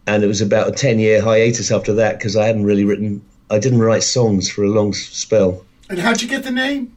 And 0.06 0.24
it 0.24 0.26
was 0.26 0.40
about 0.40 0.68
a 0.68 0.72
10 0.72 0.98
year 0.98 1.22
hiatus 1.22 1.70
after 1.70 1.94
that 1.94 2.18
because 2.18 2.36
I 2.36 2.46
hadn't 2.46 2.64
really 2.64 2.84
written, 2.84 3.22
I 3.50 3.58
didn't 3.58 3.80
write 3.80 4.02
songs 4.02 4.50
for 4.50 4.64
a 4.64 4.68
long 4.68 4.92
spell. 4.92 5.64
And 5.88 5.98
how'd 5.98 6.22
you 6.22 6.28
get 6.28 6.42
the 6.44 6.50
name? 6.50 6.96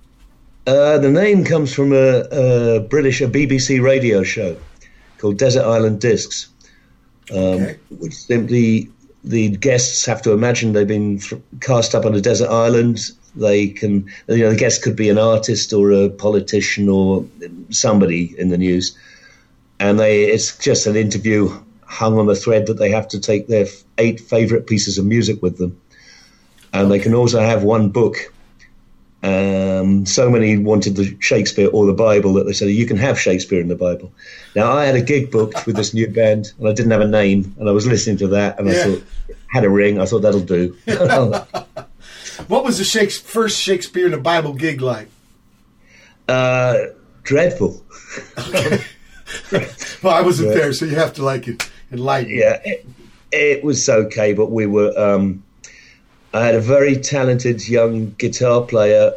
Uh, 0.67 0.97
the 0.97 1.11
name 1.11 1.43
comes 1.45 1.73
from 1.73 1.93
a, 1.93 2.23
a 2.31 2.79
British, 2.79 3.21
a 3.21 3.27
BBC 3.27 3.81
radio 3.83 4.23
show 4.23 4.57
called 5.19 5.37
Desert 5.37 5.63
Island 5.63 6.01
Discs, 6.01 6.47
um, 7.31 7.37
Okay. 7.37 7.77
which 7.99 8.13
simply 8.13 8.89
the 9.23 9.49
guests 9.49 10.05
have 10.05 10.21
to 10.23 10.31
imagine 10.31 10.73
they've 10.73 10.87
been 10.87 11.19
cast 11.61 11.93
up 11.93 12.05
on 12.05 12.15
a 12.15 12.21
desert 12.21 12.49
island. 12.49 13.11
They 13.35 13.67
can, 13.67 14.09
you 14.27 14.37
know, 14.37 14.51
the 14.51 14.55
guest 14.55 14.81
could 14.81 14.95
be 14.95 15.09
an 15.09 15.17
artist 15.17 15.73
or 15.73 15.91
a 15.91 16.09
politician 16.09 16.89
or 16.89 17.25
somebody 17.69 18.33
in 18.39 18.49
the 18.49 18.57
news, 18.57 18.97
and 19.79 19.99
they 19.99 20.25
it's 20.25 20.57
just 20.57 20.87
an 20.87 20.95
interview 20.95 21.49
hung 21.85 22.17
on 22.17 22.29
a 22.29 22.35
thread 22.35 22.67
that 22.67 22.77
they 22.77 22.89
have 22.91 23.07
to 23.09 23.19
take 23.19 23.47
their 23.47 23.65
f- 23.65 23.83
eight 23.97 24.19
favorite 24.19 24.67
pieces 24.67 24.97
of 24.97 25.05
music 25.05 25.41
with 25.41 25.57
them, 25.57 25.79
and 26.73 26.91
they 26.91 26.99
can 26.99 27.13
also 27.15 27.39
have 27.39 27.63
one 27.63 27.89
book 27.89 28.31
um, 29.23 30.05
so 30.05 30.29
many 30.29 30.55
wanted 30.57 30.95
the 30.95 31.17
Shakespeare 31.19 31.67
or 31.73 31.87
the 31.87 31.93
Bible 31.93 32.33
that 32.35 32.43
they 32.43 32.53
said 32.53 32.69
you 32.69 32.85
can 32.85 32.97
have 32.97 33.19
Shakespeare 33.19 33.59
and 33.59 33.71
the 33.71 33.75
Bible. 33.75 34.11
Now 34.55 34.71
I 34.73 34.85
had 34.85 34.95
a 34.95 35.01
gig 35.01 35.31
booked 35.31 35.65
with 35.65 35.75
this 35.75 35.95
new 35.95 36.07
band 36.07 36.51
and 36.59 36.67
I 36.67 36.73
didn't 36.73 36.91
have 36.91 37.01
a 37.01 37.07
name 37.07 37.55
and 37.57 37.67
I 37.67 37.71
was 37.71 37.87
listening 37.87 38.17
to 38.17 38.27
that 38.27 38.59
and 38.59 38.69
I 38.69 38.73
thought 38.83 39.03
had 39.51 39.63
a 39.63 39.69
ring. 39.69 39.99
I 39.99 40.05
thought 40.05 40.21
that'll 40.21 40.41
do. 40.41 40.77
What 42.47 42.65
was 42.65 42.77
the 42.77 42.83
Shakes- 42.83 43.17
first 43.17 43.59
Shakespeare 43.59 44.05
and 44.05 44.13
the 44.13 44.19
Bible 44.19 44.53
gig 44.53 44.81
like? 44.81 45.07
uh, 46.27 46.75
dreadful. 47.23 47.83
Well, 50.03 50.13
I 50.13 50.21
wasn't 50.21 50.49
Yeah. 50.49 50.55
there, 50.55 50.73
so 50.73 50.85
you 50.85 50.95
have 50.97 51.13
to 51.13 51.23
like 51.23 51.47
it 51.47 51.67
enlighten. 51.97 52.31
me. 52.31 52.39
Yeah, 52.39 52.61
it, 52.63 52.85
it 53.31 53.63
was 53.63 53.87
okay, 53.89 54.33
but 54.33 54.51
we 54.51 54.65
were. 54.65 54.93
Um, 54.97 55.43
I 56.33 56.43
had 56.43 56.55
a 56.55 56.61
very 56.61 56.97
talented 56.97 57.67
young 57.67 58.11
guitar 58.17 58.61
player, 58.61 59.13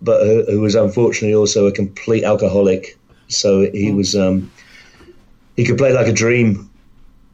but 0.00 0.22
who, 0.24 0.44
who 0.44 0.60
was 0.60 0.74
unfortunately 0.74 1.34
also 1.34 1.66
a 1.66 1.72
complete 1.72 2.24
alcoholic. 2.24 2.96
So 3.28 3.70
he 3.70 3.92
was. 3.92 4.14
Um, 4.16 4.50
he 5.56 5.64
could 5.64 5.78
play 5.78 5.92
like 5.92 6.06
a 6.06 6.12
dream 6.12 6.70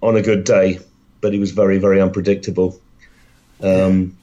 on 0.02 0.16
a 0.16 0.23
good 0.23 0.44
day, 0.44 0.81
but 1.20 1.32
he 1.32 1.39
was 1.39 1.52
very, 1.52 1.78
very 1.78 2.01
unpredictable. 2.01 2.81
Um, 3.62 4.16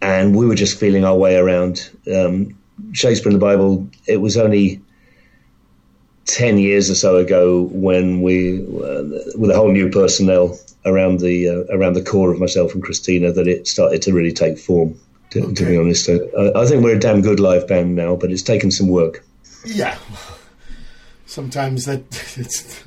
and 0.00 0.36
we 0.36 0.46
were 0.46 0.54
just 0.54 0.78
feeling 0.78 1.04
our 1.04 1.16
way 1.16 1.36
around. 1.36 1.90
Um, 2.12 2.56
Shakespeare 2.92 3.32
and 3.32 3.40
the 3.40 3.44
Bible. 3.44 3.88
It 4.06 4.18
was 4.18 4.36
only 4.36 4.80
10 6.26 6.58
years 6.58 6.90
or 6.90 6.94
so 6.94 7.16
ago 7.16 7.62
when 7.72 8.22
we 8.22 8.60
uh, 8.62 9.02
with 9.36 9.50
a 9.50 9.54
whole 9.54 9.70
new 9.70 9.90
personnel 9.90 10.58
around 10.86 11.20
the 11.20 11.48
uh, 11.48 11.76
around 11.76 11.94
the 11.94 12.02
core 12.02 12.32
of 12.32 12.40
myself 12.40 12.74
and 12.74 12.82
Christina 12.82 13.32
that 13.32 13.46
it 13.48 13.66
started 13.68 14.00
to 14.02 14.12
really 14.12 14.32
take 14.32 14.58
form 14.58 14.98
to, 15.30 15.52
to 15.52 15.64
be 15.66 15.76
honest 15.76 16.08
I, 16.08 16.14
I 16.54 16.66
think 16.66 16.82
we're 16.82 16.96
a 16.96 16.98
damn 16.98 17.20
good 17.22 17.40
live 17.40 17.66
band 17.68 17.94
now 17.94 18.16
but 18.16 18.30
it's 18.30 18.42
taken 18.42 18.70
some 18.70 18.88
work 18.88 19.24
Yeah. 19.64 19.98
Sometimes 21.26 21.84
that 21.86 22.02
it's. 22.36 22.80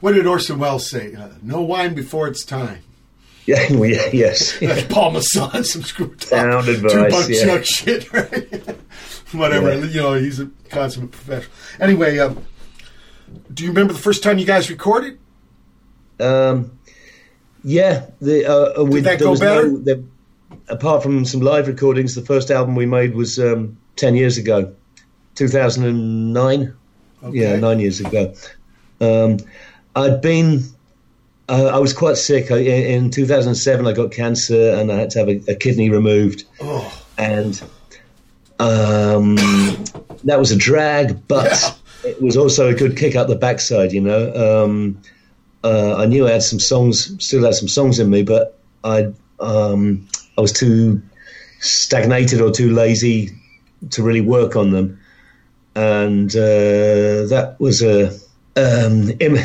What 0.00 0.12
did 0.12 0.26
Orson 0.26 0.58
Welles 0.60 0.88
say? 0.88 1.14
Uh, 1.14 1.30
no 1.42 1.60
wine 1.62 1.94
before 1.94 2.28
it's 2.28 2.44
time. 2.44 2.82
yeah 3.46 3.74
we, 3.74 3.94
yes 4.12 4.58
That's 4.60 4.84
Paul 4.92 5.12
Masson, 5.12 5.64
some 5.64 5.82
screwed 5.82 6.12
up 6.12 6.22
Sound 6.22 6.68
advice, 6.68 6.92
two 6.92 7.08
buck 7.10 7.28
yeah. 7.28 7.44
chuck 7.44 7.64
shit, 7.64 8.12
right? 8.12 8.76
Whatever, 9.32 9.74
Yeah. 9.80 9.84
you 9.86 10.00
know, 10.00 10.14
he's 10.14 10.38
a 10.40 10.48
consummate 10.70 11.10
professional. 11.12 11.52
Anyway, 11.80 12.18
um, 12.18 12.44
do 13.52 13.64
you 13.64 13.70
remember 13.70 13.92
the 13.92 13.98
first 13.98 14.22
time 14.22 14.38
you 14.38 14.46
guys 14.46 14.70
recorded? 14.70 15.18
um, 16.20 16.78
yeah 17.64 18.06
the, 18.20 18.46
uh, 18.46 18.80
uh, 18.80 18.84
we, 18.84 19.00
that 19.00 19.18
go 19.18 19.36
better? 19.36 19.68
no 19.68 19.78
there, 19.78 20.00
apart 20.68 21.02
from 21.02 21.24
some 21.24 21.40
live 21.40 21.66
recordings 21.66 22.14
the 22.14 22.22
first 22.22 22.50
album 22.50 22.74
we 22.74 22.86
made 22.86 23.14
was 23.14 23.38
um, 23.38 23.76
10 23.96 24.14
years 24.14 24.38
ago 24.38 24.74
2009 25.34 26.76
yeah, 27.32 27.56
nine 27.56 27.80
years 27.80 28.00
ago. 28.00 28.34
Um, 29.00 29.38
I'd 29.96 30.20
been, 30.20 30.64
uh, 31.48 31.66
I 31.66 31.78
was 31.78 31.92
quite 31.92 32.16
sick. 32.16 32.50
I, 32.50 32.58
in 32.58 33.04
in 33.04 33.10
2007, 33.10 33.86
I 33.86 33.92
got 33.92 34.12
cancer 34.12 34.70
and 34.70 34.90
I 34.90 34.96
had 34.96 35.10
to 35.10 35.18
have 35.20 35.28
a, 35.28 35.42
a 35.48 35.54
kidney 35.54 35.90
removed. 35.90 36.44
Oh. 36.60 37.02
And 37.16 37.62
um, 38.58 39.36
that 40.24 40.38
was 40.38 40.50
a 40.50 40.56
drag, 40.56 41.26
but 41.28 41.78
it 42.04 42.20
was 42.22 42.36
also 42.36 42.68
a 42.68 42.74
good 42.74 42.96
kick 42.96 43.16
up 43.16 43.28
the 43.28 43.36
backside, 43.36 43.92
you 43.92 44.00
know. 44.00 44.64
Um, 44.64 45.00
uh, 45.62 45.96
I 45.96 46.06
knew 46.06 46.26
I 46.26 46.32
had 46.32 46.42
some 46.42 46.60
songs, 46.60 47.24
still 47.24 47.44
had 47.44 47.54
some 47.54 47.68
songs 47.68 47.98
in 47.98 48.10
me, 48.10 48.22
but 48.22 48.58
I, 48.82 49.12
um, 49.40 50.06
I 50.36 50.40
was 50.40 50.52
too 50.52 51.02
stagnated 51.60 52.40
or 52.40 52.50
too 52.50 52.72
lazy 52.72 53.30
to 53.90 54.02
really 54.02 54.20
work 54.20 54.56
on 54.56 54.70
them 54.70 54.98
and 55.76 56.30
uh, 56.36 57.26
that 57.26 57.56
was 57.58 57.82
a 57.82 58.08
um, 58.56 59.10
Im- 59.20 59.44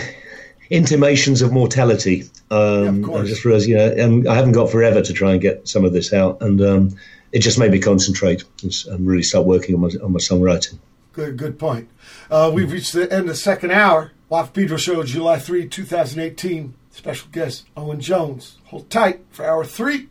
intimations 0.69 1.41
of 1.41 1.51
mortality. 1.51 2.23
Um, 2.51 3.03
course. 3.03 3.21
I 3.21 3.27
just 3.27 3.45
realized, 3.45 3.67
you 3.67 3.77
know, 3.77 4.31
I 4.31 4.35
haven't 4.35 4.51
got 4.51 4.69
forever 4.69 5.01
to 5.01 5.13
try 5.13 5.33
and 5.33 5.41
get 5.41 5.67
some 5.67 5.85
of 5.85 5.93
this 5.93 6.13
out, 6.13 6.41
and 6.41 6.61
um, 6.61 6.95
it 7.31 7.39
just 7.39 7.57
made 7.57 7.71
me 7.71 7.79
concentrate 7.79 8.43
and 8.61 8.73
and 8.89 9.07
really 9.07 9.23
start 9.23 9.45
working 9.45 9.75
on 9.75 9.81
my 9.81 9.89
on 10.03 10.13
my 10.13 10.19
songwriting. 10.19 10.77
Good, 11.13 11.37
good 11.37 11.57
point. 11.57 11.89
Uh, 12.29 12.51
we've 12.53 12.71
reached 12.71 12.93
the 12.93 13.11
end 13.11 13.21
of 13.21 13.27
the 13.27 13.35
second 13.35 13.71
hour. 13.71 14.11
Watt 14.29 14.53
Pedro 14.53 14.77
Show, 14.77 15.03
July 15.03 15.39
3, 15.39 15.67
2018. 15.67 16.75
Special 16.91 17.29
guest, 17.31 17.65
Owen 17.75 17.99
Jones. 17.99 18.57
Hold 18.65 18.89
tight 18.89 19.21
for 19.31 19.45
hour 19.45 19.63
three. 19.63 20.09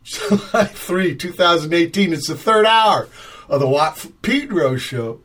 July 0.02 0.64
3, 0.64 1.14
2018. 1.14 2.12
It's 2.12 2.28
the 2.28 2.36
third 2.36 2.66
hour 2.66 3.08
of 3.48 3.60
the 3.60 3.68
Watt 3.68 4.04
Pedro 4.22 4.76
Show. 4.76 5.20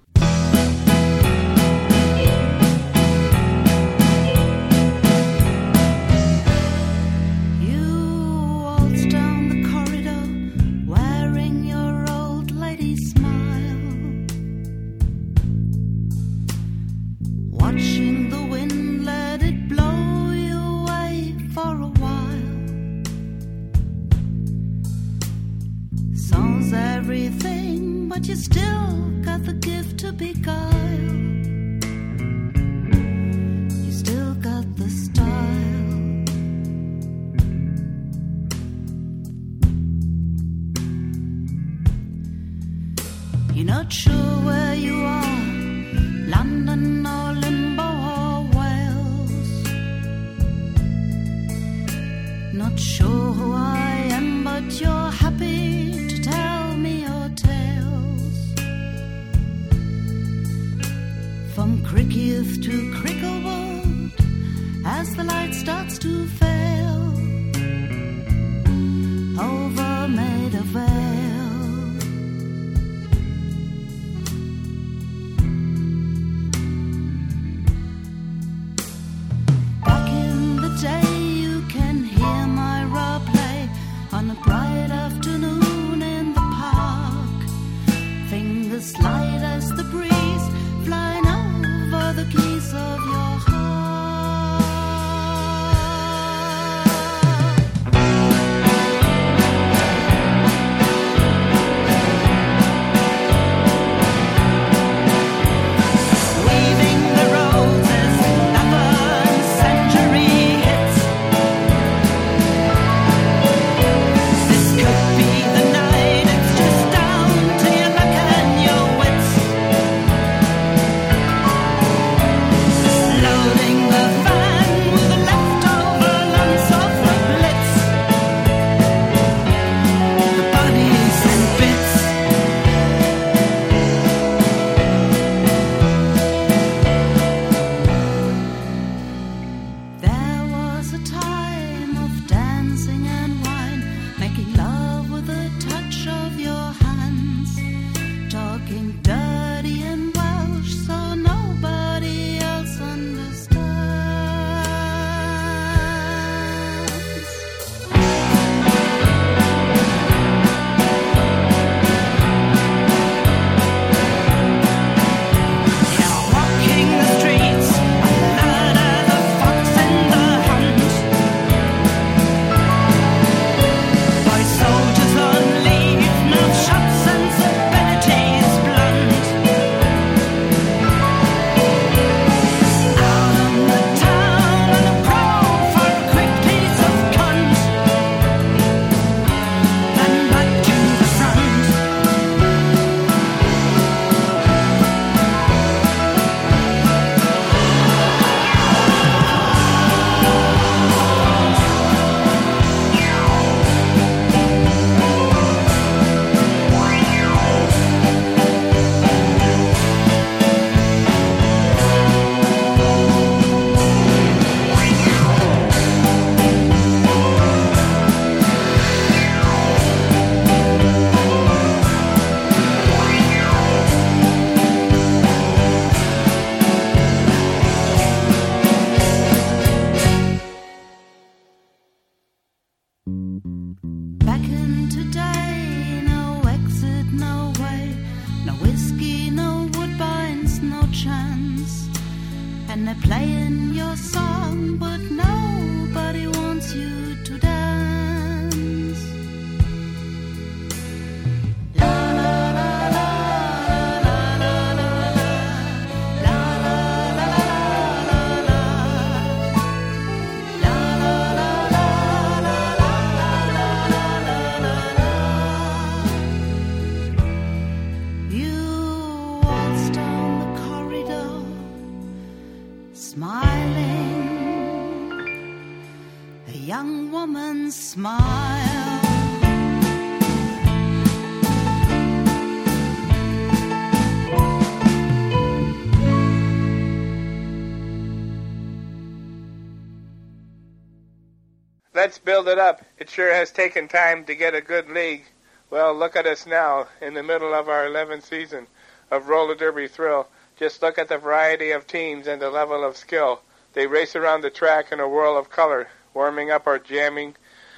build 292.43 292.57
it 292.57 292.61
up. 292.61 292.81
It 292.97 293.09
sure 293.09 293.33
has 293.33 293.51
taken 293.51 293.87
time 293.87 294.25
to 294.25 294.35
get 294.35 294.53
a 294.53 294.59
good 294.59 294.89
league. 294.89 295.23
Well, 295.69 295.93
look 295.93 296.17
at 296.17 296.27
us 296.27 296.45
now 296.45 296.89
in 296.99 297.13
the 297.13 297.23
middle 297.23 297.53
of 297.53 297.69
our 297.69 297.85
11th 297.85 298.23
season 298.23 298.67
of 299.09 299.29
roller 299.29 299.55
derby 299.55 299.87
thrill. 299.87 300.27
Just 300.57 300.81
look 300.81 300.97
at 300.97 301.07
the 301.07 301.17
variety 301.17 301.71
of 301.71 301.87
teams 301.87 302.27
and 302.27 302.41
the 302.41 302.49
level 302.49 302.83
of 302.83 302.97
skill. 302.97 303.39
They 303.71 303.87
race 303.87 304.13
around 304.13 304.41
the 304.41 304.49
track 304.49 304.91
in 304.91 304.99
a 304.99 305.07
whirl 305.07 305.37
of 305.37 305.49
color, 305.49 305.87
warming 306.13 306.51
up 306.51 306.67
or 306.67 306.79
jamming, 306.79 307.37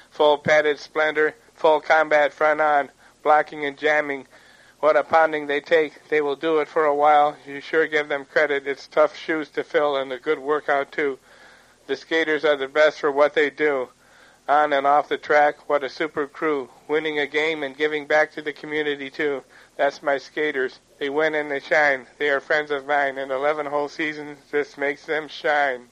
full 0.09 0.39
padded 0.39 0.79
splendor, 0.79 1.35
full 1.53 1.79
combat 1.79 2.33
front 2.33 2.59
on, 2.59 2.89
blocking 3.21 3.67
and 3.67 3.77
jamming. 3.77 4.25
What 4.79 4.97
a 4.97 5.03
pounding 5.03 5.45
they 5.45 5.61
take. 5.61 6.09
They 6.09 6.21
will 6.21 6.35
do 6.35 6.57
it 6.57 6.67
for 6.67 6.85
a 6.85 6.95
while. 6.95 7.37
You 7.45 7.61
sure 7.61 7.85
give 7.85 8.09
them 8.09 8.25
credit. 8.25 8.65
It's 8.65 8.87
tough 8.87 9.15
shoes 9.15 9.47
to 9.51 9.63
fill 9.63 9.95
and 9.95 10.11
a 10.11 10.17
good 10.17 10.39
workout, 10.39 10.91
too. 10.91 11.19
The 11.85 11.95
skaters 11.95 12.43
are 12.43 12.57
the 12.57 12.67
best 12.67 12.99
for 12.99 13.11
what 13.11 13.35
they 13.35 13.51
do 13.51 13.89
on 14.47 14.73
and 14.73 14.85
off 14.85 15.09
the 15.09 15.17
track, 15.17 15.67
what 15.67 15.83
a 15.83 15.89
super 15.89 16.27
crew. 16.27 16.69
Winning 16.87 17.19
a 17.19 17.27
game 17.27 17.63
and 17.63 17.75
giving 17.75 18.05
back 18.05 18.31
to 18.33 18.41
the 18.41 18.53
community 18.53 19.09
too. 19.09 19.43
That's 19.75 20.03
my 20.03 20.17
skaters. 20.17 20.79
They 20.99 21.09
win 21.09 21.35
and 21.35 21.49
they 21.49 21.59
shine. 21.59 22.05
They 22.17 22.29
are 22.29 22.39
friends 22.39 22.71
of 22.71 22.85
mine. 22.85 23.17
and 23.17 23.31
11 23.31 23.65
whole 23.65 23.89
seasons, 23.89 24.37
this 24.51 24.77
makes 24.77 25.05
them 25.05 25.27
shine. 25.27 25.89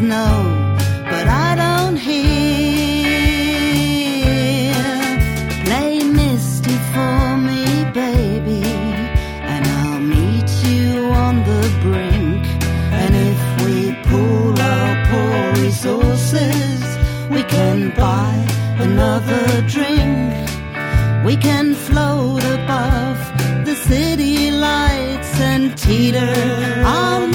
No, 0.00 0.76
but 1.04 1.26
I 1.28 1.54
don't 1.54 1.96
hear. 1.96 2.24
Play 5.64 6.02
Misty 6.04 6.76
for 6.92 7.36
me, 7.36 7.64
baby, 7.92 8.62
and 9.52 9.64
I'll 9.66 10.00
meet 10.00 10.50
you 10.68 11.06
on 11.24 11.44
the 11.50 11.62
brink. 11.82 12.44
And 13.02 13.14
if 13.30 13.40
we 13.64 13.94
pool 14.08 14.58
our 14.60 14.94
poor 15.10 15.62
resources, 15.62 16.80
we 17.30 17.42
can 17.44 17.90
buy 17.90 18.34
another 18.78 19.44
drink. 19.68 20.32
We 21.24 21.36
can 21.36 21.74
float 21.74 22.42
above 22.44 23.18
the 23.64 23.74
city 23.74 24.50
lights 24.50 25.40
and 25.40 25.76
teeter 25.76 26.34
on 26.84 27.33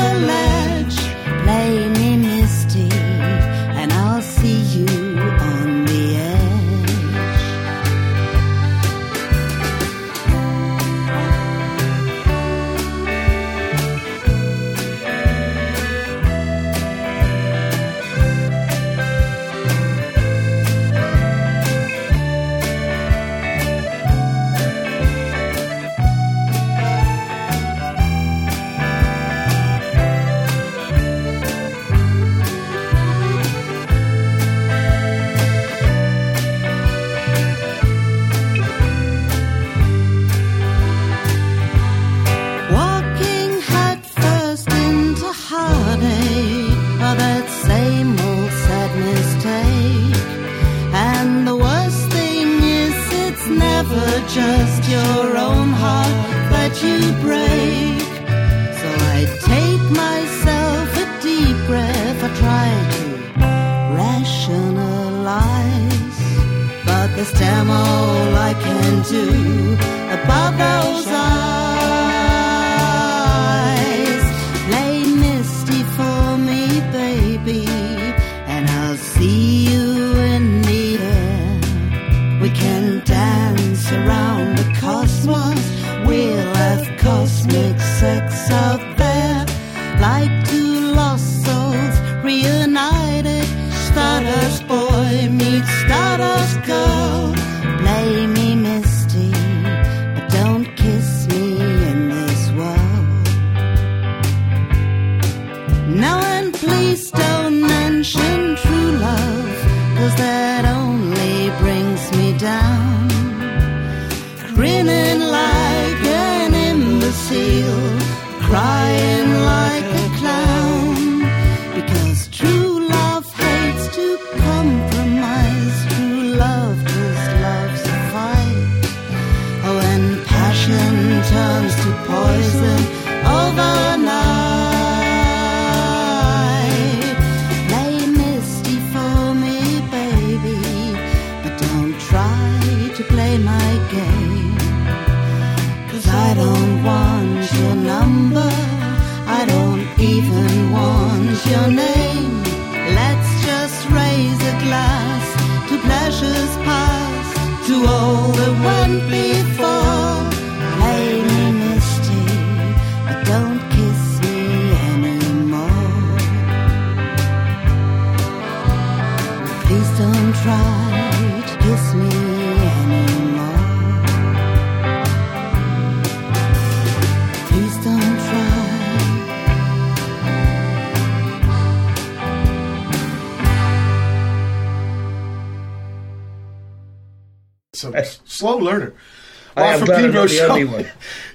Well, 190.20 190.28
am 190.28 190.28
for 190.28 190.28
glad 190.28 190.28
I'm 190.28 190.28
Pedro 190.28 190.28
not 190.28 190.30
the 190.30 190.36
Show, 190.36 190.48
only 190.50 190.66
one. 190.84 190.86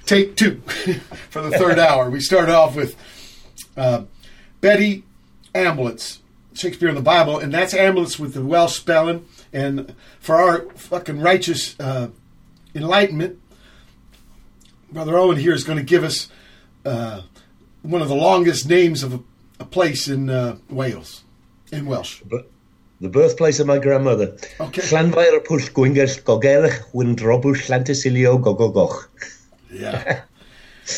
take 0.05 0.35
two 0.35 0.61
for 1.29 1.41
the 1.41 1.57
third 1.57 1.79
hour. 1.79 2.09
We 2.09 2.19
start 2.19 2.49
off 2.49 2.75
with 2.75 2.95
uh, 3.77 4.03
Betti 4.61 5.03
Ambiwlans, 5.53 6.19
Shakespeare 6.53 6.89
and 6.89 6.97
the 6.97 7.01
Bible, 7.01 7.39
and 7.39 7.53
that's 7.53 7.73
ambulance 7.73 8.19
with 8.19 8.33
the 8.33 8.43
Welsh 8.43 8.75
spelling. 8.75 9.25
And 9.53 9.95
for 10.19 10.35
our 10.35 10.69
fucking 10.75 11.19
righteous 11.21 11.79
uh, 11.79 12.09
enlightenment, 12.73 13.39
Brother 14.91 15.17
Owen 15.17 15.37
here 15.37 15.53
is 15.53 15.63
going 15.63 15.77
to 15.77 15.83
give 15.83 16.03
us 16.03 16.29
uh, 16.85 17.21
one 17.81 18.01
of 18.01 18.07
the 18.07 18.15
longest 18.15 18.67
names 18.67 19.03
of 19.03 19.13
a, 19.13 19.19
a 19.59 19.65
place 19.65 20.07
in 20.07 20.29
uh, 20.29 20.57
Wales, 20.69 21.23
in 21.71 21.85
Welsh. 21.85 22.21
But 22.25 22.49
the 23.01 23.09
birthplace 23.09 23.59
of 23.59 23.67
my 23.67 23.77
grandmother. 23.77 24.35
Okay. 24.59 24.81
Llanfair 24.81 25.33
y 25.33 25.39
pwll 25.47 25.69
gwyngerch 25.73 26.21
gogerch 26.23 27.67
llantysilio 27.67 28.37
gogogoch. 28.41 29.07
Yeah. 29.71 30.21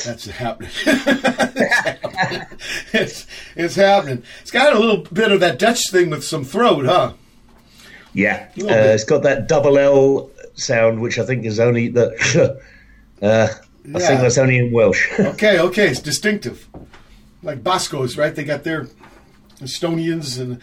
That's 0.06 0.26
happening. 0.26 0.70
it's, 2.94 3.26
it's 3.56 3.76
happening. 3.76 4.24
It's 4.42 4.52
got 4.52 4.74
a 4.76 4.80
little 4.80 4.98
bit 5.14 5.32
of 5.32 5.40
that 5.40 5.60
Dutch 5.60 5.80
thing 5.92 6.10
with 6.10 6.24
some 6.26 6.44
throat, 6.44 6.86
huh? 6.86 7.14
Yeah, 8.14 8.48
uh, 8.60 8.66
it's 8.96 9.04
got 9.04 9.24
that 9.24 9.48
double 9.48 9.78
L 9.78 10.30
sound, 10.56 11.02
which 11.02 11.20
I 11.20 11.26
think 11.26 11.46
is 11.46 11.60
only 11.60 11.88
the. 11.90 12.60
uh, 13.22 13.48
I 13.48 13.58
Yeah. 13.86 14.00
think 14.00 14.22
that's 14.22 14.38
only 14.38 14.58
in 14.58 14.72
Welsh. 14.74 15.08
Okay, 15.20 15.60
okay, 15.60 15.88
it's 15.88 16.02
distinctive. 16.02 16.68
Like 17.44 17.64
Boscos, 17.64 18.18
right? 18.18 18.36
They 18.36 18.44
got 18.44 18.64
their 18.64 18.88
Estonians 19.62 20.40
and 20.40 20.62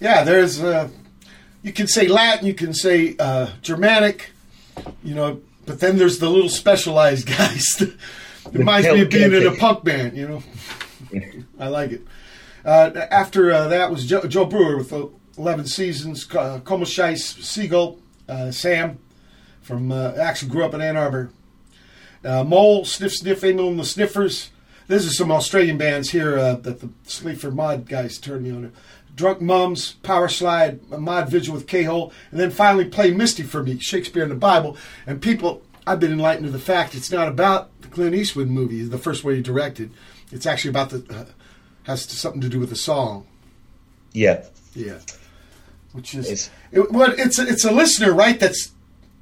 yeah, 0.00 0.24
there's 0.24 0.62
uh 0.62 0.88
you 1.62 1.72
can 1.72 1.86
say 1.86 2.08
Latin, 2.08 2.46
you 2.46 2.54
can 2.54 2.74
say 2.74 3.16
uh 3.18 3.48
Germanic, 3.62 4.30
you 5.02 5.14
know, 5.14 5.40
but 5.66 5.80
then 5.80 5.98
there's 5.98 6.18
the 6.18 6.28
little 6.28 6.48
specialized 6.48 7.26
guys 7.38 7.64
it 8.52 8.58
reminds 8.58 8.88
me 8.88 9.02
of 9.02 9.10
being 9.10 9.32
in 9.32 9.46
a 9.46 9.54
punk 9.54 9.84
band. 9.84 10.16
You 10.16 10.28
know, 10.28 10.42
I 11.58 11.68
like 11.68 11.92
it. 11.92 12.02
Uh, 12.64 13.06
after 13.10 13.52
uh, 13.52 13.68
that 13.68 13.90
was 13.90 14.06
Joe, 14.06 14.22
Joe 14.22 14.44
Brewer 14.44 14.76
with 14.78 14.92
uh, 14.92 15.06
11 15.36 15.66
seasons. 15.66 16.26
Uh, 16.34 16.60
Como 16.60 16.84
Scheiss, 16.84 17.42
Seagull, 17.42 17.98
uh, 18.28 18.50
Sam 18.50 18.98
from 19.62 19.92
uh, 19.92 20.14
actually 20.18 20.50
grew 20.50 20.64
up 20.64 20.74
in 20.74 20.80
Ann 20.80 20.96
Arbor. 20.96 21.30
Uh, 22.24 22.42
Mole, 22.44 22.84
Sniff 22.84 23.12
Sniff, 23.12 23.44
Amyl 23.44 23.68
and 23.68 23.78
the 23.78 23.84
Sniffers. 23.84 24.50
These 24.88 25.06
are 25.06 25.10
some 25.10 25.30
Australian 25.30 25.76
bands 25.76 26.10
here 26.10 26.38
uh, 26.38 26.54
that 26.54 26.80
the 26.80 26.88
Sleeper 27.04 27.50
Mod 27.50 27.86
guys 27.86 28.18
turned 28.18 28.44
me 28.44 28.50
on 28.50 28.62
to. 28.62 28.70
Drunk 29.18 29.40
Mums, 29.40 29.94
Power 30.04 30.28
Slide, 30.28 30.78
a 30.92 30.98
Mod 30.98 31.28
Vigil 31.28 31.52
with 31.52 31.66
K-Hole, 31.66 32.12
and 32.30 32.38
then 32.38 32.52
finally 32.52 32.84
Play 32.84 33.10
Misty 33.10 33.42
for 33.42 33.64
me, 33.64 33.76
Shakespeare 33.80 34.22
and 34.22 34.30
the 34.30 34.36
Bible. 34.36 34.76
And 35.08 35.20
people, 35.20 35.60
I've 35.86 35.98
been 35.98 36.12
enlightened 36.12 36.46
to 36.46 36.52
the 36.52 36.58
fact 36.60 36.94
it's 36.94 37.10
not 37.10 37.26
about 37.26 37.68
the 37.82 37.88
Clint 37.88 38.14
Eastwood 38.14 38.46
movie, 38.48 38.82
the 38.84 38.96
first 38.96 39.24
one 39.24 39.34
he 39.34 39.42
directed. 39.42 39.90
It's 40.30 40.46
actually 40.46 40.70
about 40.70 40.90
the, 40.90 41.04
uh, 41.10 41.24
has 41.82 42.04
something 42.04 42.40
to 42.40 42.48
do 42.48 42.60
with 42.60 42.70
the 42.70 42.76
song. 42.76 43.26
Yeah. 44.12 44.44
Yeah. 44.74 45.00
Which 45.92 46.14
is, 46.14 46.26
It's- 46.26 46.50
it, 46.70 46.92
well, 46.92 47.12
it's, 47.18 47.40
a, 47.40 47.46
it's 47.48 47.64
a 47.64 47.72
listener, 47.72 48.12
right, 48.12 48.38
that's 48.38 48.70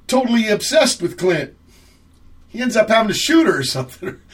totally 0.05 0.47
obsessed 0.47 1.01
with 1.01 1.17
Clint. 1.17 1.55
He 2.49 2.61
ends 2.61 2.77
up 2.77 2.87
having 2.89 3.07
to 3.07 3.13
shoot 3.15 3.47
her 3.47 3.57
or 3.59 3.63
something. 3.63 4.19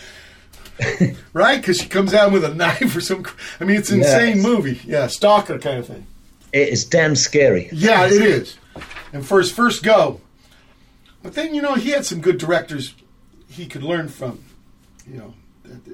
right? 1.34 1.60
Because 1.62 1.78
she 1.78 1.88
comes 1.88 2.14
out 2.14 2.32
with 2.32 2.44
a 2.44 2.54
knife 2.54 2.96
or 2.96 3.02
some. 3.02 3.26
I 3.60 3.64
mean, 3.66 3.78
it's 3.78 3.90
an 3.92 4.00
insane 4.00 4.42
movie. 4.42 4.80
Yeah, 4.86 5.08
stalker 5.08 5.60
kind 5.60 5.80
of 5.80 5.88
thing. 5.88 6.08
It 6.52 6.70
is 6.70 6.86
damn 6.86 7.16
scary. 7.16 7.70
Yeah, 7.72 8.06
it 8.06 8.14
is. 8.14 8.58
And 9.12 9.26
for 9.26 9.38
his 9.40 9.52
first 9.52 9.84
go, 9.84 10.22
but 11.22 11.34
then 11.34 11.54
you 11.54 11.62
know 11.62 11.76
he 11.76 11.90
had 11.92 12.06
some 12.06 12.22
good 12.22 12.38
directors 12.38 12.96
he 13.48 13.66
could 13.68 13.84
learn 13.84 14.08
from. 14.10 14.44
You 15.08 15.18
know, 15.18 15.34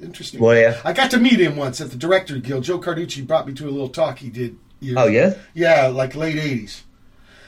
interesting. 0.02 0.40
Well, 0.40 0.56
yeah. 0.58 0.80
I 0.86 0.94
got 0.94 1.12
to 1.12 1.18
meet 1.20 1.40
him 1.40 1.56
once 1.56 1.82
at 1.82 1.92
the 1.92 1.98
Director 1.98 2.38
Guild. 2.38 2.64
Joe 2.64 2.80
Carducci 2.80 3.26
brought 3.26 3.48
me 3.48 3.54
to 3.56 3.66
a 3.68 3.72
little 3.72 3.90
talk 3.90 4.20
he 4.20 4.30
did. 4.30 4.58
Years, 4.82 4.98
Oh, 4.98 5.08
yeah? 5.08 5.34
yeah, 5.54 5.88
like 5.88 6.16
late 6.16 6.38
'80s. 6.38 6.82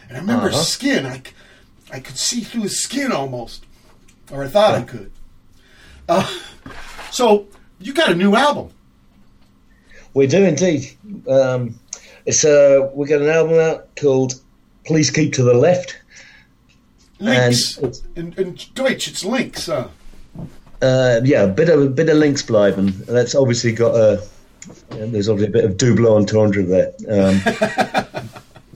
And 0.09 0.17
I 0.17 0.19
remember 0.21 0.47
Uh-huh. 0.47 0.57
his 0.57 0.67
skin 0.67 1.05
i 1.05 1.99
could 1.99 2.17
see 2.17 2.41
through 2.41 2.63
his 2.63 2.81
skin 2.81 3.11
almost, 3.11 3.65
or 4.31 4.43
I 4.43 4.47
thought 4.47 4.75
I 4.75 4.81
could. 4.83 5.11
Uh, 6.09 6.29
so 7.11 7.45
you 7.79 7.93
got 7.93 8.11
a 8.11 8.15
new 8.15 8.35
album. 8.35 8.69
We 10.13 10.27
do 10.27 10.43
indeed. 10.43 10.91
Um, 11.27 11.79
it's 12.25 12.43
uh, 12.43 12.89
we 12.93 13.07
got 13.07 13.21
an 13.21 13.29
album 13.29 13.59
out 13.59 13.95
called 13.95 14.41
"Please 14.85 15.09
Keep 15.11 15.33
to 15.33 15.43
the 15.43 15.53
Left." 15.53 15.97
Links. 17.19 17.77
And 17.77 18.01
in, 18.15 18.33
in 18.33 18.57
Deutsch, 18.73 19.07
it's 19.07 19.23
links. 19.23 19.69
Uh, 19.69 19.89
Uh, 20.81 21.21
yeah, 21.23 21.43
a 21.43 21.47
bit 21.47 21.69
of 21.69 21.81
a 21.81 21.89
bit 21.89 22.09
of 22.09 22.17
links 22.17 22.41
bleiben. 22.41 22.91
That's 23.05 23.35
obviously 23.35 23.71
got 23.71 23.95
a. 23.95 24.23
There's 24.89 25.29
obviously 25.29 25.49
a 25.49 25.51
bit 25.51 25.65
of 25.65 25.77
double 25.77 26.15
entendre 26.15 26.63
there. 26.63 26.93
Um, 27.07 27.41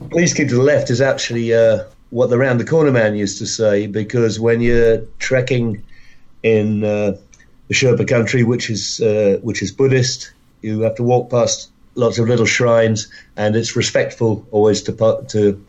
Please 0.10 0.32
keep 0.32 0.48
to 0.48 0.54
the 0.54 0.62
left 0.62 0.88
is 0.90 1.00
actually 1.00 1.52
uh, 1.52 1.84
what 2.10 2.30
the 2.30 2.38
round 2.38 2.60
the 2.60 2.64
corner 2.64 2.92
man 2.92 3.16
used 3.16 3.38
to 3.38 3.46
say 3.46 3.86
because 3.86 4.38
when 4.38 4.60
you're 4.60 4.98
trekking 5.18 5.82
in 6.42 6.84
uh, 6.84 7.16
the 7.68 7.74
Sherpa 7.74 8.06
country, 8.06 8.42
which 8.44 8.70
is 8.70 9.00
uh, 9.00 9.38
which 9.42 9.62
is 9.62 9.72
Buddhist, 9.72 10.32
you 10.62 10.80
have 10.80 10.94
to 10.96 11.02
walk 11.02 11.30
past 11.30 11.70
lots 11.94 12.18
of 12.18 12.28
little 12.28 12.46
shrines, 12.46 13.08
and 13.36 13.56
it's 13.56 13.76
respectful 13.76 14.46
always 14.50 14.82
to 14.82 14.92
to 15.28 15.64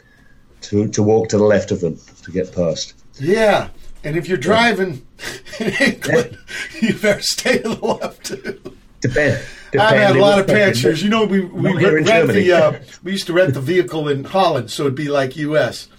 to 0.61 0.87
to 0.89 1.03
walk 1.03 1.29
to 1.29 1.37
the 1.37 1.43
left 1.43 1.71
of 1.71 1.81
them 1.81 1.99
to 2.23 2.31
get 2.31 2.53
past. 2.53 2.93
yeah, 3.19 3.69
and 4.03 4.15
if 4.15 4.27
you're 4.27 4.37
driving 4.37 5.05
in 5.59 5.73
England, 5.79 6.37
you 6.81 6.93
better 6.93 7.21
stay 7.21 7.59
to 7.59 7.69
the 7.69 7.85
left 7.85 8.25
too. 8.25 8.61
Depend. 9.01 9.43
I've 9.73 9.97
had 9.97 10.15
a 10.15 10.19
lot 10.19 10.39
of 10.39 10.47
pictures. 10.47 11.03
You 11.03 11.09
know, 11.09 11.25
we 11.25 11.41
we 11.41 11.69
in 11.71 12.05
rent 12.05 12.31
the 12.31 12.51
uh, 12.51 12.79
we 13.03 13.11
used 13.11 13.27
to 13.27 13.33
rent 13.33 13.53
the 13.53 13.61
vehicle 13.61 14.07
in 14.07 14.23
Holland, 14.23 14.71
so 14.71 14.83
it'd 14.83 14.95
be 14.95 15.09
like 15.09 15.35
U.S. 15.37 15.89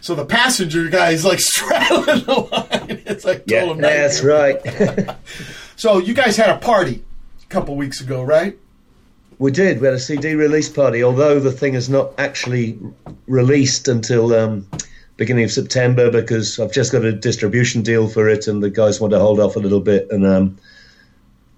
So 0.00 0.14
the 0.14 0.24
passenger 0.24 0.88
guy 0.88 1.10
is 1.10 1.24
like 1.24 1.40
straddling 1.40 2.24
the 2.24 2.48
line. 2.52 3.02
It's 3.06 3.24
like 3.24 3.44
Yeah, 3.46 3.72
that's 3.74 4.22
right. 4.22 4.60
So 5.78 5.98
you 5.98 6.14
guys 6.14 6.36
had 6.38 6.48
a 6.48 6.56
party 6.58 7.04
a 7.42 7.46
couple 7.48 7.76
weeks 7.76 8.00
ago, 8.00 8.22
right? 8.22 8.56
We 9.38 9.50
did. 9.50 9.78
We 9.82 9.86
had 9.86 9.94
a 9.94 9.98
CD 10.00 10.34
release 10.34 10.70
party, 10.70 11.04
although 11.04 11.38
the 11.38 11.52
thing 11.52 11.74
is 11.74 11.90
not 11.90 12.12
actually 12.18 12.78
released 13.26 13.86
until 13.86 14.32
um, 14.34 14.66
beginning 15.18 15.44
of 15.44 15.50
September 15.52 16.10
because 16.10 16.58
I've 16.58 16.72
just 16.72 16.92
got 16.92 17.04
a 17.04 17.12
distribution 17.12 17.82
deal 17.82 18.08
for 18.08 18.26
it, 18.30 18.46
and 18.46 18.62
the 18.62 18.70
guys 18.70 19.02
want 19.02 19.12
to 19.12 19.18
hold 19.20 19.38
off 19.38 19.56
a 19.56 19.58
little 19.58 19.80
bit 19.80 20.08
and 20.10 20.24
um, 20.26 20.56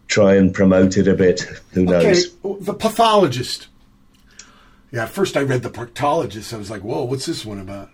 try 0.09 0.35
and 0.35 0.53
promote 0.53 0.97
it 0.97 1.07
a 1.07 1.15
bit. 1.15 1.43
Who 1.75 1.83
Okay, 1.85 2.09
knows? 2.09 2.35
the 2.67 2.75
pathologist. 2.75 3.69
Yeah, 4.91 5.05
at 5.05 5.11
first 5.11 5.37
I 5.37 5.43
read 5.43 5.63
the 5.63 5.71
proctologist. 5.71 6.53
I 6.53 6.57
was 6.57 6.71
like, 6.73 6.83
"Whoa, 6.83 7.05
what's 7.05 7.27
this 7.27 7.47
one 7.47 7.61
about?" 7.61 7.91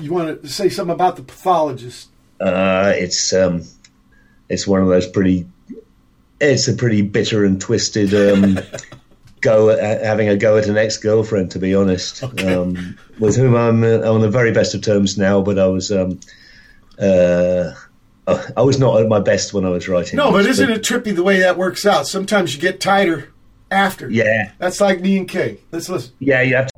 You 0.00 0.12
want 0.12 0.42
to 0.42 0.48
say 0.48 0.68
something 0.68 0.94
about 0.94 1.16
the 1.16 1.22
pathologist? 1.22 2.08
Uh, 2.40 2.92
it's 2.96 3.32
um, 3.32 3.62
it's 4.48 4.66
one 4.66 4.82
of 4.82 4.88
those 4.88 5.06
pretty. 5.06 5.46
It's 6.40 6.68
a 6.68 6.74
pretty 6.74 7.02
bitter 7.02 7.44
and 7.44 7.60
twisted 7.60 8.12
um, 8.12 8.58
go 9.40 9.70
at 9.70 10.02
having 10.02 10.28
a 10.28 10.36
go 10.36 10.56
at 10.58 10.66
an 10.66 10.76
ex 10.76 10.96
girlfriend. 10.98 11.50
To 11.52 11.58
be 11.58 11.74
honest, 11.74 12.22
um, 12.44 12.98
with 13.18 13.36
whom 13.36 13.54
I'm 13.54 13.82
uh, 13.84 13.98
on 14.10 14.20
the 14.20 14.30
very 14.30 14.52
best 14.52 14.74
of 14.74 14.82
terms 14.82 15.16
now, 15.16 15.40
but 15.42 15.58
I 15.58 15.66
was. 15.66 15.90
Um, 15.92 16.20
uh, 17.00 17.72
I 18.26 18.62
was 18.62 18.78
not 18.78 19.00
at 19.02 19.06
my 19.08 19.20
best 19.20 19.52
when 19.52 19.66
I 19.66 19.68
was 19.68 19.86
writing. 19.86 20.16
No, 20.16 20.32
but 20.32 20.46
isn't 20.46 20.70
it 20.70 20.82
trippy 20.82 21.14
the 21.14 21.22
way 21.22 21.40
that 21.40 21.58
works 21.58 21.84
out? 21.84 22.06
Sometimes 22.06 22.54
you 22.54 22.60
get 22.60 22.80
tighter 22.80 23.28
after. 23.70 24.08
Yeah, 24.10 24.52
That's 24.58 24.80
like 24.80 25.00
me 25.02 25.18
and 25.18 25.28
Kay. 25.28 25.58
Let's 25.70 25.90
listen. 25.90 26.14
yeah, 26.20 26.40
you 26.40 26.56
have 26.56 26.70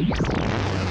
Thank 0.00 0.87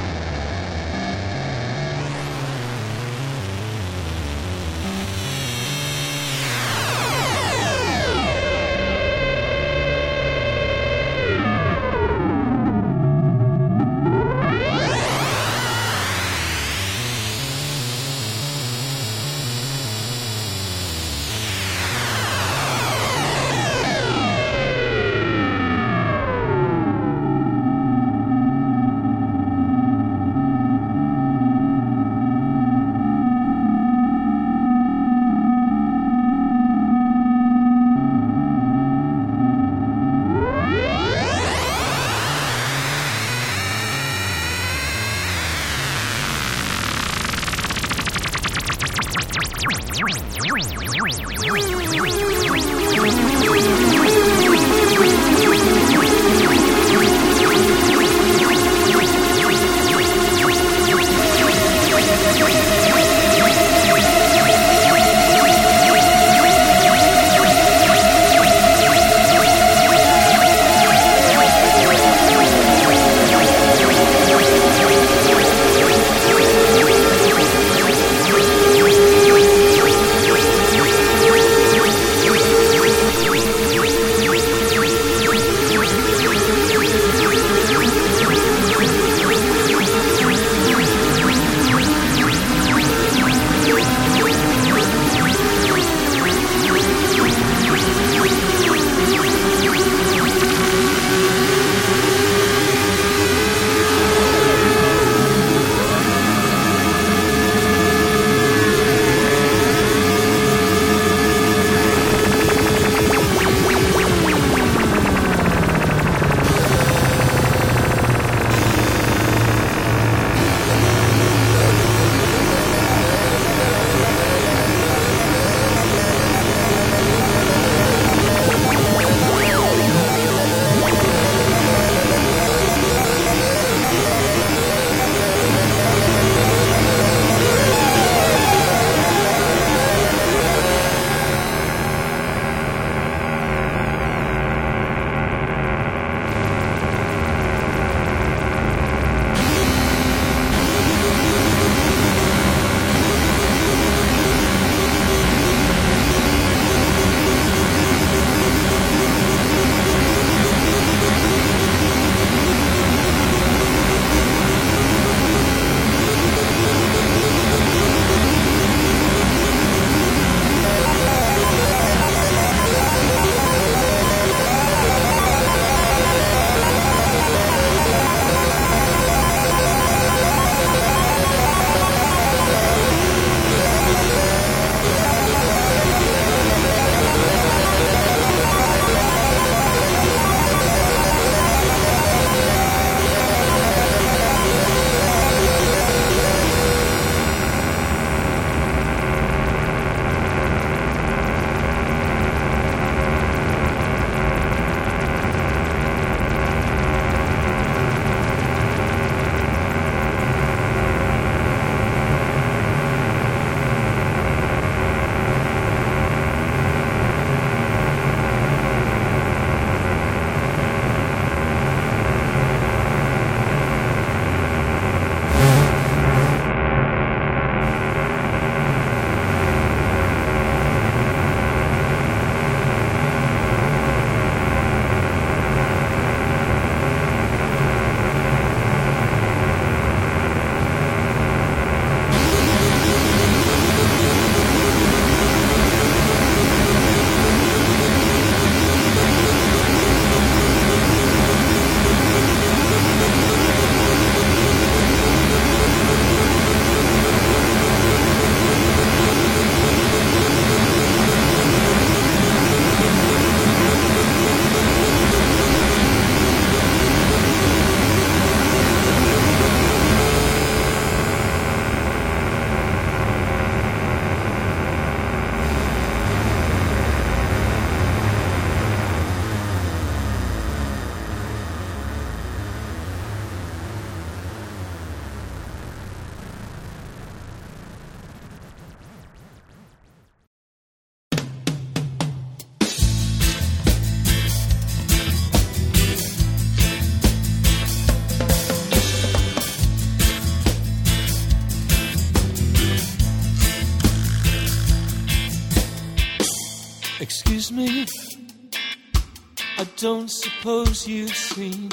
suppose 310.40 310.88
you've 310.88 311.16
seen. 311.16 311.69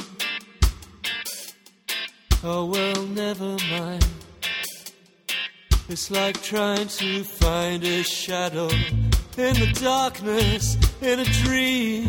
Oh 2.42 2.64
well, 2.66 3.02
never 3.06 3.56
mind. 3.70 4.06
It's 5.88 6.10
like 6.10 6.40
trying 6.42 6.88
to 6.88 7.24
find 7.24 7.84
a 7.84 8.02
shadow 8.02 8.68
in 9.36 9.54
the 9.60 9.70
darkness 9.82 10.76
in 11.02 11.20
a 11.20 11.24
dream. 11.42 12.06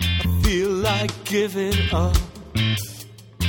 I 0.00 0.42
feel 0.42 0.70
like 0.70 1.24
giving 1.24 1.74
up. 1.92 2.16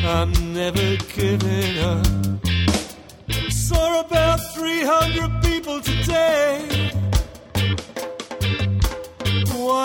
I'm 0.03 0.31
never 0.53 0.95
giving 1.13 1.77
up. 1.79 2.07
Saw 3.49 3.99
about 3.99 4.39
300 4.53 5.43
people 5.43 5.81
today. 5.81 6.76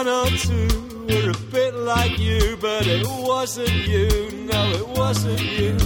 One 0.02 0.10
or 0.10 0.30
two 0.36 0.66
were 1.06 1.30
a 1.30 1.38
bit 1.52 1.74
like 1.74 2.18
you, 2.18 2.58
but 2.60 2.88
it 2.88 3.06
wasn't 3.06 3.70
you. 3.86 4.08
No, 4.50 4.70
it 4.72 4.88
wasn't 4.98 5.40
you. 5.40 5.78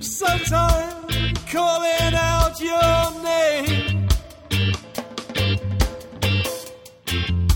Sometimes 0.00 1.38
calling 1.48 2.14
out 2.14 2.60
your 2.60 3.12
name. 3.22 4.08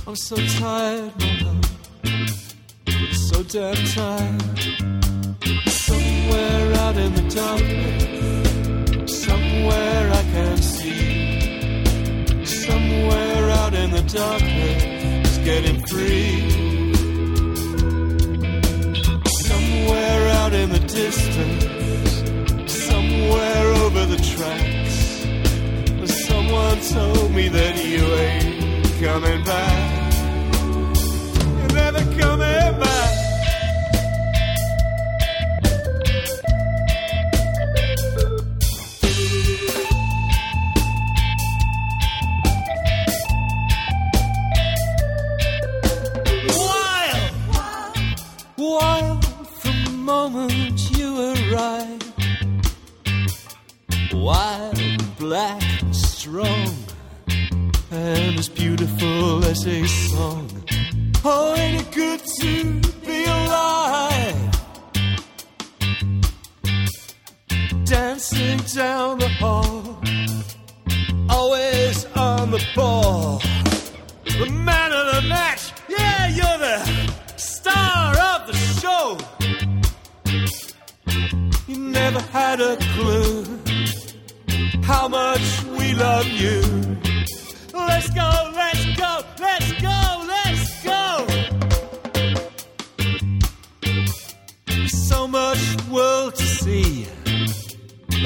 I'm 0.06 0.14
so 0.14 0.36
tired, 0.36 1.12
my 1.18 1.30
love. 1.42 1.64
So 3.26 3.42
damn 3.42 3.74
tired. 3.96 4.42
Somewhere 5.68 6.74
out 6.74 6.96
in 6.96 7.12
the 7.12 7.26
darkness, 7.34 9.24
somewhere 9.24 10.12
I 10.12 10.22
can 10.32 10.58
see. 10.58 12.44
Somewhere 12.44 13.50
out 13.50 13.74
in 13.74 13.90
the 13.90 14.02
darkness, 14.02 14.95
getting 15.46 15.80
free. 15.86 16.50
Somewhere 19.46 20.28
out 20.40 20.52
in 20.52 20.70
the 20.70 20.80
distance, 20.80 22.72
somewhere 22.88 23.66
over 23.84 24.06
the 24.06 24.20
tracks. 24.34 24.96
Someone 26.26 26.80
told 26.80 27.30
me 27.32 27.48
that 27.48 27.76
you 27.76 28.02
ain't 28.26 29.00
coming 29.00 29.44
back. 29.44 29.95
And 58.36 58.40
as 58.40 58.48
beautiful 58.50 59.44
as 59.46 59.66
a 59.66 59.86
song. 59.86 60.46
Oh, 61.24 61.54
ain't 61.56 61.80
it 61.80 61.90
good 61.92 62.20
to 62.40 62.80
be 63.06 63.24
alive? 63.24 64.50
Dancing 67.84 68.58
down 68.74 69.18
the 69.18 69.28
hall, 69.40 69.98
always 71.30 72.04
on 72.16 72.50
the 72.50 72.62
ball. 72.74 73.40
The 74.24 74.50
man 74.50 74.92
of 74.92 75.14
the 75.14 75.22
match, 75.28 75.72
yeah, 75.88 76.28
you're 76.28 76.58
the 76.58 76.78
star 77.36 78.10
of 78.32 78.46
the 78.48 78.56
show. 78.80 79.18
You 81.68 81.78
never 81.78 82.20
had 82.20 82.60
a 82.60 82.76
clue 82.94 83.44
how 84.82 85.08
much 85.08 85.64
we 85.78 85.94
love 85.94 86.26
you. 86.28 87.05
Let's 87.96 88.10
go, 88.10 88.30
let's 88.54 88.84
go, 88.98 89.24
let's 89.40 89.72
go, 89.80 89.98
let's 90.28 90.82
go. 90.84 91.26
So 94.86 95.26
much 95.26 95.82
world 95.88 96.34
to 96.34 96.42
see. 96.42 97.06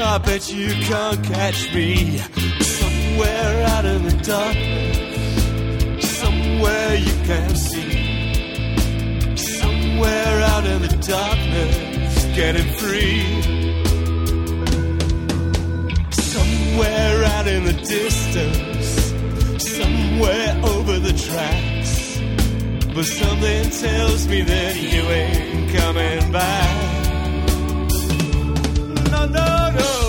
I 0.02 0.18
bet 0.18 0.52
you 0.52 0.72
can't 0.72 1.22
catch 1.24 1.72
me 1.72 2.18
somewhere 2.18 3.66
out 3.68 3.84
in 3.84 4.02
the 4.08 4.16
darkness, 4.24 6.18
somewhere 6.18 6.96
you 6.96 7.14
can't 7.30 7.56
see. 7.56 9.36
Somewhere 9.36 10.40
out 10.52 10.66
in 10.66 10.82
the 10.82 10.96
darkness, 11.06 12.24
getting 12.34 12.72
free. 12.72 13.22
Somewhere 16.10 17.24
out 17.24 17.46
in 17.46 17.64
the 17.66 17.72
distance, 17.72 18.69
somewhere 20.20 20.60
over 20.64 20.98
the 20.98 21.12
tracks. 21.12 22.20
But 22.94 23.04
something 23.04 23.70
tells 23.70 24.28
me 24.28 24.42
that 24.42 24.76
you 24.76 25.02
ain't 25.02 25.72
coming 25.74 26.32
back. 26.32 27.04
No, 29.10 29.26
no, 29.26 29.70
no. 29.78 29.99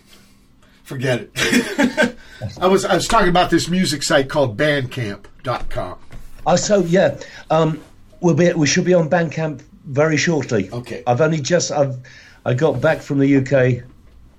Forget 0.83 1.29
it. 1.35 2.17
I 2.61 2.67
was 2.67 2.85
I 2.85 2.95
was 2.95 3.07
talking 3.07 3.29
about 3.29 3.51
this 3.51 3.69
music 3.69 4.03
site 4.03 4.29
called 4.29 4.57
bandcamp.com. 4.57 5.99
Oh, 6.47 6.57
so 6.57 6.81
yeah, 6.81 7.19
um, 7.51 7.81
we'll 8.21 8.35
be 8.35 8.53
we 8.53 8.67
should 8.67 8.85
be 8.85 8.95
on 8.95 9.09
Bandcamp 9.09 9.63
very 9.85 10.17
shortly. 10.17 10.71
Okay. 10.71 11.03
I've 11.07 11.21
only 11.21 11.41
just 11.41 11.71
I've 11.71 11.99
I 12.45 12.55
got 12.55 12.81
back 12.81 13.01
from 13.01 13.19
the 13.19 13.37
UK 13.37 13.85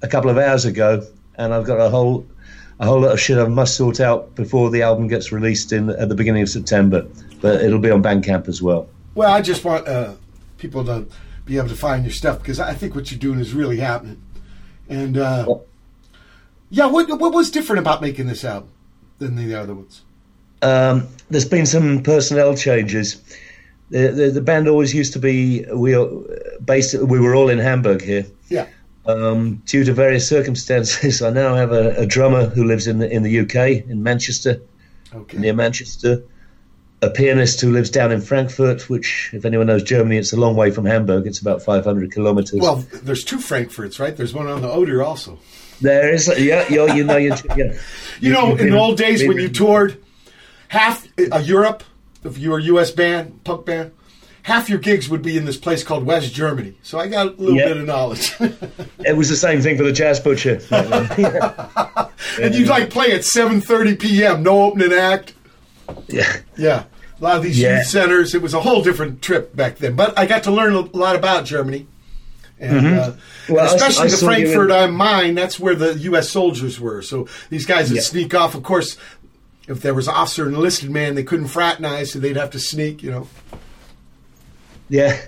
a 0.01 0.07
couple 0.07 0.29
of 0.29 0.37
hours 0.37 0.65
ago, 0.65 1.05
and 1.35 1.53
I've 1.53 1.65
got 1.65 1.79
a 1.79 1.89
whole 1.89 2.25
a 2.79 2.85
whole 2.85 3.01
lot 3.01 3.11
of 3.11 3.19
shit 3.19 3.37
I 3.37 3.47
must 3.47 3.75
sort 3.75 3.99
out 3.99 4.33
before 4.35 4.71
the 4.71 4.81
album 4.81 5.07
gets 5.07 5.31
released 5.31 5.71
in 5.71 5.89
at 5.89 6.09
the 6.09 6.15
beginning 6.15 6.41
of 6.41 6.49
September. 6.49 7.07
But 7.41 7.61
it'll 7.61 7.79
be 7.79 7.91
on 7.91 8.01
Bandcamp 8.01 8.47
as 8.47 8.61
well. 8.61 8.89
Well, 9.13 9.31
I 9.31 9.41
just 9.41 9.63
want 9.63 9.87
uh, 9.87 10.13
people 10.57 10.83
to 10.85 11.05
be 11.45 11.57
able 11.57 11.69
to 11.69 11.75
find 11.75 12.03
your 12.03 12.13
stuff 12.13 12.39
because 12.39 12.59
I 12.59 12.73
think 12.73 12.95
what 12.95 13.11
you're 13.11 13.19
doing 13.19 13.39
is 13.39 13.53
really 13.53 13.77
happening. 13.77 14.21
And 14.89 15.17
uh, 15.17 15.55
yeah, 16.69 16.87
what 16.87 17.07
what 17.19 17.33
was 17.33 17.51
different 17.51 17.79
about 17.79 18.01
making 18.01 18.27
this 18.27 18.43
album 18.43 18.71
than 19.19 19.35
the 19.35 19.53
other 19.55 19.75
ones? 19.75 20.03
Um, 20.61 21.07
there's 21.29 21.45
been 21.45 21.65
some 21.65 22.03
personnel 22.03 22.55
changes. 22.55 23.21
The, 23.89 24.07
the, 24.09 24.29
the 24.31 24.41
band 24.41 24.67
always 24.67 24.93
used 24.93 25.13
to 25.13 25.19
be 25.19 25.65
we 25.73 25.93
are 25.95 26.07
based. 26.63 26.93
We 26.97 27.19
were 27.19 27.35
all 27.35 27.49
in 27.49 27.59
Hamburg 27.59 28.01
here. 28.01 28.25
Yeah. 28.49 28.67
Um, 29.05 29.63
due 29.65 29.83
to 29.83 29.93
various 29.93 30.27
circumstances, 30.29 31.21
I 31.23 31.31
now 31.31 31.55
have 31.55 31.71
a, 31.71 31.95
a 31.97 32.05
drummer 32.05 32.45
who 32.47 32.63
lives 32.63 32.87
in 32.87 32.99
the, 32.99 33.09
in 33.09 33.23
the 33.23 33.39
UK, 33.39 33.89
in 33.89 34.03
Manchester, 34.03 34.61
Okay. 35.13 35.37
near 35.37 35.53
Manchester. 35.53 36.23
A 37.03 37.09
pianist 37.09 37.59
who 37.61 37.71
lives 37.71 37.89
down 37.89 38.11
in 38.11 38.21
Frankfurt, 38.21 38.87
which, 38.87 39.31
if 39.33 39.43
anyone 39.43 39.65
knows 39.65 39.81
Germany, 39.81 40.17
it's 40.17 40.33
a 40.33 40.37
long 40.39 40.55
way 40.55 40.69
from 40.69 40.85
Hamburg. 40.85 41.25
It's 41.25 41.39
about 41.39 41.63
500 41.63 42.11
kilometers. 42.11 42.59
Well, 42.61 42.85
there's 43.01 43.23
two 43.23 43.39
Frankfurts, 43.39 43.99
right? 43.99 44.15
There's 44.15 44.35
one 44.35 44.45
on 44.45 44.61
the 44.61 44.69
Oder 44.71 45.01
also. 45.01 45.39
there 45.81 46.13
is, 46.13 46.31
yeah, 46.37 46.63
you 46.69 46.93
you 46.93 47.03
know, 47.03 47.17
you, 47.17 47.33
yeah. 47.57 47.73
You 48.19 48.31
know, 48.31 48.49
you've 48.49 48.61
in 48.61 48.69
the 48.69 48.77
old 48.77 48.97
days 48.99 49.27
when 49.27 49.37
you 49.39 49.49
toured, 49.49 49.97
half 50.71 51.05
uh, 51.31 51.37
Europe, 51.39 51.83
if 52.23 52.37
you 52.37 52.51
were 52.51 52.59
a 52.59 52.63
U.S. 52.63 52.91
band, 52.91 53.43
punk 53.43 53.65
band, 53.65 53.91
half 54.43 54.69
your 54.69 54.79
gigs 54.79 55.09
would 55.09 55.21
be 55.21 55.35
in 55.37 55.45
this 55.45 55.57
place 55.57 55.83
called 55.83 56.05
West 56.05 56.33
Germany. 56.33 56.75
So 56.81 56.97
I 56.99 57.07
got 57.07 57.27
a 57.27 57.29
little 57.31 57.55
Yeah. 57.57 57.67
bit 57.67 57.77
of 57.77 57.85
knowledge. 57.85 58.33
It 59.05 59.17
was 59.17 59.29
the 59.29 59.35
same 59.35 59.61
thing 59.61 59.77
for 59.77 59.83
the 59.83 59.91
Jazz 59.91 60.19
Butcher. 60.19 60.61
and 62.41 62.55
you'd 62.55 62.67
like 62.69 62.89
play 62.89 63.11
at 63.11 63.21
7:30 63.21 63.99
p.m. 63.99 64.43
No 64.43 64.63
opening 64.63 64.93
act. 64.93 65.33
yeah. 66.07 66.37
Yeah, 66.57 66.83
a 67.19 67.23
lot 67.23 67.37
of 67.37 67.43
these 67.43 67.59
Yeah. 67.59 67.77
youth 67.79 67.87
centers. 67.87 68.33
It 68.35 68.41
was 68.41 68.53
a 68.53 68.61
whole 68.61 68.81
different 68.81 69.21
trip 69.21 69.55
back 69.55 69.77
then. 69.77 69.95
But 69.95 70.17
I 70.17 70.25
got 70.25 70.43
to 70.43 70.51
learn 70.51 70.73
a 70.73 70.81
lot 70.95 71.15
about 71.15 71.45
Germany. 71.45 71.87
And, 72.59 72.77
uh, 72.77 73.11
Mm-hmm. 73.11 73.53
Well, 73.53 73.63
I 73.63 73.67
s- 73.67 73.73
especially 73.73 74.05
I 74.05 74.09
the 74.11 74.17
Frankfurt 74.17 74.71
I'm 74.71 74.93
mine, 74.93 75.33
that's 75.35 75.59
where 75.59 75.73
the 75.75 75.97
U.S. 76.11 76.29
soldiers 76.29 76.79
were. 76.79 77.01
So 77.01 77.27
these 77.49 77.65
guys 77.65 77.89
would 77.89 77.95
Yeah. 77.97 78.01
sneak 78.03 78.35
off. 78.35 78.53
Of 78.53 78.61
course, 78.63 78.97
if 79.71 79.81
there 79.81 79.93
was 79.93 80.07
officer 80.07 80.45
and 80.45 80.55
enlisted 80.55 80.89
man, 80.89 81.15
they 81.15 81.23
couldn't 81.23 81.47
fraternize, 81.47 82.11
so 82.13 82.19
they'd 82.19 82.35
have 82.37 82.51
to 82.51 82.59
sneak, 82.59 83.01
you 83.03 83.11
know. 83.11 83.27
Yeah. 84.89 85.19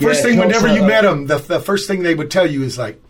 First 0.00 0.20
Yeah, 0.20 0.30
thing, 0.30 0.38
whenever 0.38 0.68
you 0.68 0.84
uh, 0.84 0.88
met 0.88 1.02
them, 1.02 1.26
the, 1.26 1.38
the 1.38 1.60
first 1.60 1.86
thing 1.88 2.02
they 2.02 2.14
would 2.14 2.30
tell 2.30 2.46
you 2.46 2.62
is 2.62 2.76
like, 2.78 3.00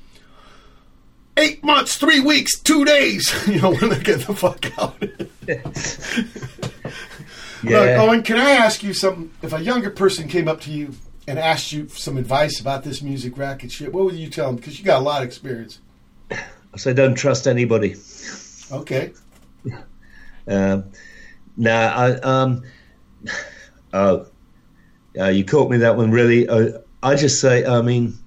eight 1.36 1.62
months, 1.64 1.96
three 1.96 2.20
weeks, 2.20 2.58
two 2.60 2.84
days. 2.84 3.32
you 3.48 3.60
know, 3.60 3.74
when 3.74 3.90
they 3.90 4.00
get 4.00 4.20
the 4.26 4.34
fuck 4.34 4.66
out. 4.78 5.02
Yeah. 7.62 7.78
Look, 7.80 7.88
Owen, 8.08 8.22
can 8.22 8.36
I 8.36 8.50
ask 8.50 8.82
you 8.82 8.92
something? 8.92 9.32
If 9.42 9.52
a 9.52 9.60
younger 9.60 9.90
person 9.90 10.28
came 10.28 10.46
up 10.46 10.60
to 10.60 10.70
you 10.70 10.94
and 11.26 11.38
asked 11.38 11.72
you 11.72 11.88
some 11.88 12.16
advice 12.16 12.60
about 12.60 12.84
this 12.84 13.02
music 13.02 13.36
racket 13.36 13.72
shit, 13.72 13.92
what 13.92 14.04
would 14.04 14.14
you 14.14 14.28
tell 14.28 14.46
them? 14.46 14.56
Because 14.56 14.78
you 14.78 14.84
got 14.84 15.00
a 15.00 15.02
lot 15.04 15.22
of 15.22 15.26
experience. 15.26 15.80
I 16.30 16.36
say 16.76 16.92
don't 16.92 17.14
trust 17.14 17.48
anybody. 17.48 17.96
Okay. 18.70 19.12
Um, 20.48 20.84
nah, 21.56 21.70
I, 21.70 22.12
um, 22.20 22.62
oh, 23.92 24.26
uh, 25.18 25.28
you 25.28 25.44
caught 25.44 25.70
me 25.70 25.78
that 25.78 25.96
one 25.96 26.10
really. 26.10 26.48
Uh, 26.48 26.78
I 27.02 27.14
just 27.16 27.40
say, 27.40 27.64
I 27.64 27.82
mean, 27.82 28.18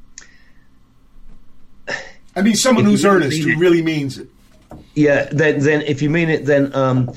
I 2.36 2.42
mean, 2.42 2.56
someone 2.56 2.86
who's 2.86 3.06
earnest, 3.06 3.42
who 3.42 3.58
really 3.58 3.82
means 3.82 4.18
it. 4.18 4.30
yeah. 4.96 5.28
Then, 5.32 5.60
then 5.60 5.82
if 5.82 6.02
you 6.02 6.10
mean 6.10 6.30
it, 6.30 6.46
then 6.46 6.74
um, 6.76 7.12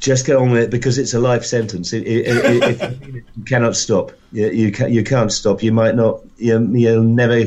just 0.00 0.26
get 0.26 0.36
on 0.36 0.50
with 0.50 0.62
it 0.62 0.70
because 0.70 0.98
it's 0.98 1.14
a 1.14 1.20
life 1.20 1.44
sentence. 1.44 1.92
It, 1.92 2.06
it, 2.06 2.26
it, 2.26 2.80
if 2.80 3.06
you, 3.06 3.24
you 3.36 3.44
cannot 3.44 3.76
stop. 3.76 4.12
You, 4.32 4.50
you 4.50 4.72
can 4.72 4.92
you 4.92 5.04
can't 5.04 5.30
stop. 5.32 5.62
You 5.62 5.72
might 5.72 5.94
not. 5.94 6.20
You, 6.38 6.60
you'll 6.74 7.02
never. 7.02 7.44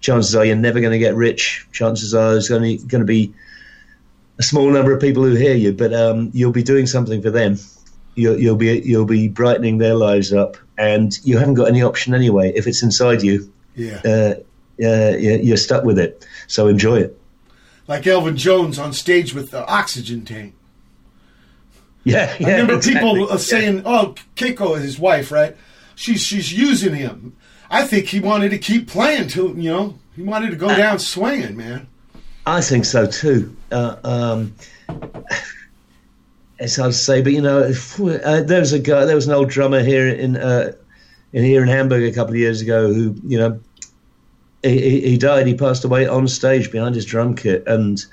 Chances 0.00 0.34
are 0.34 0.44
you're 0.46 0.56
never 0.56 0.80
going 0.80 0.92
to 0.92 0.98
get 0.98 1.14
rich. 1.14 1.66
Chances 1.72 2.14
are 2.14 2.32
there's 2.32 2.48
going 2.48 2.78
to 2.88 3.04
be 3.04 3.34
a 4.40 4.42
small 4.42 4.70
number 4.70 4.90
of 4.92 5.00
people 5.02 5.22
who 5.22 5.34
hear 5.34 5.54
you, 5.54 5.70
but 5.70 5.92
um, 5.92 6.30
you'll 6.32 6.50
be 6.50 6.62
doing 6.62 6.86
something 6.86 7.20
for 7.20 7.30
them. 7.30 7.58
You'll, 8.14 8.38
you'll 8.40 8.56
be 8.56 8.80
you'll 8.80 9.04
be 9.04 9.28
brightening 9.28 9.76
their 9.78 9.94
lives 9.94 10.32
up, 10.32 10.56
and 10.78 11.16
you 11.24 11.36
haven't 11.36 11.54
got 11.54 11.68
any 11.68 11.82
option 11.82 12.14
anyway. 12.14 12.50
If 12.56 12.66
it's 12.66 12.82
inside 12.82 13.22
you, 13.22 13.52
Yeah. 13.76 14.00
uh, 14.02 14.34
uh, 14.82 15.16
you're 15.18 15.58
stuck 15.58 15.84
with 15.84 15.98
it. 15.98 16.26
So 16.46 16.68
enjoy 16.68 17.00
it. 17.00 17.20
Like 17.86 18.06
Elvin 18.06 18.36
Jones 18.38 18.78
on 18.78 18.94
stage 18.94 19.34
with 19.34 19.50
the 19.50 19.66
oxygen 19.66 20.24
tank. 20.24 20.54
Yeah, 22.02 22.34
yeah. 22.40 22.46
I 22.46 22.50
remember 22.52 22.74
exactly. 22.76 23.10
people 23.10 23.30
uh, 23.30 23.36
saying, 23.36 23.82
"Oh, 23.84 24.14
Keiko 24.36 24.76
is 24.78 24.84
his 24.84 24.98
wife, 24.98 25.30
right? 25.30 25.54
She's 25.94 26.22
she's 26.22 26.50
using 26.50 26.94
him." 26.94 27.36
I 27.70 27.86
think 27.86 28.06
he 28.06 28.20
wanted 28.20 28.50
to 28.52 28.58
keep 28.58 28.88
playing 28.88 29.28
till 29.28 29.56
you 29.58 29.70
know 29.70 29.98
he 30.16 30.22
wanted 30.22 30.50
to 30.50 30.56
go 30.56 30.68
down 30.74 30.98
swinging, 30.98 31.56
man. 31.58 31.88
I 32.50 32.60
think 32.62 32.84
so 32.84 33.06
too. 33.06 33.54
Uh, 33.70 33.96
um, 34.02 34.54
it's 36.58 36.76
hard 36.76 36.92
to 36.92 36.98
say, 36.98 37.22
but 37.22 37.32
you 37.32 37.40
know, 37.40 37.60
if- 37.60 38.00
uh, 38.00 38.42
there 38.42 38.60
was 38.60 38.72
a 38.72 38.78
guy, 38.78 39.04
there 39.04 39.14
was 39.14 39.26
an 39.26 39.32
old 39.32 39.48
drummer 39.50 39.82
here 39.82 40.08
in 40.08 40.36
uh, 40.36 40.72
in 41.32 41.44
here 41.44 41.62
in 41.62 41.68
Hamburg 41.68 42.02
a 42.02 42.12
couple 42.12 42.34
of 42.34 42.40
years 42.40 42.60
ago 42.60 42.92
who, 42.92 43.14
you 43.24 43.38
know, 43.38 43.60
he, 44.62 44.80
he- 44.80 45.00
he 45.10 45.16
died. 45.18 45.46
He 45.46 45.54
passed 45.54 45.84
away 45.84 46.06
on 46.08 46.26
stage 46.28 46.70
behind 46.72 46.94
his 46.96 47.04
drum 47.04 47.36
kit, 47.36 47.62
and 47.66 48.04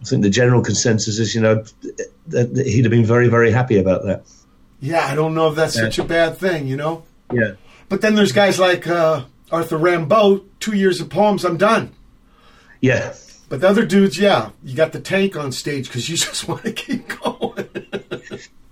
I 0.00 0.04
think 0.04 0.22
the 0.22 0.30
general 0.30 0.62
consensus 0.62 1.18
is, 1.18 1.34
you 1.34 1.40
know, 1.40 1.64
that, 2.28 2.54
that 2.54 2.66
he'd 2.66 2.84
have 2.84 2.90
been 2.90 3.06
very, 3.06 3.28
very 3.28 3.50
happy 3.50 3.78
about 3.78 4.04
that. 4.04 4.24
Yeah, 4.80 5.06
I 5.06 5.14
don't 5.14 5.34
know 5.34 5.48
if 5.48 5.56
that's 5.56 5.74
Yeah. 5.76 5.84
such 5.84 5.98
a 5.98 6.04
bad 6.04 6.36
thing, 6.36 6.66
you 6.66 6.76
know. 6.76 7.04
Yeah. 7.32 7.52
But 7.88 8.02
then 8.02 8.14
there's 8.14 8.32
guys 8.32 8.58
like 8.58 8.86
uh, 8.86 9.24
Arthur 9.50 9.78
Rimbaud. 9.78 10.42
Two 10.60 10.76
years 10.76 11.00
of 11.00 11.08
poems, 11.08 11.44
I'm 11.44 11.56
done. 11.56 11.92
Yeah. 12.82 13.14
But 13.48 13.60
the 13.60 13.68
other 13.68 13.84
dudes, 13.84 14.18
yeah, 14.18 14.50
you 14.64 14.74
got 14.74 14.92
the 14.92 15.00
tank 15.00 15.36
on 15.36 15.52
stage 15.52 15.88
because 15.88 16.08
you 16.08 16.16
just 16.28 16.48
want 16.48 16.62
to 16.64 16.72
keep 16.72 17.08
going. 17.20 17.68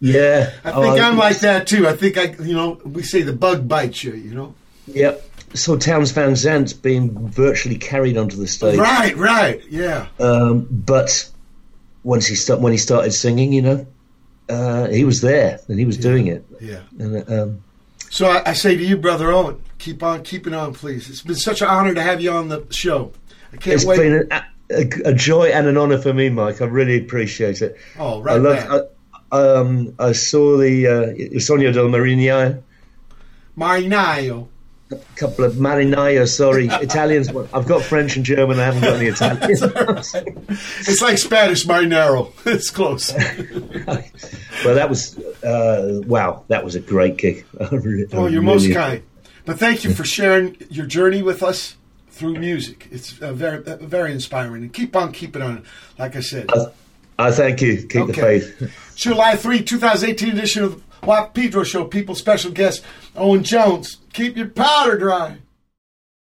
Yeah. 0.01 0.53
I 0.65 0.73
think 0.73 0.99
Oh, 0.99 1.01
I'm 1.01 1.17
like 1.17 1.39
that 1.41 1.67
too. 1.67 1.87
I 1.87 1.95
think 1.95 2.19
I, 2.19 2.35
you 2.43 2.55
know, 2.55 2.81
we 2.85 3.03
say 3.03 3.23
the 3.23 3.33
bug 3.33 3.69
bites 3.69 4.03
you, 4.03 4.15
you 4.15 4.35
know. 4.35 4.55
Yep. 4.89 5.25
So 5.55 5.77
Townes 5.77 6.11
Van 6.13 6.35
Zandt 6.35 6.83
being 6.83 7.29
virtually 7.29 7.77
carried 7.77 8.17
onto 8.17 8.37
the 8.37 8.49
stage. 8.49 8.79
Right, 8.79 9.17
right, 9.17 9.63
yeah. 9.71 10.09
Um, 10.19 10.67
but 10.71 11.31
once 12.05 12.27
he 12.27 12.35
start, 12.35 12.61
when 12.61 12.73
he 12.73 12.79
started 12.79 13.13
singing, 13.13 13.53
you 13.53 13.63
know, 13.63 13.87
uh, 14.49 14.89
he 14.89 15.05
was 15.05 15.21
there 15.21 15.61
and 15.69 15.79
he 15.79 15.85
was 15.85 15.99
doing 15.99 16.27
it. 16.27 16.45
Yeah. 16.61 16.81
And 16.99 17.31
um, 17.31 17.65
So 18.11 18.27
I, 18.29 18.51
I 18.51 18.53
say 18.55 18.77
to 18.77 18.83
you, 18.83 18.97
brother 18.97 19.31
Owen, 19.31 19.63
keep 19.79 20.03
on 20.03 20.25
keeping 20.25 20.55
on, 20.55 20.73
please. 20.75 21.09
It's 21.09 21.23
been 21.23 21.37
such 21.37 21.61
an 21.63 21.69
honor 21.69 21.95
to 21.95 22.03
have 22.03 22.21
you 22.21 22.33
on 22.33 22.49
the 22.49 22.67
show. 22.71 23.13
I 23.53 23.57
can't 23.59 23.77
it's 23.77 23.85
wait. 23.85 23.99
been 23.99 24.29
a, 24.33 24.45
a, 24.73 25.11
a 25.11 25.15
joy 25.15 25.47
and 25.49 25.67
an 25.67 25.77
honour 25.77 25.99
for 25.99 26.13
me, 26.13 26.29
Mike. 26.29 26.61
I 26.61 26.67
really 26.67 26.99
appreciate 26.99 27.63
it. 27.63 27.77
oh, 27.99 28.21
I 28.21 28.23
right 28.23 28.41
love. 28.41 28.69
back. 28.69 28.81
I, 29.33 29.39
um, 29.39 29.95
I 29.99 30.13
saw 30.13 30.57
the 30.59 31.35
uh, 31.37 31.39
Sonia 31.41 31.73
del 31.73 31.89
Marino, 31.89 32.63
Marinaio. 33.57 34.49
a 34.91 34.97
couple 35.17 35.45
of 35.45 35.55
Marinaio. 35.55 36.29
Sorry, 36.29 36.67
Italians. 36.71 37.29
I've 37.53 37.67
got 37.67 37.83
French 37.83 38.17
and 38.17 38.25
German. 38.25 38.59
I 38.59 38.65
haven't 38.65 38.83
got 38.83 38.97
any 38.97 39.07
Italian. 39.07 39.43
It's 40.85 41.01
like 41.01 41.19
Spanish 41.19 41.65
marinero. 41.67 42.33
It's 42.47 42.71
close. 42.71 43.13
well, 44.65 44.75
that 44.75 44.89
was 44.91 45.19
uh, 45.43 46.03
wow. 46.07 46.45
That 46.49 46.65
was 46.65 46.75
a 46.75 46.81
great 46.81 47.17
gig. 47.17 47.47
I 47.61 47.69
Oh, 48.13 48.27
you're 48.27 48.43
most 48.43 48.73
kind. 48.73 49.03
But 49.45 49.59
thank 49.59 49.83
you 49.83 49.93
for 49.95 50.05
sharing 50.05 50.57
your 50.71 50.87
journey 50.87 51.23
with 51.23 51.43
us 51.43 51.77
through 52.23 52.35
music. 52.35 52.87
It's 52.93 53.21
uh, 53.21 53.33
very, 53.33 53.65
uh, 53.67 53.79
very 53.79 54.13
inspiring. 54.13 54.63
And 54.63 54.73
keep 54.73 54.95
on 54.95 55.11
keeping 55.13 55.43
on. 55.43 55.65
Like 55.99 56.15
I 56.15 56.21
said, 56.21 56.49
I 57.19 57.33
thank 57.33 57.61
you. 57.61 57.79
Keep 57.79 58.07
the 58.07 58.13
faith. 58.13 58.73
July 58.97 59.35
3, 59.35 59.65
2018 59.65 60.29
edition 60.31 60.63
of 60.63 60.83
Wap 61.03 61.35
Pedro 61.35 61.65
Show. 61.65 61.85
People 61.85 62.15
special 62.15 62.53
guest 62.53 62.85
Owen 63.17 63.43
Jones. 63.43 63.99
Keep 64.13 64.37
your 64.37 64.49
powder 64.49 64.97
dry. 64.97 65.39